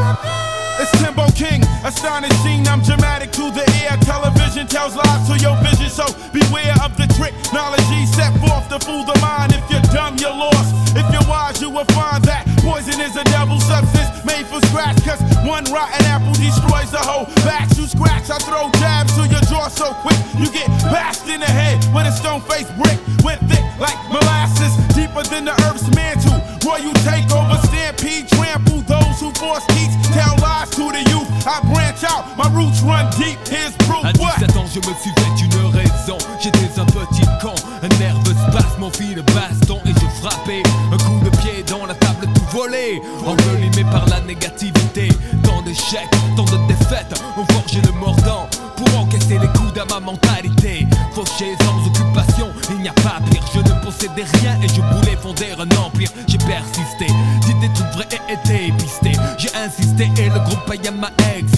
It's 0.78 0.92
Timbo 1.00 1.24
King, 1.32 1.64
astonishing. 1.84 2.68
I'm 2.68 2.82
dramatic 2.82 3.32
to 3.32 3.48
the 3.50 3.64
ear. 3.80 3.96
Television 4.04 4.66
tells 4.66 4.94
lies 4.94 5.24
to 5.28 5.38
your 5.40 5.56
vision, 5.64 5.88
so 5.88 6.04
beware 6.36 6.76
of 6.84 6.92
the 7.00 7.08
trick. 7.16 7.32
Knowledge 7.52 7.86
set 8.12 8.32
forth 8.40 8.68
to 8.68 8.78
fool 8.84 9.04
the 9.04 9.16
mind. 9.20 9.56
If 9.56 9.64
you're 9.72 9.84
dumb, 9.92 10.16
you're 10.20 10.36
lost. 10.36 10.76
If 10.92 11.08
you're 11.12 11.24
wise, 11.24 11.60
you 11.60 11.70
will 11.70 11.88
find 11.96 12.24
that 12.24 12.44
poison 12.60 13.00
is 13.00 13.16
a 13.16 13.24
devil 13.32 13.60
substance 13.60 14.24
made 14.24 14.44
for 14.46 14.60
scratch. 14.68 15.00
Cause 15.00 15.20
one 15.48 15.64
rotten 15.72 16.04
apple 16.12 16.36
destroys 16.36 16.92
the 16.92 17.00
whole 17.00 17.24
batch. 17.44 17.76
You 17.78 17.86
scratch, 17.88 18.28
I 18.28 18.36
throw 18.44 18.68
jabs 18.76 19.16
to 19.16 19.24
your 19.28 19.44
jaw 19.48 19.68
so 19.68 19.96
quick. 20.04 20.18
You 20.36 20.52
get 20.52 20.68
bashed 20.92 21.28
in 21.28 21.40
the 21.40 21.48
head 21.48 21.80
with 21.96 22.04
a 22.04 22.12
stone 22.12 22.40
faced 22.44 22.72
brick. 22.76 23.00
Went 23.24 23.40
thick 23.48 23.64
like 23.80 23.96
molasses, 24.12 24.76
deeper 24.92 25.24
than 25.24 25.44
the 25.48 25.56
earth's 25.68 25.88
mantle. 25.96 26.36
Royal 26.68 26.84
you 26.84 26.92
take 27.04 27.24
over 27.32 27.56
those 27.56 27.66
Out, 32.04 32.36
my 32.36 32.48
roots 32.54 32.82
run 32.82 33.08
deep. 33.16 33.38
Here's 33.48 33.74
proof. 33.86 34.04
À 34.04 34.12
What? 34.20 34.36
17 34.38 34.56
ans, 34.58 34.66
je 34.66 34.80
me 34.80 34.94
suis 35.00 35.12
fait 35.12 35.44
une 35.44 35.74
raison. 35.74 36.18
J'étais 36.42 36.78
un 36.78 36.84
petit 36.84 37.22
con, 37.40 37.54
un 37.82 37.88
nerveux 37.98 38.34
spasme, 38.48 38.80
mon 38.80 38.90
fil 38.90 39.14
de 39.14 39.22
baston 39.22 39.80
et 39.86 39.94
je 39.94 40.20
frappais. 40.20 40.62
Un 40.92 40.98
coup 40.98 41.24
de 41.24 41.30
pied 41.38 41.64
dans 41.66 41.86
la 41.86 41.94
table, 41.94 42.26
tout 42.34 42.56
volé. 42.56 43.00
Envelimé 43.24 43.82
par 43.90 44.06
la 44.08 44.20
négativité. 44.20 45.08
Tant 45.42 45.62
d'échecs, 45.62 46.10
tant 46.36 46.44
de 46.44 46.58
défaites, 46.68 47.18
ont 47.38 47.46
forgé 47.54 47.80
le 47.80 47.92
mordant 47.92 48.46
pour 48.76 49.00
encaisser 49.00 49.38
les 49.38 49.48
coups 49.48 49.80
à 49.80 49.86
ma 49.86 50.00
mentalité. 50.00 50.86
Fauché 51.14 51.56
sans 51.62 51.86
occupation, 51.86 52.48
il 52.70 52.80
n'y 52.82 52.88
a 52.88 52.92
pas 52.92 53.20
pire. 53.30 53.42
Je 53.54 53.60
ne 53.60 53.80
possédais 53.80 54.26
rien 54.42 54.58
et 54.62 54.68
je 54.68 54.82
voulais 54.82 55.16
fonder 55.16 55.48
un 55.58 55.76
empire. 55.78 56.10
J'ai 56.28 56.38
persisté, 56.38 57.06
d'idées 57.40 57.72
toutes 57.74 57.92
vraies 57.94 58.08
et 58.12 58.32
été 58.34 58.72
pisté. 58.72 59.12
J'ai 59.38 59.54
insisté 59.56 60.10
et 60.18 60.28
le 60.28 60.40
groupe 60.40 60.64
païen 60.66 60.92
m'a 60.92 61.10
existé. 61.34 61.55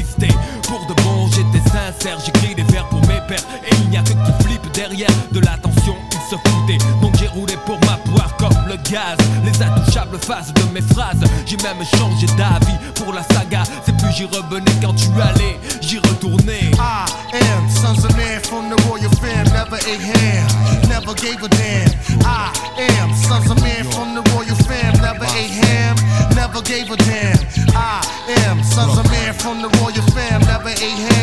Sincère, 2.09 2.25
j'écris 2.25 2.55
des 2.55 2.63
vers 2.73 2.87
pour 2.89 3.01
mes 3.03 3.21
pères. 3.27 3.45
Et 3.67 3.75
il 3.83 3.91
n'y 3.91 3.97
a 3.97 4.03
que 4.03 4.13
qui 4.13 4.45
flippe 4.45 4.73
derrière 4.73 5.11
de 5.33 5.41
l'attention, 5.41 5.95
ils 6.13 6.31
se 6.31 6.37
foutaient. 6.37 6.79
Donc 7.03 7.15
j'ai 7.19 7.29
roulé 7.29 7.55
pour 7.67 7.79
ma 7.81 7.97
poire 8.11 8.35
comme 8.39 8.57
le 8.67 8.77
gaz. 8.91 9.19
Les 9.45 9.63
intouchables 9.63 10.19
faces 10.19 10.53
de 10.55 10.63
mes 10.73 10.81
phrases. 10.81 11.21
J'ai 11.47 11.57
même 11.59 11.85
changé 11.97 12.27
d'avis 12.37 12.79
pour 12.95 13.13
la 13.13 13.23
saga. 13.35 13.63
C'est 13.85 13.97
plus 13.97 14.13
j'y 14.13 14.25
revenais 14.25 14.73
quand 14.81 14.95
tu 14.95 15.09
allais, 15.21 15.59
j'y 15.81 15.99
retournais. 15.99 16.71
I 16.79 17.05
am 17.33 17.69
sons 17.69 18.05
of 18.05 18.17
man 18.17 18.41
from 18.43 18.71
the 18.71 18.81
royal 18.87 19.11
fam. 19.21 19.45
Never 19.53 19.77
ate 19.77 20.01
ham, 20.01 20.49
never 20.89 21.15
gave 21.15 21.43
a 21.43 21.49
damn. 21.49 21.91
I 22.25 22.53
am 23.01 23.13
sons 23.15 23.51
of 23.51 23.61
man 23.61 23.85
from 23.91 24.15
the 24.15 24.23
royal 24.33 24.57
fam. 24.67 24.95
Never 25.03 25.27
ate 25.37 25.51
ham, 25.65 25.97
never 26.35 26.63
gave 26.63 26.91
a 26.91 26.97
damn. 26.97 27.39
I 27.75 28.01
am 28.47 28.63
sons 28.63 28.99
of 28.99 29.05
man 29.11 29.35
from 29.35 29.63
the 29.63 29.69
royal 29.81 30.05
fam. 30.15 30.41
Never 30.43 30.71
ate 30.71 30.99
ham, 31.09 31.18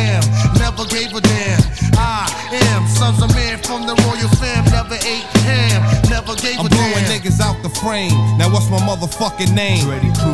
never 1.06 1.22
gave 1.22 1.32
a 1.32 1.36
damn. 1.36 1.62
I 1.97 2.28
am 2.74 2.88
sons 2.88 3.22
of 3.22 3.34
man 3.36 3.62
from 3.64 3.86
the 3.86 3.95
royal 4.06 4.30
fam. 4.38 4.66
Never 4.66 4.95
ate 4.95 5.24
ham, 5.45 6.10
never 6.10 6.36
gave 6.36 6.60
I'm 6.60 6.66
a 6.66 6.70
blowing 6.70 7.06
niggas 7.06 7.39
out 7.39 7.62
the 7.64 7.70
frame. 7.70 8.12
Now 8.38 8.51
what's 8.51 8.70
my 8.70 8.80
motherfucking 8.80 9.53
name? 9.53 9.88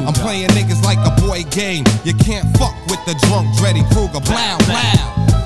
I'm 0.07 0.13
playing 0.13 0.49
niggas 0.49 0.83
like 0.83 0.99
a 0.99 1.21
boy 1.21 1.43
game. 1.51 1.85
You 2.03 2.13
can't 2.13 2.45
fuck 2.57 2.75
with 2.87 3.03
the 3.05 3.15
drunk 3.27 3.55
Dreddy 3.57 3.83
Krueger. 3.91 4.19
Blow, 4.19 4.57
blow. 4.65 5.40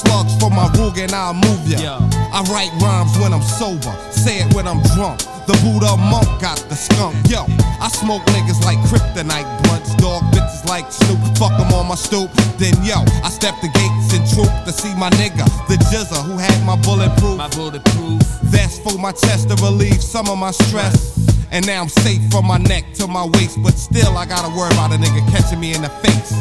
Slugs 0.00 0.32
for 0.40 0.50
my 0.50 0.66
rug 0.78 0.98
and 0.98 1.12
I'll 1.12 1.34
move 1.34 1.68
ya. 1.68 2.00
I 2.32 2.40
write 2.48 2.72
rhymes 2.80 3.12
when 3.18 3.32
I'm 3.32 3.42
sober, 3.42 3.92
say 4.10 4.40
it 4.40 4.54
when 4.54 4.66
I'm 4.66 4.80
drunk. 4.96 5.20
The 5.44 5.52
Buddha 5.60 5.96
monk 5.96 6.28
got 6.40 6.56
the 6.70 6.76
skunk. 6.76 7.16
Yo, 7.28 7.44
I 7.80 7.88
smoke 7.88 8.22
niggas 8.32 8.64
like 8.64 8.78
kryptonite 8.88 9.48
blunts, 9.64 9.94
dog 9.96 10.22
bitches 10.32 10.64
like 10.64 10.90
Snoop. 10.90 11.20
Fuck 11.36 11.52
'em 11.60 11.72
on 11.74 11.88
my 11.88 11.96
stoop. 11.96 12.30
Then 12.56 12.72
yo, 12.82 13.04
I 13.24 13.28
step 13.28 13.54
the 13.60 13.68
gates 13.68 14.14
in 14.16 14.22
troop 14.32 14.52
to 14.64 14.72
see 14.72 14.94
my 14.94 15.10
nigga, 15.20 15.44
the 15.68 15.76
Jizza 15.90 16.22
who 16.24 16.38
had 16.38 16.56
my 16.64 16.76
bulletproof. 16.76 17.36
My 17.36 17.48
bulletproof. 17.48 18.22
Vest 18.54 18.82
for 18.82 18.96
my 18.98 19.12
chest 19.12 19.48
to 19.50 19.56
relieve 19.56 20.02
some 20.02 20.28
of 20.28 20.38
my 20.38 20.52
stress. 20.52 21.18
And 21.52 21.66
now 21.66 21.82
I'm 21.82 21.88
safe 21.88 22.22
from 22.30 22.46
my 22.46 22.58
neck 22.58 22.84
to 22.94 23.06
my 23.06 23.26
waist, 23.34 23.58
but 23.62 23.74
still 23.74 24.16
I 24.16 24.24
gotta 24.24 24.48
worry 24.56 24.72
about 24.72 24.92
a 24.92 24.98
nigga 24.98 25.22
catching 25.32 25.60
me 25.60 25.74
in 25.74 25.82
the 25.82 25.90
face 26.04 26.32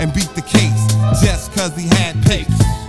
and 0.00 0.12
beat 0.12 0.30
the 0.34 0.42
case 0.42 0.82
just 1.22 1.52
cause 1.54 1.74
he 1.76 1.88
had 1.88 2.14
pace. 2.24 2.79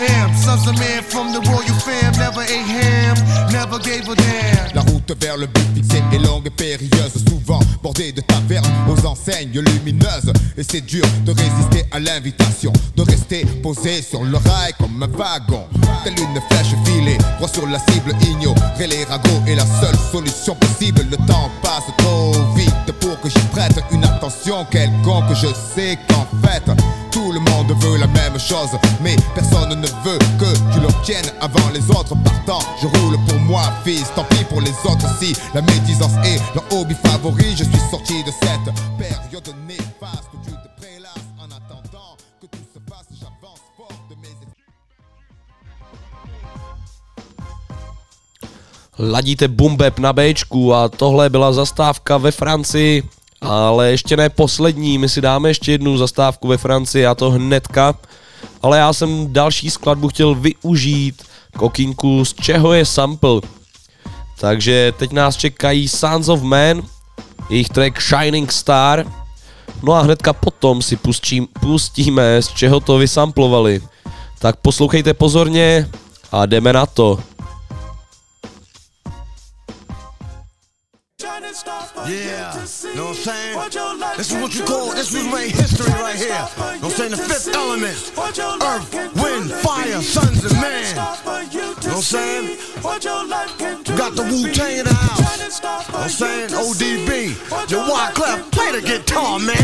Am 0.00 0.32
sons 0.34 0.66
man 0.78 1.02
from 1.02 1.32
the 1.32 1.40
royal 1.48 1.74
fam. 1.80 2.12
Never 2.18 2.42
ate 2.42 2.62
ham, 2.62 3.16
never 3.50 3.78
gave 3.78 4.08
a. 4.08 4.74
La 4.74 4.82
route 4.82 5.12
vers 5.20 5.36
le 5.36 5.46
but 5.46 5.66
fixé 5.74 6.02
est 6.12 6.18
longue 6.18 6.46
et 6.46 6.50
périlleuse, 6.50 7.24
souvent 7.28 7.60
bordée 7.82 8.12
de 8.12 8.20
tavernes 8.20 8.66
aux 8.88 9.06
enseignes 9.06 9.58
lumineuses. 9.58 10.32
Et 10.56 10.62
c'est 10.62 10.82
dur 10.82 11.04
de 11.24 11.32
résister 11.32 11.84
à 11.90 11.98
l'invitation, 11.98 12.72
de 12.96 13.02
rester 13.02 13.44
posé 13.62 14.02
sur 14.02 14.22
le 14.22 14.36
rail 14.36 14.72
comme 14.78 15.02
un 15.02 15.08
wagon. 15.08 15.66
Telle 16.04 16.18
une 16.18 16.40
flèche 16.48 16.74
filée, 16.84 17.18
droit 17.38 17.48
sur 17.48 17.66
la 17.66 17.78
cible, 17.78 18.12
ignorer 18.22 18.86
les 18.86 19.04
ragots 19.04 19.42
est 19.46 19.56
la 19.56 19.66
seule 19.80 19.96
solution 20.12 20.54
possible. 20.54 21.06
Le 21.10 21.16
temps 21.26 21.50
passe 21.62 21.90
trop 21.98 22.32
vite 22.54 22.77
pour 23.08 23.20
que 23.20 23.30
j'y 23.30 23.46
prête 23.52 23.80
une 23.90 24.04
attention 24.04 24.66
quelconque. 24.66 25.32
Je 25.32 25.46
sais 25.74 25.98
qu'en 26.08 26.26
fait, 26.46 26.62
tout 27.10 27.32
le 27.32 27.40
monde 27.40 27.72
veut 27.80 27.96
la 27.96 28.06
même 28.06 28.38
chose, 28.38 28.68
mais 29.00 29.16
personne 29.34 29.70
ne 29.80 29.86
veut 30.04 30.18
que 30.38 30.52
tu 30.72 30.80
l'obtiennes 30.80 31.32
avant 31.40 31.70
les 31.72 31.90
autres. 31.90 32.14
Partant, 32.22 32.60
je 32.82 32.86
roule 32.86 33.16
pour 33.26 33.38
moi, 33.40 33.62
fils. 33.82 34.12
Tant 34.14 34.24
pis 34.24 34.44
pour 34.44 34.60
les 34.60 34.74
autres 34.84 35.08
si 35.18 35.34
la 35.54 35.62
médisance 35.62 36.12
est 36.24 36.38
leur 36.54 36.64
hobby 36.72 36.94
favori. 37.02 37.56
Je 37.56 37.64
suis 37.64 37.90
sorti 37.90 38.22
de 38.24 38.30
cette 38.30 38.74
période 38.98 39.54
néfaste 39.66 40.37
Ladíte 48.98 49.48
Bumbeb 49.48 49.98
na 49.98 50.12
Bčku 50.12 50.74
a 50.74 50.88
tohle 50.88 51.30
byla 51.30 51.52
zastávka 51.52 52.16
ve 52.16 52.30
Francii, 52.30 53.02
ale 53.40 53.90
ještě 53.90 54.16
ne 54.16 54.28
poslední, 54.28 54.98
my 54.98 55.08
si 55.08 55.20
dáme 55.20 55.50
ještě 55.50 55.72
jednu 55.72 55.96
zastávku 55.96 56.48
ve 56.48 56.56
Francii 56.56 57.06
a 57.06 57.14
to 57.14 57.30
hnedka, 57.30 57.94
ale 58.62 58.78
já 58.78 58.92
jsem 58.92 59.32
další 59.32 59.70
skladbu 59.70 60.08
chtěl 60.08 60.34
využít 60.34 61.22
k 61.52 61.62
okýnku, 61.62 62.24
z 62.24 62.34
čeho 62.34 62.72
je 62.72 62.84
sample. 62.84 63.40
Takže 64.40 64.92
teď 64.98 65.12
nás 65.12 65.36
čekají 65.36 65.88
Sons 65.88 66.28
of 66.28 66.42
Man, 66.42 66.82
jejich 67.50 67.68
track 67.68 68.00
Shining 68.00 68.52
Star, 68.52 69.06
no 69.82 69.92
a 69.92 70.00
hnedka 70.00 70.32
potom 70.32 70.82
si 70.82 70.96
pustím, 70.96 71.48
pustíme, 71.60 72.42
z 72.42 72.48
čeho 72.48 72.80
to 72.80 72.98
vysamplovali. 72.98 73.82
Tak 74.38 74.56
poslouchejte 74.56 75.14
pozorně 75.14 75.88
a 76.32 76.46
jdeme 76.46 76.72
na 76.72 76.86
to. 76.86 77.18
Yeah, 82.06 82.54
know 82.94 83.06
what 83.06 83.10
I'm 83.10 83.14
saying? 83.14 83.70
This 84.16 84.30
is 84.32 84.40
what 84.40 84.54
you 84.54 84.64
call, 84.64 84.92
this 84.92 85.12
was 85.12 85.24
made 85.32 85.50
history 85.50 85.92
right 85.92 86.16
here. 86.16 86.28
Know 86.28 86.44
what 86.46 86.84
I'm 86.84 86.90
saying? 86.90 87.10
The 87.10 87.16
fifth 87.16 87.54
element 87.54 88.12
earth, 88.62 89.14
wind, 89.16 89.50
fire, 89.50 90.00
sons 90.02 90.44
and 90.44 90.54
man. 90.60 90.96
Know 90.96 91.02
what 91.02 91.86
I'm 91.86 92.02
saying? 92.02 92.58
Got 93.96 94.14
the 94.14 94.22
Wu 94.22 94.52
Tang 94.52 94.78
in 94.78 94.84
the 94.84 94.94
house. 94.94 95.62
Know 95.62 95.68
what 95.68 95.94
I'm 95.94 96.08
saying? 96.08 96.50
ODB, 96.50 97.70
your 97.70 97.84
Wyclef, 97.84 98.50
play 98.52 98.72
the 98.72 98.86
guitar, 98.86 99.38
man. 99.38 99.56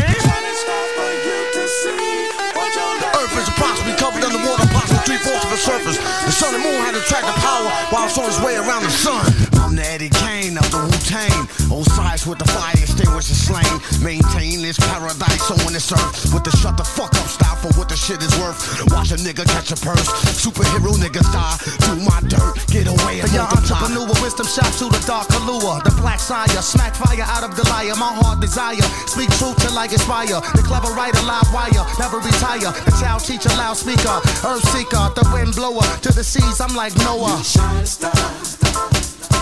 Earth 3.25 3.41
is 3.41 3.49
approximately 3.49 3.97
covered 3.97 4.21
underwater, 4.21 4.69
approximately 4.69 5.17
three 5.17 5.21
fourths 5.25 5.45
of 5.45 5.49
the 5.49 5.57
surface. 5.57 5.97
The 5.97 6.31
sun 6.31 6.53
and 6.53 6.61
moon 6.61 6.77
had 6.85 6.93
attractive 6.93 7.33
power 7.41 7.73
while 7.89 8.05
it's 8.05 8.17
on 8.21 8.29
its 8.29 8.37
way 8.45 8.53
around 8.53 8.83
the 8.85 8.93
sun. 8.93 9.25
I'm 9.65 9.73
the 9.73 9.81
Eddie 9.81 10.13
Kane 10.13 10.53
of 10.61 10.69
the 10.69 10.77
Wu 10.85 10.93
Tang. 11.09 11.49
Osiris 11.73 12.29
with 12.29 12.37
the 12.37 12.45
fire 12.45 12.77
extinguisher 12.77 13.33
slain. 13.33 13.65
Maintain 14.05 14.61
this 14.61 14.77
paradise 14.77 15.49
on 15.49 15.57
this 15.73 15.89
earth 15.89 16.29
with 16.29 16.45
the 16.45 16.53
shut 16.61 16.77
the 16.77 16.85
fuck 16.85 17.17
up 17.17 17.25
style 17.25 17.57
for 17.57 17.73
what 17.73 17.89
the 17.89 17.97
shit 17.97 18.21
is 18.21 18.29
worth. 18.37 18.61
Watch 18.93 19.09
a 19.09 19.17
nigga 19.17 19.41
catch 19.49 19.73
a 19.73 19.77
purse. 19.81 20.05
Superhero 20.37 20.93
niggas 20.93 21.25
die. 21.33 21.57
Do 21.81 21.97
my 22.05 22.21
dirt. 22.29 22.61
Get 22.69 22.85
away 22.85 23.25
and 23.25 23.31
Your 23.33 23.49
entrepreneur, 23.49 24.05
wisdom 24.21 24.45
shot 24.45 24.69
to 24.77 24.85
the 24.93 25.01
dark 25.09 25.25
allure. 25.33 25.81
The 25.81 25.97
black 25.97 26.21
sire, 26.21 26.61
smack 26.61 26.93
fire 26.93 27.25
out 27.25 27.41
of 27.41 27.57
the 27.57 27.65
liar. 27.73 27.97
My 27.97 28.13
heart 28.21 28.37
desire, 28.37 28.85
speak 29.09 29.33
truth 29.41 29.57
till 29.65 29.73
I 29.73 29.89
inspire. 29.89 30.37
The 30.53 30.61
clever 30.61 30.93
writer, 30.93 31.25
live 31.25 31.49
wire, 31.49 31.81
never 31.97 32.21
retire. 32.21 32.69
The 32.85 32.93
child 33.01 33.14
teacher, 33.23 33.49
loudspeaker, 33.49 34.19
earth 34.45 34.63
seeker, 34.69 35.11
the 35.15 35.29
wind 35.33 35.55
blower. 35.55 35.81
To 36.01 36.11
the 36.13 36.23
seas, 36.23 36.59
I'm 36.59 36.75
like 36.75 36.95
Noah. 36.97 37.41
Shining 37.43 37.85
star, 37.85 38.13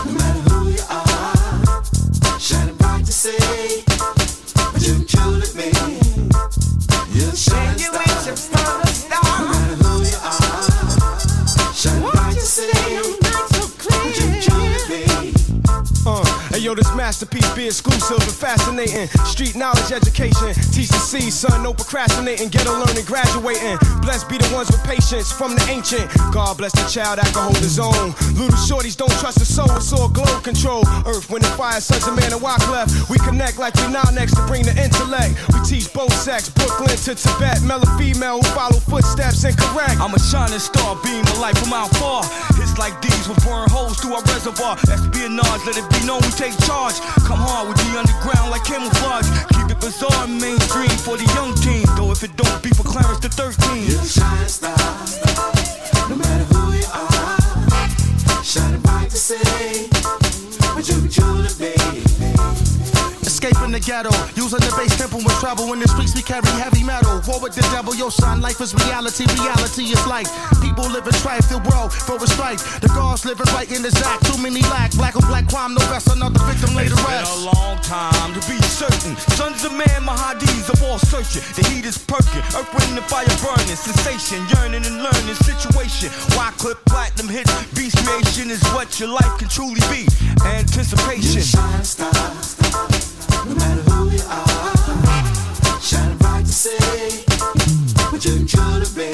no 0.05 0.11
matter 0.11 0.39
who 0.49 0.69
you 0.69 0.83
are, 0.89 1.83
shining 2.39 2.75
bright 2.75 3.05
to 3.05 3.13
say, 3.13 3.83
but 4.73 4.81
you 4.81 4.93
can 4.95 5.05
truly 5.05 5.47
me. 5.55 5.71
You're 7.13 7.29
a 7.29 7.35
shining 7.35 7.79
star, 8.35 8.83
no 9.09 9.19
matter 9.51 9.75
who 9.83 10.03
you 10.03 10.17
are, 10.23 11.73
shining 11.73 12.11
bright 12.11 12.35
to 12.35 12.41
say, 12.41 13.02
hey 16.53 16.59
yo, 16.59 16.75
this 16.75 16.93
masterpiece 16.93 17.49
be 17.55 17.65
exclusive 17.65 18.21
and 18.21 18.31
fascinating. 18.31 19.07
Street 19.25 19.55
knowledge 19.55 19.91
education, 19.91 20.53
TCC, 20.69 21.31
son, 21.31 21.63
no 21.63 21.73
procrastinating, 21.73 22.49
ghetto 22.49 22.71
learning, 22.77 23.05
graduating. 23.05 23.77
Blessed 24.01 24.29
be 24.29 24.37
the 24.37 24.47
ones 24.53 24.69
with 24.69 24.83
patience 24.85 25.31
from 25.31 25.55
the 25.55 25.65
ancient. 25.69 26.05
God 26.31 26.57
bless 26.57 26.71
the 26.73 26.85
child 26.85 27.17
that 27.17 27.25
can 27.33 27.41
hold 27.49 27.57
his 27.57 27.79
own. 27.79 28.13
Little 28.37 28.61
shorties 28.61 28.95
don't 28.95 29.11
trust 29.17 29.39
the 29.39 29.45
soul, 29.45 29.69
it's 29.75 29.91
all 29.91 30.07
glow 30.07 30.39
control. 30.41 30.85
Earth, 31.09 31.29
wind, 31.29 31.43
and 31.43 31.53
fire, 31.57 31.81
sons 31.81 32.05
of 32.07 32.15
man 32.15 32.31
and 32.31 32.41
Wyclef. 32.41 33.09
We 33.09 33.17
connect 33.25 33.57
like 33.57 33.73
we 33.81 33.89
now 33.89 34.05
next 34.13 34.37
to 34.37 34.45
bring 34.45 34.63
the 34.63 34.77
intellect. 34.77 35.33
We 35.49 35.59
teach 35.65 35.91
both 35.93 36.13
sex, 36.13 36.49
Brooklyn 36.49 36.95
to 37.09 37.15
Tibet, 37.17 37.65
and 37.65 37.73
female 37.97 38.37
who 38.37 38.47
follow 38.53 38.77
footsteps 38.77 39.43
and 39.43 39.57
correct. 39.57 39.97
I'm 39.97 40.13
a 40.13 40.19
shining 40.19 40.61
star, 40.61 40.95
beam 41.01 41.25
of 41.25 41.39
light 41.39 41.57
from 41.57 41.73
out 41.73 41.89
far. 41.97 42.21
Hits 42.73 42.79
like 42.79 43.01
these 43.01 43.27
will 43.27 43.35
burn 43.35 43.69
holes 43.69 43.99
through 43.99 44.13
our 44.13 44.23
reservoir. 44.23 44.77
Espionage, 44.89 45.61
let 45.65 45.77
it 45.77 45.87
be 45.89 46.05
known 46.05 46.21
we 46.21 46.29
take 46.29 46.57
charge. 46.65 46.99
Come 47.25 47.39
hard 47.39 47.67
with 47.69 47.77
the 47.77 47.97
underground 47.97 48.51
like 48.51 48.63
camouflage. 48.63 49.27
Keep 49.53 49.71
it 49.71 49.79
bizarre 49.79 50.27
mainstream 50.27 50.89
for 50.89 51.17
the 51.17 51.25
young 51.35 51.53
team. 51.55 51.85
Though 51.95 52.11
if 52.11 52.23
it 52.23 52.35
don't 52.35 52.63
be 52.63 52.69
for 52.69 52.83
Clarence 52.83 53.19
the 53.19 53.29
13. 53.29 53.85
You're 53.85 54.01
a 54.01 54.05
shining 54.05 54.47
star, 54.47 54.77
no 56.09 56.15
matter 56.15 56.45
who 56.53 56.73
you 56.73 56.85
are, 56.93 58.43
shining 58.43 58.81
bright 58.81 59.09
to 59.09 59.17
say, 59.17 59.89
but 60.75 60.87
you 60.87 60.97
can 61.01 61.09
truly 61.09 61.49
be. 61.59 61.82
Escaping 63.43 63.75
the 63.75 63.83
ghetto, 63.83 64.07
using 64.39 64.63
the 64.63 64.71
base 64.79 64.95
tempo 64.95 65.19
with 65.19 65.35
travel 65.43 65.67
in 65.75 65.79
the 65.83 65.87
streets. 65.91 66.15
We 66.15 66.23
carry 66.23 66.47
heavy 66.63 66.79
metal. 66.79 67.19
War 67.27 67.43
with 67.43 67.51
the 67.51 67.67
devil, 67.75 67.91
yo 67.91 68.07
son. 68.07 68.39
Life 68.39 68.63
is 68.63 68.71
reality. 68.87 69.27
Reality 69.35 69.91
is 69.91 69.99
life. 70.07 70.31
People 70.63 70.87
live 70.87 71.03
in 71.03 71.11
strife. 71.11 71.51
The 71.51 71.59
world 71.67 71.91
for 71.91 72.15
a 72.15 72.23
strife. 72.23 72.63
The 72.79 72.87
guards 72.95 73.27
living 73.27 73.51
right 73.51 73.67
in 73.67 73.83
the 73.83 73.91
zack. 73.91 74.23
Too 74.23 74.39
many 74.39 74.63
lack. 74.71 74.95
Black 74.95 75.19
on 75.19 75.27
black 75.27 75.51
crime. 75.51 75.75
No 75.75 75.83
rest. 75.91 76.07
Another 76.07 76.39
victim 76.47 76.71
laid 76.71 76.87
to 76.87 76.95
It's 76.95 77.03
been 77.03 77.19
a 77.19 77.51
long 77.51 77.75
time 77.83 78.31
to 78.31 78.39
be 78.47 78.55
certain. 78.63 79.11
Sons 79.35 79.67
of 79.67 79.75
man, 79.75 80.07
Mahadis 80.07 80.71
of 80.71 80.79
all 80.87 80.95
searching. 80.95 81.43
The 81.59 81.67
heat 81.67 81.83
is 81.83 81.99
perking. 81.99 82.47
Earth, 82.55 82.71
wind, 82.71 82.95
and 82.95 83.07
fire 83.11 83.27
burning. 83.43 83.75
Sensation, 83.75 84.39
yearning 84.55 84.87
and 84.87 85.03
learning. 85.03 85.35
Situation. 85.43 86.15
Wyclef 86.39 86.79
platinum 86.87 87.27
hits? 87.27 87.51
Beast 87.75 87.99
creation 88.07 88.47
is 88.47 88.63
what 88.71 88.87
your 89.03 89.11
life 89.11 89.35
can 89.35 89.51
truly 89.51 89.83
be. 89.91 90.07
Anticipation. 90.47 91.43
shining 91.43 91.83
star, 91.83 92.07
no 92.15 93.12
matter 93.45 93.81
who 93.91 94.09
you 94.09 94.19
bright 96.19 96.45
to 96.45 96.51
say, 96.51 97.23
but 98.11 98.23
you 98.23 98.37
can 98.37 98.47
truly 98.47 98.87
be. 98.95 99.11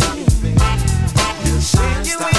You're 1.46 1.58
a 1.58 1.62
shining 1.62 2.06
star, 2.06 2.39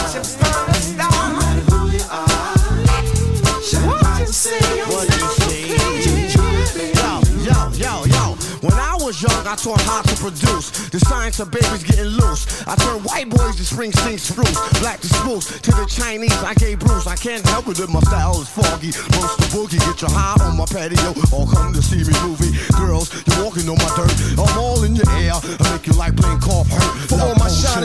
I 9.51 9.57
taught 9.57 9.83
how 9.83 10.01
to 10.03 10.15
produce. 10.15 10.71
The 10.95 11.01
science 11.01 11.41
of 11.41 11.51
babies 11.51 11.83
getting 11.83 12.07
loose. 12.07 12.47
I 12.69 12.77
turned 12.77 13.03
white 13.05 13.29
boys 13.29 13.57
to 13.57 13.65
spring 13.67 13.91
Springsteen 13.91 14.19
spruce, 14.23 14.79
black 14.79 15.01
to 15.01 15.09
spruce. 15.09 15.59
To 15.67 15.71
the 15.75 15.87
Chinese, 15.91 16.39
I 16.47 16.55
gave 16.55 16.79
Bruce. 16.79 17.09
I 17.09 17.17
can't 17.17 17.43
help 17.51 17.67
it 17.67 17.81
if 17.81 17.91
my 17.91 17.99
style 18.07 18.39
is 18.39 18.47
foggy. 18.47 18.95
Roast 19.19 19.43
the 19.43 19.51
boogie, 19.51 19.83
get 19.83 20.07
your 20.07 20.15
high 20.15 20.39
on 20.47 20.55
my 20.55 20.71
patio, 20.71 21.11
or 21.35 21.51
come 21.51 21.75
to 21.75 21.83
see 21.83 21.99
me 21.99 22.15
movie. 22.23 22.55
Girls, 22.79 23.11
you're 23.27 23.43
walking 23.43 23.67
on 23.67 23.75
my 23.75 23.91
dirt. 23.99 24.15
I'm 24.39 24.55
all 24.55 24.87
in 24.87 24.95
your 24.95 25.11
air. 25.19 25.35
I 25.35 25.67
make 25.75 25.83
you 25.91 25.99
like 25.99 26.15
playing 26.15 26.39
cough 26.39 26.71
hurt. 26.71 27.11
For 27.11 27.19
all 27.19 27.35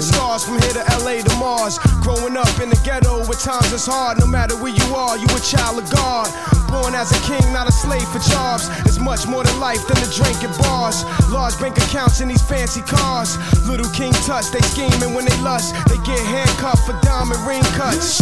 stars 0.02 0.44
from 0.44 0.60
here 0.60 0.74
to 0.74 0.84
LA 1.04 1.22
to 1.22 1.36
Mars. 1.38 1.80
Growing 2.02 2.36
up 2.38 2.52
in 2.60 2.70
the 2.70 2.80
ghetto 2.84 3.26
where 3.28 3.38
times 3.38 3.72
is 3.72 3.86
hard. 3.86 4.20
No 4.20 4.28
matter 4.28 4.56
where 4.56 4.74
you 4.74 4.96
are, 4.96 5.18
you 5.18 5.28
a 5.32 5.40
child 5.40 5.80
of 5.80 5.90
God. 5.92 6.28
Born 6.70 6.96
as 6.96 7.12
a 7.12 7.20
king, 7.24 7.54
not 7.54 7.68
a 7.68 7.72
slave 7.72 8.08
for 8.10 8.20
jobs. 8.20 8.70
It's 8.86 9.00
much 9.00 9.28
more 9.28 9.44
than 9.44 9.60
life 9.60 9.86
than 9.88 9.98
the 10.04 10.12
drink 10.12 10.44
at 10.44 10.52
bars. 10.60 11.06
Large 11.30 11.60
bank 11.60 11.78
accounts 11.78 12.22
in 12.22 12.28
these 12.28 12.42
fancy 12.42 12.82
cars. 12.82 13.38
Little 13.66 13.90
king 13.92 14.14
touch, 14.28 14.52
they 14.52 14.62
scheming 14.62 15.14
when 15.14 15.26
they 15.26 15.38
lust. 15.42 15.74
They 15.88 15.98
get 16.04 16.20
handcuffed 16.20 16.86
for 16.86 17.00
diamond 17.02 17.40
ring 17.48 17.64
cuts. 17.80 18.22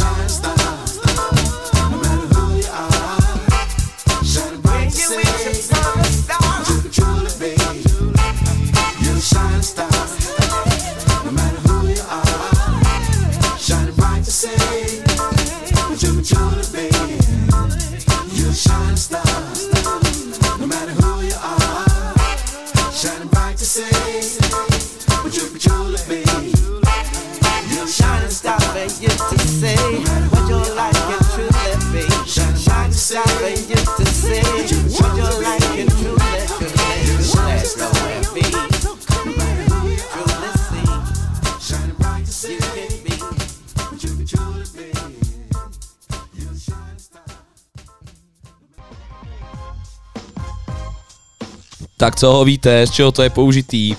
Tak 52.13 52.19
co 52.19 52.31
ho 52.31 52.45
víte, 52.45 52.87
z 52.87 52.91
čeho 52.91 53.11
to 53.11 53.23
je 53.23 53.29
použitý? 53.29 53.95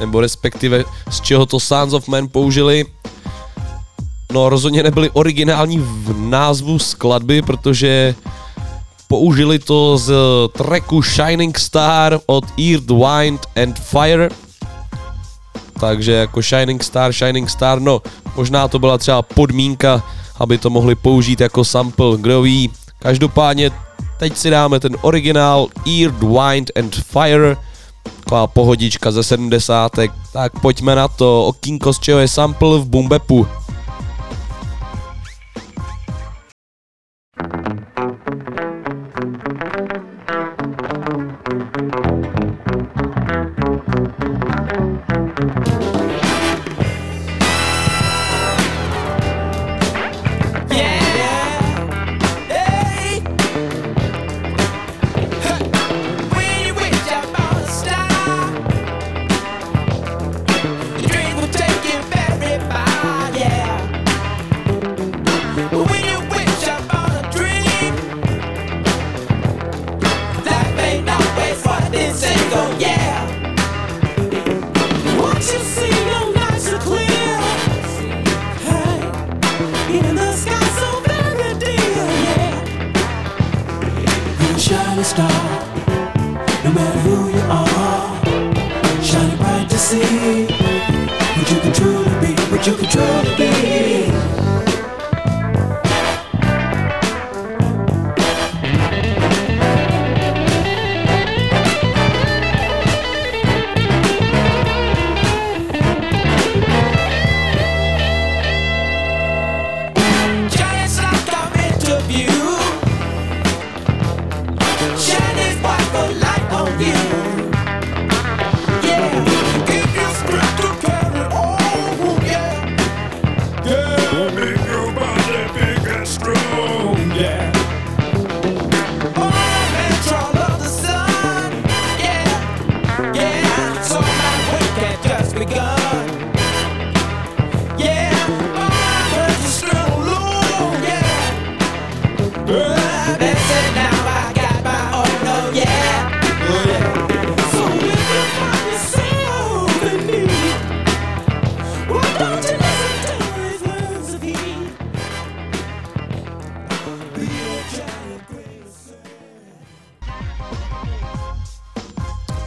Nebo 0.00 0.20
respektive 0.20 0.84
z 1.10 1.20
čeho 1.20 1.46
to 1.46 1.60
Sons 1.60 1.92
of 1.92 2.08
Men 2.08 2.28
použili? 2.28 2.86
No 4.32 4.48
rozhodně 4.48 4.82
nebyli 4.82 5.10
originální 5.10 5.78
v 5.78 6.16
názvu 6.16 6.78
skladby, 6.78 7.42
protože 7.42 8.14
použili 9.08 9.58
to 9.58 9.98
z 9.98 10.12
tracku 10.52 11.02
Shining 11.02 11.58
Star 11.58 12.20
od 12.26 12.44
Earth, 12.58 12.90
Wind 12.90 13.46
and 13.62 13.78
Fire. 13.78 14.28
Takže 15.80 16.12
jako 16.12 16.42
Shining 16.42 16.84
Star, 16.84 17.12
Shining 17.12 17.50
Star, 17.50 17.80
no 17.80 18.02
možná 18.36 18.68
to 18.68 18.78
byla 18.78 18.98
třeba 18.98 19.22
podmínka, 19.22 20.02
aby 20.40 20.58
to 20.58 20.70
mohli 20.70 20.94
použít 20.94 21.40
jako 21.40 21.64
sample, 21.64 22.16
kdo 22.16 22.42
ví. 22.42 22.70
Každopádně 22.98 23.70
teď 24.18 24.36
si 24.36 24.50
dáme 24.50 24.80
ten 24.80 24.96
originál 25.00 25.68
Earth, 26.00 26.22
Wind 26.22 26.70
and 26.78 26.94
Fire, 26.94 27.56
taková 28.24 28.46
pohodička 28.46 29.10
ze 29.10 29.22
70. 29.22 29.92
Tak 30.32 30.60
pojďme 30.60 30.94
na 30.94 31.08
to, 31.08 31.46
okýnko 31.46 31.92
z 31.92 31.98
čeho 31.98 32.18
je 32.18 32.28
sample 32.28 32.78
v 32.78 32.84
Bumbepu. 32.84 33.46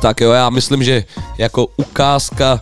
Tak 0.06 0.22
jo, 0.22 0.32
já 0.32 0.50
myslím, 0.50 0.84
že 0.84 1.04
jako 1.38 1.68
ukázka 1.78 2.62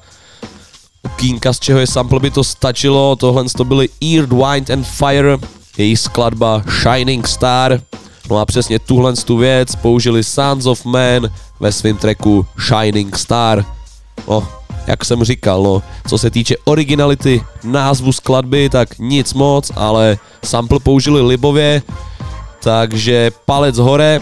okýnka, 1.05 1.53
z 1.53 1.59
čeho 1.59 1.79
je 1.79 1.87
sample, 1.87 2.19
by 2.19 2.31
to 2.31 2.43
stačilo. 2.43 3.15
Tohle 3.15 3.43
to 3.57 3.63
byly 3.63 3.89
Earth, 4.15 4.31
Wind 4.31 4.69
and 4.69 4.87
Fire, 4.87 5.37
její 5.77 5.97
skladba 5.97 6.63
Shining 6.81 7.27
Star. 7.27 7.81
No 8.29 8.37
a 8.37 8.45
přesně 8.45 8.79
tuhle 8.79 9.13
tu 9.13 9.37
věc 9.37 9.75
použili 9.75 10.23
Sons 10.23 10.65
of 10.65 10.85
Man 10.85 11.29
ve 11.59 11.71
svém 11.71 11.97
tracku 11.97 12.45
Shining 12.67 13.17
Star. 13.17 13.65
No, 14.27 14.47
jak 14.87 15.05
jsem 15.05 15.23
říkal, 15.23 15.63
no, 15.63 15.83
co 16.07 16.17
se 16.17 16.29
týče 16.29 16.55
originality 16.65 17.43
názvu 17.63 18.11
skladby, 18.11 18.69
tak 18.69 18.99
nic 18.99 19.33
moc, 19.33 19.71
ale 19.75 20.17
sample 20.43 20.79
použili 20.79 21.21
libově, 21.21 21.81
takže 22.63 23.31
palec 23.45 23.77
hore, 23.77 24.21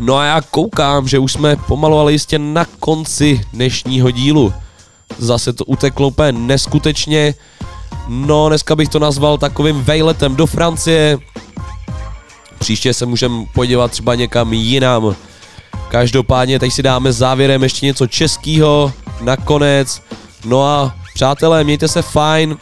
No 0.00 0.16
a 0.16 0.24
já 0.24 0.40
koukám, 0.40 1.08
že 1.08 1.18
už 1.18 1.32
jsme 1.32 1.56
pomalu 1.56 1.98
ale 1.98 2.12
jistě 2.12 2.38
na 2.38 2.64
konci 2.64 3.40
dnešního 3.52 4.10
dílu. 4.10 4.52
Zase 5.18 5.52
to 5.52 5.64
uteklo 5.64 6.08
úplně 6.08 6.32
neskutečně. 6.32 7.34
No, 8.08 8.48
dneska 8.48 8.76
bych 8.76 8.88
to 8.88 8.98
nazval 8.98 9.38
takovým 9.38 9.82
vejletem 9.82 10.36
do 10.36 10.46
Francie. 10.46 11.18
Příště 12.58 12.94
se 12.94 13.06
můžeme 13.06 13.44
podívat 13.54 13.90
třeba 13.90 14.14
někam 14.14 14.52
jinam. 14.52 15.16
Každopádně 15.88 16.58
teď 16.58 16.72
si 16.72 16.82
dáme 16.82 17.12
závěrem 17.12 17.62
ještě 17.62 17.86
něco 17.86 18.06
českýho 18.06 18.92
nakonec. 19.20 20.02
No 20.44 20.66
a 20.66 20.94
přátelé, 21.14 21.64
mějte 21.64 21.88
se 21.88 22.02
fajn 22.02 22.56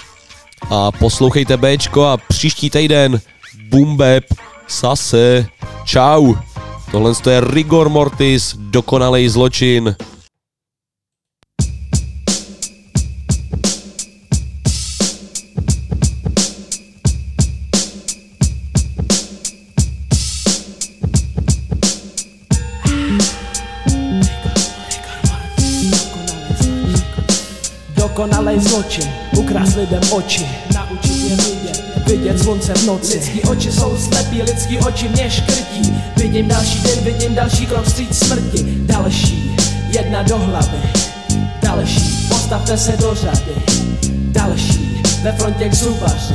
a 0.71 0.93
poslouchejte 0.93 1.57
Bčko 1.57 2.05
a 2.05 2.17
příští 2.17 2.71
týden 2.71 3.21
Bumbeb 3.69 4.25
Sase. 4.67 5.47
Čau. 5.85 6.35
Tohle 6.93 7.15
to 7.15 7.31
je 7.31 7.41
Rigor 7.41 7.89
Mortis, 7.89 8.57
dokonalej 8.59 9.29
zločin. 9.29 9.97
Dokonalej 27.97 28.61
zločin, 28.61 29.05
ukrást 29.37 29.77
lidem 29.77 30.03
oči 30.13 30.43
je 30.43 30.88
vidět, 32.09 32.43
slunce 32.43 32.75
v 32.75 32.87
noci. 32.87 33.15
Lidský 33.15 33.43
oči 33.43 33.73
jsou 33.73 33.97
slepí, 33.97 34.43
lidský 34.43 34.79
oči 34.79 35.09
mě 35.09 35.31
škrtí. 35.31 35.95
Vidím 36.17 36.49
další 36.49 36.83
den, 36.83 37.05
vidím 37.05 37.35
další 37.35 37.67
krok 37.67 37.85
vstříc 37.85 38.19
smrti. 38.19 38.65
Další, 38.79 39.57
jedna 39.91 40.23
do 40.23 40.39
hlavy. 40.39 40.79
Další, 41.63 42.27
postavte 42.29 42.79
se 42.79 42.97
do 42.97 43.15
řady. 43.15 43.55
Další, 44.33 45.03
ve 45.23 45.33
frontě 45.33 45.69
k 45.69 45.75
zubaři. 45.75 46.35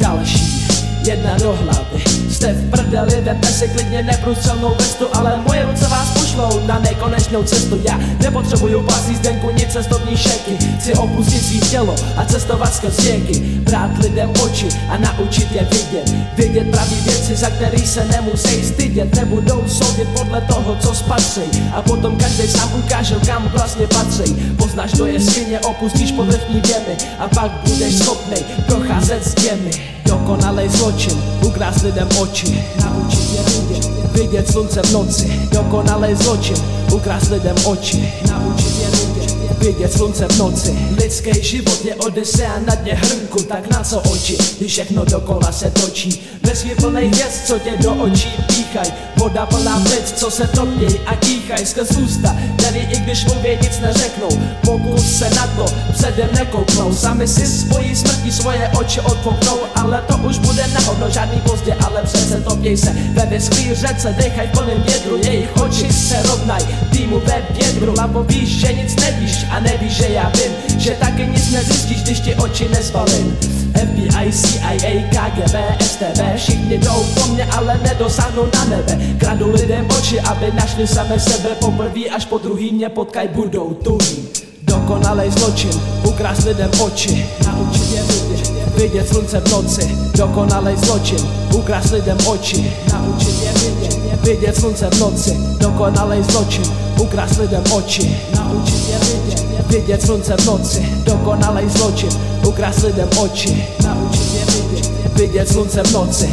Další, 0.00 0.66
jedna 1.04 1.36
do 1.38 1.58
hlavy 1.62 2.09
Jste 2.40 2.52
v 2.52 2.70
prdeli, 2.70 3.20
vemte 3.20 3.48
si 3.48 3.68
klidně 3.68 4.02
neprůstřelnou 4.02 4.74
vestu 4.78 5.06
Ale 5.12 5.40
moje 5.46 5.66
ruce 5.66 5.88
vás 5.88 6.10
pošlou 6.10 6.66
na 6.66 6.78
nekonečnou 6.78 7.42
cestu. 7.42 7.80
Já 7.84 8.00
nepotřebuju 8.22 8.82
pasí 8.82 9.16
zdenku, 9.16 9.50
nic 9.50 9.72
cestovní 9.72 10.16
šeky 10.16 10.56
Chci 10.78 10.94
opustit 10.94 11.42
svý 11.42 11.60
tělo 11.60 11.96
a 12.16 12.24
cestovat 12.24 12.74
skrz 12.74 12.96
řeky 12.96 13.40
Brát 13.40 13.98
lidem 13.98 14.30
oči 14.44 14.68
a 14.88 14.98
naučit 14.98 15.52
je 15.52 15.68
vidět 15.70 16.14
Vidět 16.36 16.70
pravý 16.70 16.96
věci, 17.00 17.36
za 17.36 17.50
který 17.50 17.86
se 17.86 18.04
nemusí 18.04 18.64
stydět. 18.64 19.14
Nebudou 19.14 19.68
soudit 19.68 20.08
podle 20.08 20.40
toho, 20.40 20.76
co 20.80 20.94
spatřej. 20.94 21.48
A 21.74 21.82
potom 21.82 22.16
každý 22.16 22.48
sám 22.48 22.70
ukáže, 22.78 23.14
kam 23.26 23.48
vlastně 23.48 23.86
patří 23.86 24.54
Poznáš, 24.56 24.92
to 24.92 25.06
je 25.06 25.20
svině, 25.20 25.60
opustíš 25.60 26.12
povrchní 26.12 26.60
věmy 26.60 26.96
A 27.18 27.28
pak 27.28 27.50
budeš 27.50 27.98
schopnej 27.98 28.44
procházet 28.66 29.24
s 29.24 29.34
těmi 29.34 29.99
Dokonalej 30.30 30.68
zločin, 30.68 31.22
ukrást 31.46 31.82
lidem 31.82 32.08
oči 32.22 32.64
Naučit 32.84 33.34
je 33.34 33.42
vidět, 33.42 33.90
vidět 34.12 34.52
slunce 34.52 34.82
v 34.82 34.92
noci. 34.92 35.48
Dokonalej 35.52 36.14
zločin, 36.14 36.56
ukrást 36.94 37.30
lidem 37.30 37.56
oči 37.64 38.12
Naučit 38.30 38.74
je 38.80 38.90
vidět, 38.90 39.58
vidět 39.58 39.92
slunce 39.92 40.28
v 40.28 40.38
noci. 40.38 40.78
Lidský 41.02 41.42
život 41.42 41.84
je 41.84 41.94
odisea 41.94 42.58
na 42.66 42.74
dně 42.74 42.94
hrnku 42.94 43.42
Tak 43.42 43.70
na 43.70 43.84
co 43.84 44.00
oči, 44.00 44.38
když 44.58 44.72
všechno 44.72 45.04
dokola 45.04 45.52
se 45.52 45.70
točí 45.70 46.22
Vesmír 46.42 46.76
plnej 46.76 47.08
hvězd, 47.08 47.46
co 47.46 47.58
tě 47.58 47.70
do 47.82 47.94
očí 47.94 48.28
píchaj 48.46 48.92
Voda 49.20 49.46
plná 49.46 49.80
plic, 49.80 50.12
co 50.16 50.30
se 50.30 50.46
topěj 50.46 51.00
a 51.06 51.16
kýchaj 51.16 51.66
Skrz 51.66 51.90
ústa, 51.90 52.36
který 52.56 52.78
i 52.80 53.00
když 53.00 53.24
mluví 53.24 53.48
nic 53.62 53.80
neřeknou 53.80 54.28
Pokus 54.64 55.18
se 55.18 55.30
na 55.30 55.46
to 55.46 55.64
předem 55.92 56.28
nekouknou. 56.34 56.94
Sami 56.94 57.28
si 57.28 57.46
svojí 57.46 57.96
smrtí 57.96 58.32
svoje 58.32 58.70
oči 58.80 59.00
odfoknou 59.00 59.58
Ale 59.74 60.04
to 60.08 60.16
už 60.16 60.38
bude 60.38 60.66
nahodno, 60.74 61.10
žádný 61.10 61.40
pozdě 61.40 61.76
Ale 61.86 62.02
přece 62.02 62.40
topěj 62.40 62.76
se. 62.76 62.92
Ve 63.12 63.26
vyschlý 63.26 63.74
řece 63.74 64.14
Dechaj 64.18 64.48
v 64.48 64.50
plném 64.50 64.82
vědru, 64.82 65.16
jejich 65.16 65.56
oči 65.56 65.92
se 65.92 66.22
rovnaj. 66.22 66.62
Týmu 66.90 67.20
ve 67.20 67.42
vědru, 67.50 67.94
labo 67.98 68.22
víš, 68.22 68.48
že 68.48 68.72
nic 68.72 68.96
nevíš 68.96 69.46
A 69.50 69.60
nevíš, 69.60 69.92
že 69.92 70.08
já 70.08 70.32
vím, 70.34 70.80
že 70.80 70.90
taky 70.90 71.26
nic 71.26 71.50
nezjistíš, 71.50 72.02
když 72.02 72.20
ti 72.20 72.34
oči 72.34 72.68
nezbalím. 72.68 73.38
FBI, 73.70 74.32
CIA, 74.32 75.08
KGB, 75.10 75.82
STB 75.82 76.36
Všichni 76.36 76.78
jdou 76.78 77.04
po 77.14 77.26
mně, 77.26 77.44
ale 77.44 77.80
nedosáhnou 77.82 78.48
na 78.54 78.64
nebe 78.64 79.09
Kradu 79.18 79.50
lidem 79.52 79.86
oči, 79.98 80.20
aby 80.20 80.52
našli 80.54 80.86
same 80.86 81.20
sebe. 81.20 81.48
Poprvý 81.60 82.10
až 82.10 82.24
po 82.24 82.38
druhý 82.38 82.72
mě 82.72 82.88
potkaj 82.88 83.28
budou 83.28 83.74
tuhý 83.74 84.28
Dokonalej 84.70 85.30
zločin, 85.30 85.70
ukrást 86.04 86.44
lidem 86.44 86.70
oči. 86.80 87.26
Naučit 87.46 87.90
je 87.92 88.02
vidět, 88.02 88.50
vidět 88.76 89.08
slunce 89.08 89.40
v 89.40 89.50
noci. 89.50 89.98
Dokonalej 90.14 90.76
zločin, 90.76 91.18
ukrást 91.54 91.90
lidem 91.90 92.18
oči. 92.26 92.72
Naučit 92.92 93.42
je 93.42 93.52
vidět, 93.52 94.24
vidět 94.24 94.56
slunce 94.56 94.90
v 94.90 95.00
noci. 95.00 95.36
Dokonalej 95.60 96.22
zločin, 96.22 96.64
ukrást 97.00 97.38
lidem 97.38 97.62
oči. 97.72 98.16
Naučit 98.36 98.88
je 98.88 98.98
vidět, 98.98 99.44
vidět 99.68 100.02
slunce 100.02 100.36
v 100.36 100.46
noci. 100.46 100.88
Dokonalej 101.04 101.68
zločin, 101.68 102.10
ukrást 102.46 102.82
lidem 102.82 103.08
oči. 103.18 103.66
Naučit 103.84 104.34
je 104.34 104.44
vidět, 104.44 104.90
vidět 105.16 105.48
slunce 105.48 105.82
v 105.82 105.92
noci 105.92 106.30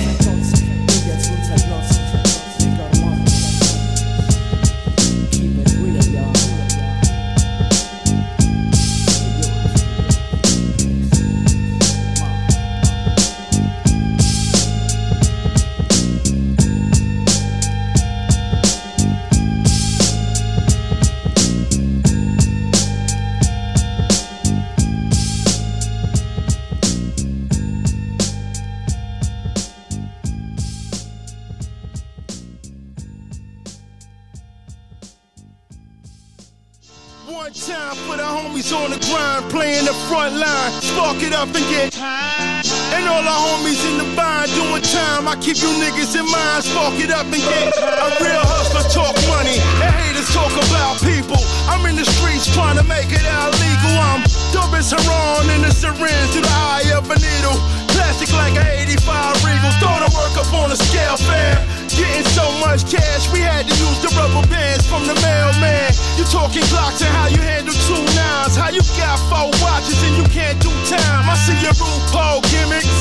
time. 45.27 45.37
I 45.37 45.41
keep 45.41 45.57
you 45.57 45.69
niggas 45.79 46.15
in 46.15 46.25
mind. 46.31 46.63
Spark 46.63 46.95
it 46.99 47.11
up 47.11 47.25
and 47.25 47.41
get 47.41 47.75
A 47.77 48.07
real 48.23 48.43
hustler 48.43 48.87
talk 48.91 49.15
money, 49.27 49.59
and 49.83 49.91
haters 49.91 50.29
talk 50.33 50.51
about 50.51 50.99
people. 51.03 51.39
I'm 51.67 51.85
in 51.85 51.95
the 51.95 52.05
streets 52.05 52.47
trying 52.53 52.77
to 52.77 52.83
make 52.83 53.11
it 53.11 53.25
out 53.27 53.51
legal. 53.59 53.93
I'm 53.99 54.23
dope 54.51 54.73
as 54.75 54.91
in 54.91 55.61
the 55.61 55.71
syringe 55.71 56.31
to 56.33 56.41
the 56.41 56.53
eye 56.71 56.91
of 56.95 57.09
a 57.09 57.17
needle. 57.19 57.57
Plastic 57.91 58.31
like 58.33 58.55
an 58.55 58.67
85 58.87 59.43
Regal. 59.43 59.71
Throw 59.81 59.97
the 59.99 60.11
work 60.15 60.35
up 60.37 60.51
on 60.53 60.71
a 60.71 60.77
scale 60.77 61.17
fair. 61.17 61.59
Getting 61.91 62.27
so 62.37 62.45
much 62.61 62.85
cash, 62.85 63.25
we 63.33 63.41
had 63.41 63.65
to 63.65 63.73
use 63.73 63.99
the 64.05 64.13
rubber 64.13 64.45
bands 64.47 64.85
from 64.85 65.07
the 65.07 65.17
mailman. 65.19 65.91
You 66.15 66.23
talking 66.29 66.63
Glocks 66.69 67.01
and 67.01 67.09
how 67.09 67.27
you 67.27 67.41
handle 67.41 67.73
two 67.89 67.99
nines. 68.13 68.55
How 68.55 68.69
you 68.69 68.81
got 68.95 69.17
four 69.27 69.49
watches 69.65 69.97
and 70.05 70.15
you 70.15 70.25
can't 70.29 70.57
do 70.61 70.69
time. 70.85 71.25
I 71.25 71.35
see 71.41 71.57
your 71.65 71.73
RuPaul 71.73 72.45
gimmicks, 72.53 72.97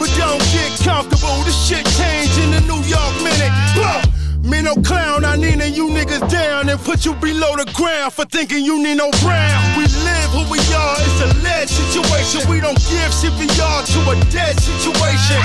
but 0.00 0.08
don't 0.16 0.40
get 0.50 0.72
comfortable. 0.80 1.07
This 1.44 1.58
shit 1.66 1.84
changed 1.96 2.38
in 2.38 2.50
the 2.50 2.62
New 2.70 2.82
York 2.86 3.14
minute. 3.22 3.52
Blah. 3.74 4.18
Me 4.48 4.62
no 4.62 4.74
clown, 4.76 5.24
I 5.24 5.36
need 5.36 5.58
you 5.76 5.90
niggas 5.90 6.24
down 6.30 6.68
and 6.68 6.80
put 6.80 7.04
you 7.04 7.12
below 7.14 7.54
the 7.56 7.70
ground 7.76 8.12
for 8.14 8.24
thinking 8.24 8.64
you 8.64 8.82
need 8.82 8.96
no 8.96 9.10
brown. 9.20 9.60
We 9.76 9.84
live 9.84 10.30
who 10.32 10.42
we 10.48 10.58
are, 10.72 10.96
it's 10.98 11.20
a 11.20 11.28
lead 11.44 11.68
situation. 11.68 12.48
We 12.48 12.60
don't 12.60 12.78
give 12.88 13.12
CPR 13.12 13.84
to 13.84 14.00
a 14.10 14.16
dead 14.32 14.58
situation. 14.58 15.38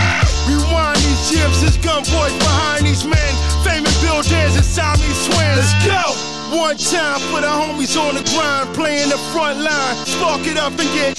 Rewind 0.47 0.97
these 1.03 1.23
gyms, 1.29 1.59
there's 1.61 1.77
gun 1.77 2.03
boys 2.09 2.33
behind 2.39 2.85
these 2.85 3.03
men. 3.03 3.31
Famous 3.67 3.93
buildings 4.01 4.55
and 4.55 4.65
Siamese 4.65 5.27
twins. 5.27 5.59
Let's 5.59 5.75
go! 5.85 6.33
One 6.55 6.77
time 6.77 7.19
for 7.27 7.41
the 7.41 7.51
homies 7.51 7.99
on 7.99 8.15
the 8.15 8.23
grind, 8.31 8.73
playing 8.73 9.09
the 9.09 9.17
front 9.33 9.59
line. 9.59 9.95
Spark 10.05 10.47
it 10.47 10.57
up 10.57 10.71
and 10.79 10.89
get 10.95 11.17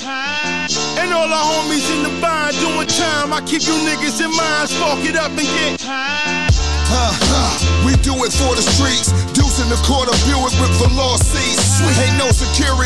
And 1.04 1.12
all 1.12 1.28
the 1.28 1.36
homies 1.36 1.84
in 1.92 2.00
the 2.00 2.08
bind 2.16 2.56
doing 2.64 2.88
time. 2.88 3.36
I 3.36 3.44
keep 3.44 3.68
you 3.68 3.76
niggas 3.84 4.24
in 4.24 4.32
mind. 4.32 4.72
Spark 4.72 5.04
it 5.04 5.16
up 5.20 5.36
and 5.36 5.44
get 5.44 5.76
Huh, 5.84 7.12
huh. 7.28 7.84
We 7.84 7.92
do 8.00 8.16
it 8.24 8.32
for 8.32 8.56
the 8.56 8.64
streets. 8.64 9.12
Deuce 9.36 9.60
in 9.60 9.68
the 9.68 9.76
quarter 9.84 10.16
Buick 10.24 10.56
with 10.56 10.72
velour 10.80 11.20
seats. 11.20 11.84
Ain't 12.00 12.16
no 12.16 12.32
security 12.32 12.83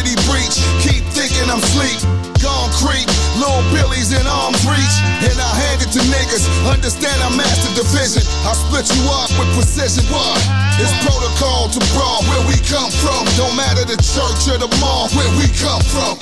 division. 7.79 8.27
I 8.43 8.59
split 8.59 8.91
you 8.91 9.03
up 9.15 9.31
with 9.39 9.47
precision. 9.55 10.03
What? 10.11 10.43
It's 10.83 10.91
protocol 11.07 11.71
to 11.71 11.81
brawl 11.95 12.27
where 12.27 12.43
we 12.51 12.59
come 12.67 12.91
from. 12.91 13.23
Don't 13.39 13.55
matter 13.55 13.87
the 13.87 13.99
church 14.03 14.51
or 14.51 14.59
the 14.59 14.71
mall 14.83 15.07
where 15.15 15.31
we 15.39 15.47
come 15.55 15.83
from. 15.87 16.19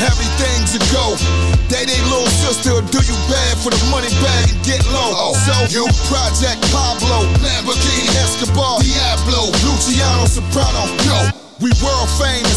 Everything's 0.00 0.72
a 0.72 0.80
go. 0.88 1.16
They 1.68 1.84
they 1.84 2.00
little 2.08 2.28
sister 2.40 2.80
do 2.80 3.00
you 3.04 3.16
bad 3.28 3.54
for 3.60 3.68
the 3.68 3.80
money 3.92 4.08
bag 4.24 4.48
and 4.48 4.60
get 4.64 4.80
low. 4.88 5.12
Oh. 5.12 5.36
So 5.36 5.54
you 5.68 5.84
Project 6.08 6.64
Pablo, 6.72 7.28
Lamborghini 7.44 8.08
Escobar, 8.24 8.80
Diablo, 8.80 9.52
Luciano 9.68 10.24
Soprano. 10.24 10.88
No, 11.04 11.28
we 11.60 11.68
world 11.84 12.08
famous. 12.16 12.56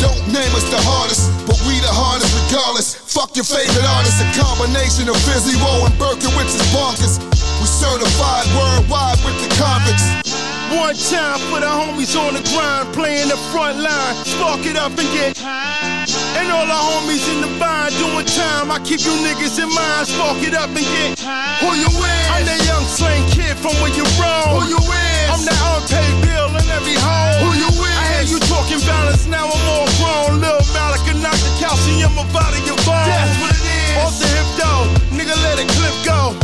Don't 0.00 0.24
name 0.32 0.52
us 0.56 0.64
the 0.72 0.80
hardest, 0.88 1.28
but 1.44 1.60
we 1.68 1.76
the 1.84 1.92
hardest 1.92 2.32
regardless. 2.48 2.96
Fuck 2.96 3.36
your 3.36 3.44
favorite 3.44 3.84
artist, 3.84 4.24
a 4.24 4.28
combination 4.40 5.08
of 5.08 5.16
Fizzy 5.28 5.56
Woe 5.60 5.84
and 5.84 5.94
Berkowitz 6.00 6.56
is 6.56 6.64
bonkers. 6.72 7.43
We 7.60 7.66
certified 7.66 8.46
worldwide 8.56 9.18
with 9.24 9.36
the 9.42 9.50
convicts. 9.56 10.06
One 10.74 10.96
time 10.96 11.38
for 11.52 11.60
the 11.60 11.70
homies 11.70 12.18
on 12.18 12.34
the 12.34 12.42
grind, 12.50 12.92
playing 12.94 13.28
the 13.28 13.38
front 13.52 13.78
line. 13.78 14.14
Spark 14.24 14.66
it 14.66 14.76
up 14.76 14.96
and 14.98 15.08
get 15.14 15.38
And 15.44 16.50
all 16.50 16.66
the 16.66 16.74
homies 16.74 17.22
in 17.30 17.38
the 17.44 17.50
bind 17.60 17.94
doing 18.00 18.26
time. 18.26 18.74
I 18.74 18.82
keep 18.82 19.00
you 19.06 19.14
niggas 19.22 19.62
in 19.62 19.70
mind. 19.70 20.08
Spark 20.08 20.42
it 20.42 20.54
up 20.54 20.74
and 20.74 20.82
get 20.82 21.20
Who 21.62 21.68
you 21.78 21.90
with? 21.94 22.32
I'm 22.34 22.42
that 22.48 22.58
young 22.66 22.82
slang 22.90 23.22
kid 23.30 23.54
from 23.62 23.76
where 23.78 23.94
you 23.94 24.02
roam. 24.18 24.58
Who 24.58 24.74
you 24.74 24.80
with? 24.82 25.30
I'm 25.30 25.42
that 25.46 25.60
unpaid 25.78 26.14
bill 26.26 26.50
in 26.58 26.66
every 26.74 26.98
home. 26.98 27.38
Who 27.46 27.48
you 27.54 27.70
with? 27.78 27.94
I 27.94 28.18
hear 28.18 28.34
you 28.34 28.38
talking 28.50 28.82
balance, 28.82 29.26
now 29.30 29.46
I'm 29.46 29.68
all 29.70 29.88
grown. 30.02 30.42
Lil 30.42 30.58
Malika 30.74 31.14
knock 31.22 31.38
the 31.38 31.52
calcium 31.62 32.18
out 32.18 32.50
of 32.50 32.62
your 32.66 32.78
bones. 32.82 33.08
That's 33.08 33.34
what 33.38 33.54
it 33.54 33.62
is. 33.62 33.94
Off 34.02 34.14
the 34.18 34.26
hip 34.26 34.48
though, 34.58 34.84
nigga 35.14 35.36
let 35.46 35.62
it 35.62 35.68
clip 35.78 35.94
go. 36.02 36.34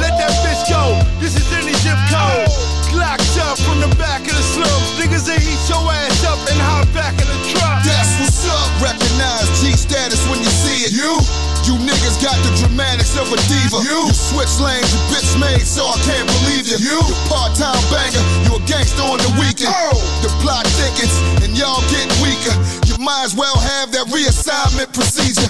Let 0.00 0.14
that 0.20 0.34
bitch 0.44 0.62
go. 0.68 0.98
This 1.20 1.34
is 1.34 1.46
any 1.54 1.74
zip 1.82 1.98
code. 2.12 2.48
Locked 2.94 3.36
up 3.44 3.58
from 3.60 3.80
the 3.80 3.90
back 4.00 4.24
of 4.24 4.34
the 4.34 4.44
slums. 4.54 4.88
Niggas 4.96 5.26
they 5.28 5.36
eat 5.36 5.62
your 5.68 5.84
ass 5.86 6.24
up 6.24 6.40
and 6.48 6.58
hop 6.60 6.88
back 6.96 7.14
in 7.20 7.28
the 7.28 7.40
truck. 7.52 7.84
That's 7.84 8.12
what's 8.20 8.44
up. 8.48 8.68
Recognize 8.80 9.46
G 9.60 9.72
status 9.76 10.20
when 10.30 10.40
you 10.40 10.50
see 10.50 10.88
it. 10.88 10.92
You, 10.92 11.20
you 11.66 11.68
You 11.68 11.76
niggas 11.84 12.16
got 12.24 12.32
the 12.40 12.48
dramatics 12.56 13.12
of 13.20 13.28
a 13.28 13.36
diva. 13.44 13.84
You, 13.84 14.08
you 14.08 14.16
switch 14.16 14.56
lanes, 14.56 14.88
you 14.88 15.00
bitch 15.12 15.36
made, 15.36 15.68
so 15.68 15.84
I 15.84 16.00
can't 16.00 16.24
believe 16.24 16.64
you. 16.64 16.80
You, 16.80 16.96
you 16.96 17.16
part-time 17.28 17.76
banger, 17.92 18.24
you 18.48 18.56
a 18.56 18.60
gangster 18.64 19.04
on 19.04 19.20
the 19.20 19.28
weekend. 19.36 19.68
Oh. 19.76 19.92
The 20.24 20.32
plot 20.40 20.64
thickens, 20.80 21.12
and 21.44 21.52
y'all 21.52 21.84
get 21.92 22.08
weaker. 22.24 22.56
You 22.88 22.96
might 23.04 23.28
as 23.28 23.36
well 23.36 23.60
have 23.60 23.92
that 23.92 24.08
reassignment 24.08 24.96
procedure. 24.96 25.44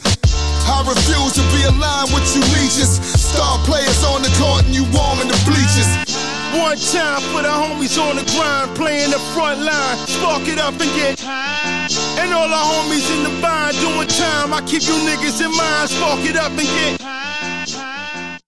I 0.66 0.82
refuse 0.90 1.38
to 1.38 1.44
be 1.54 1.62
aligned 1.70 2.10
with 2.10 2.26
you 2.34 2.42
leeches. 2.58 2.98
Star 3.28 3.58
players 3.68 4.02
on 4.04 4.22
the 4.22 4.32
court 4.40 4.64
and 4.64 4.74
you 4.74 4.84
warm 4.96 5.20
in 5.20 5.28
the 5.28 5.40
bleachers. 5.44 5.90
One 6.56 6.80
time 6.80 7.20
for 7.28 7.42
the 7.44 7.52
homies 7.52 8.00
on 8.00 8.16
the 8.16 8.24
grind, 8.32 8.74
playing 8.74 9.10
the 9.10 9.20
front 9.36 9.60
line. 9.60 9.96
Spark 10.08 10.48
it 10.48 10.58
up 10.58 10.80
and 10.80 10.90
get 10.96 11.20
high. 11.20 11.86
And 12.18 12.32
all 12.32 12.48
our 12.48 12.66
homies 12.72 13.06
in 13.14 13.22
the 13.28 13.34
bind 13.42 13.76
doing 13.84 14.08
time. 14.08 14.52
I 14.52 14.60
keep 14.66 14.82
you 14.82 14.96
niggas 15.04 15.44
in 15.44 15.52
mind, 15.52 15.90
spark 15.90 16.24
it 16.24 16.36
up 16.36 16.52
and 16.52 16.68
get 16.78 17.27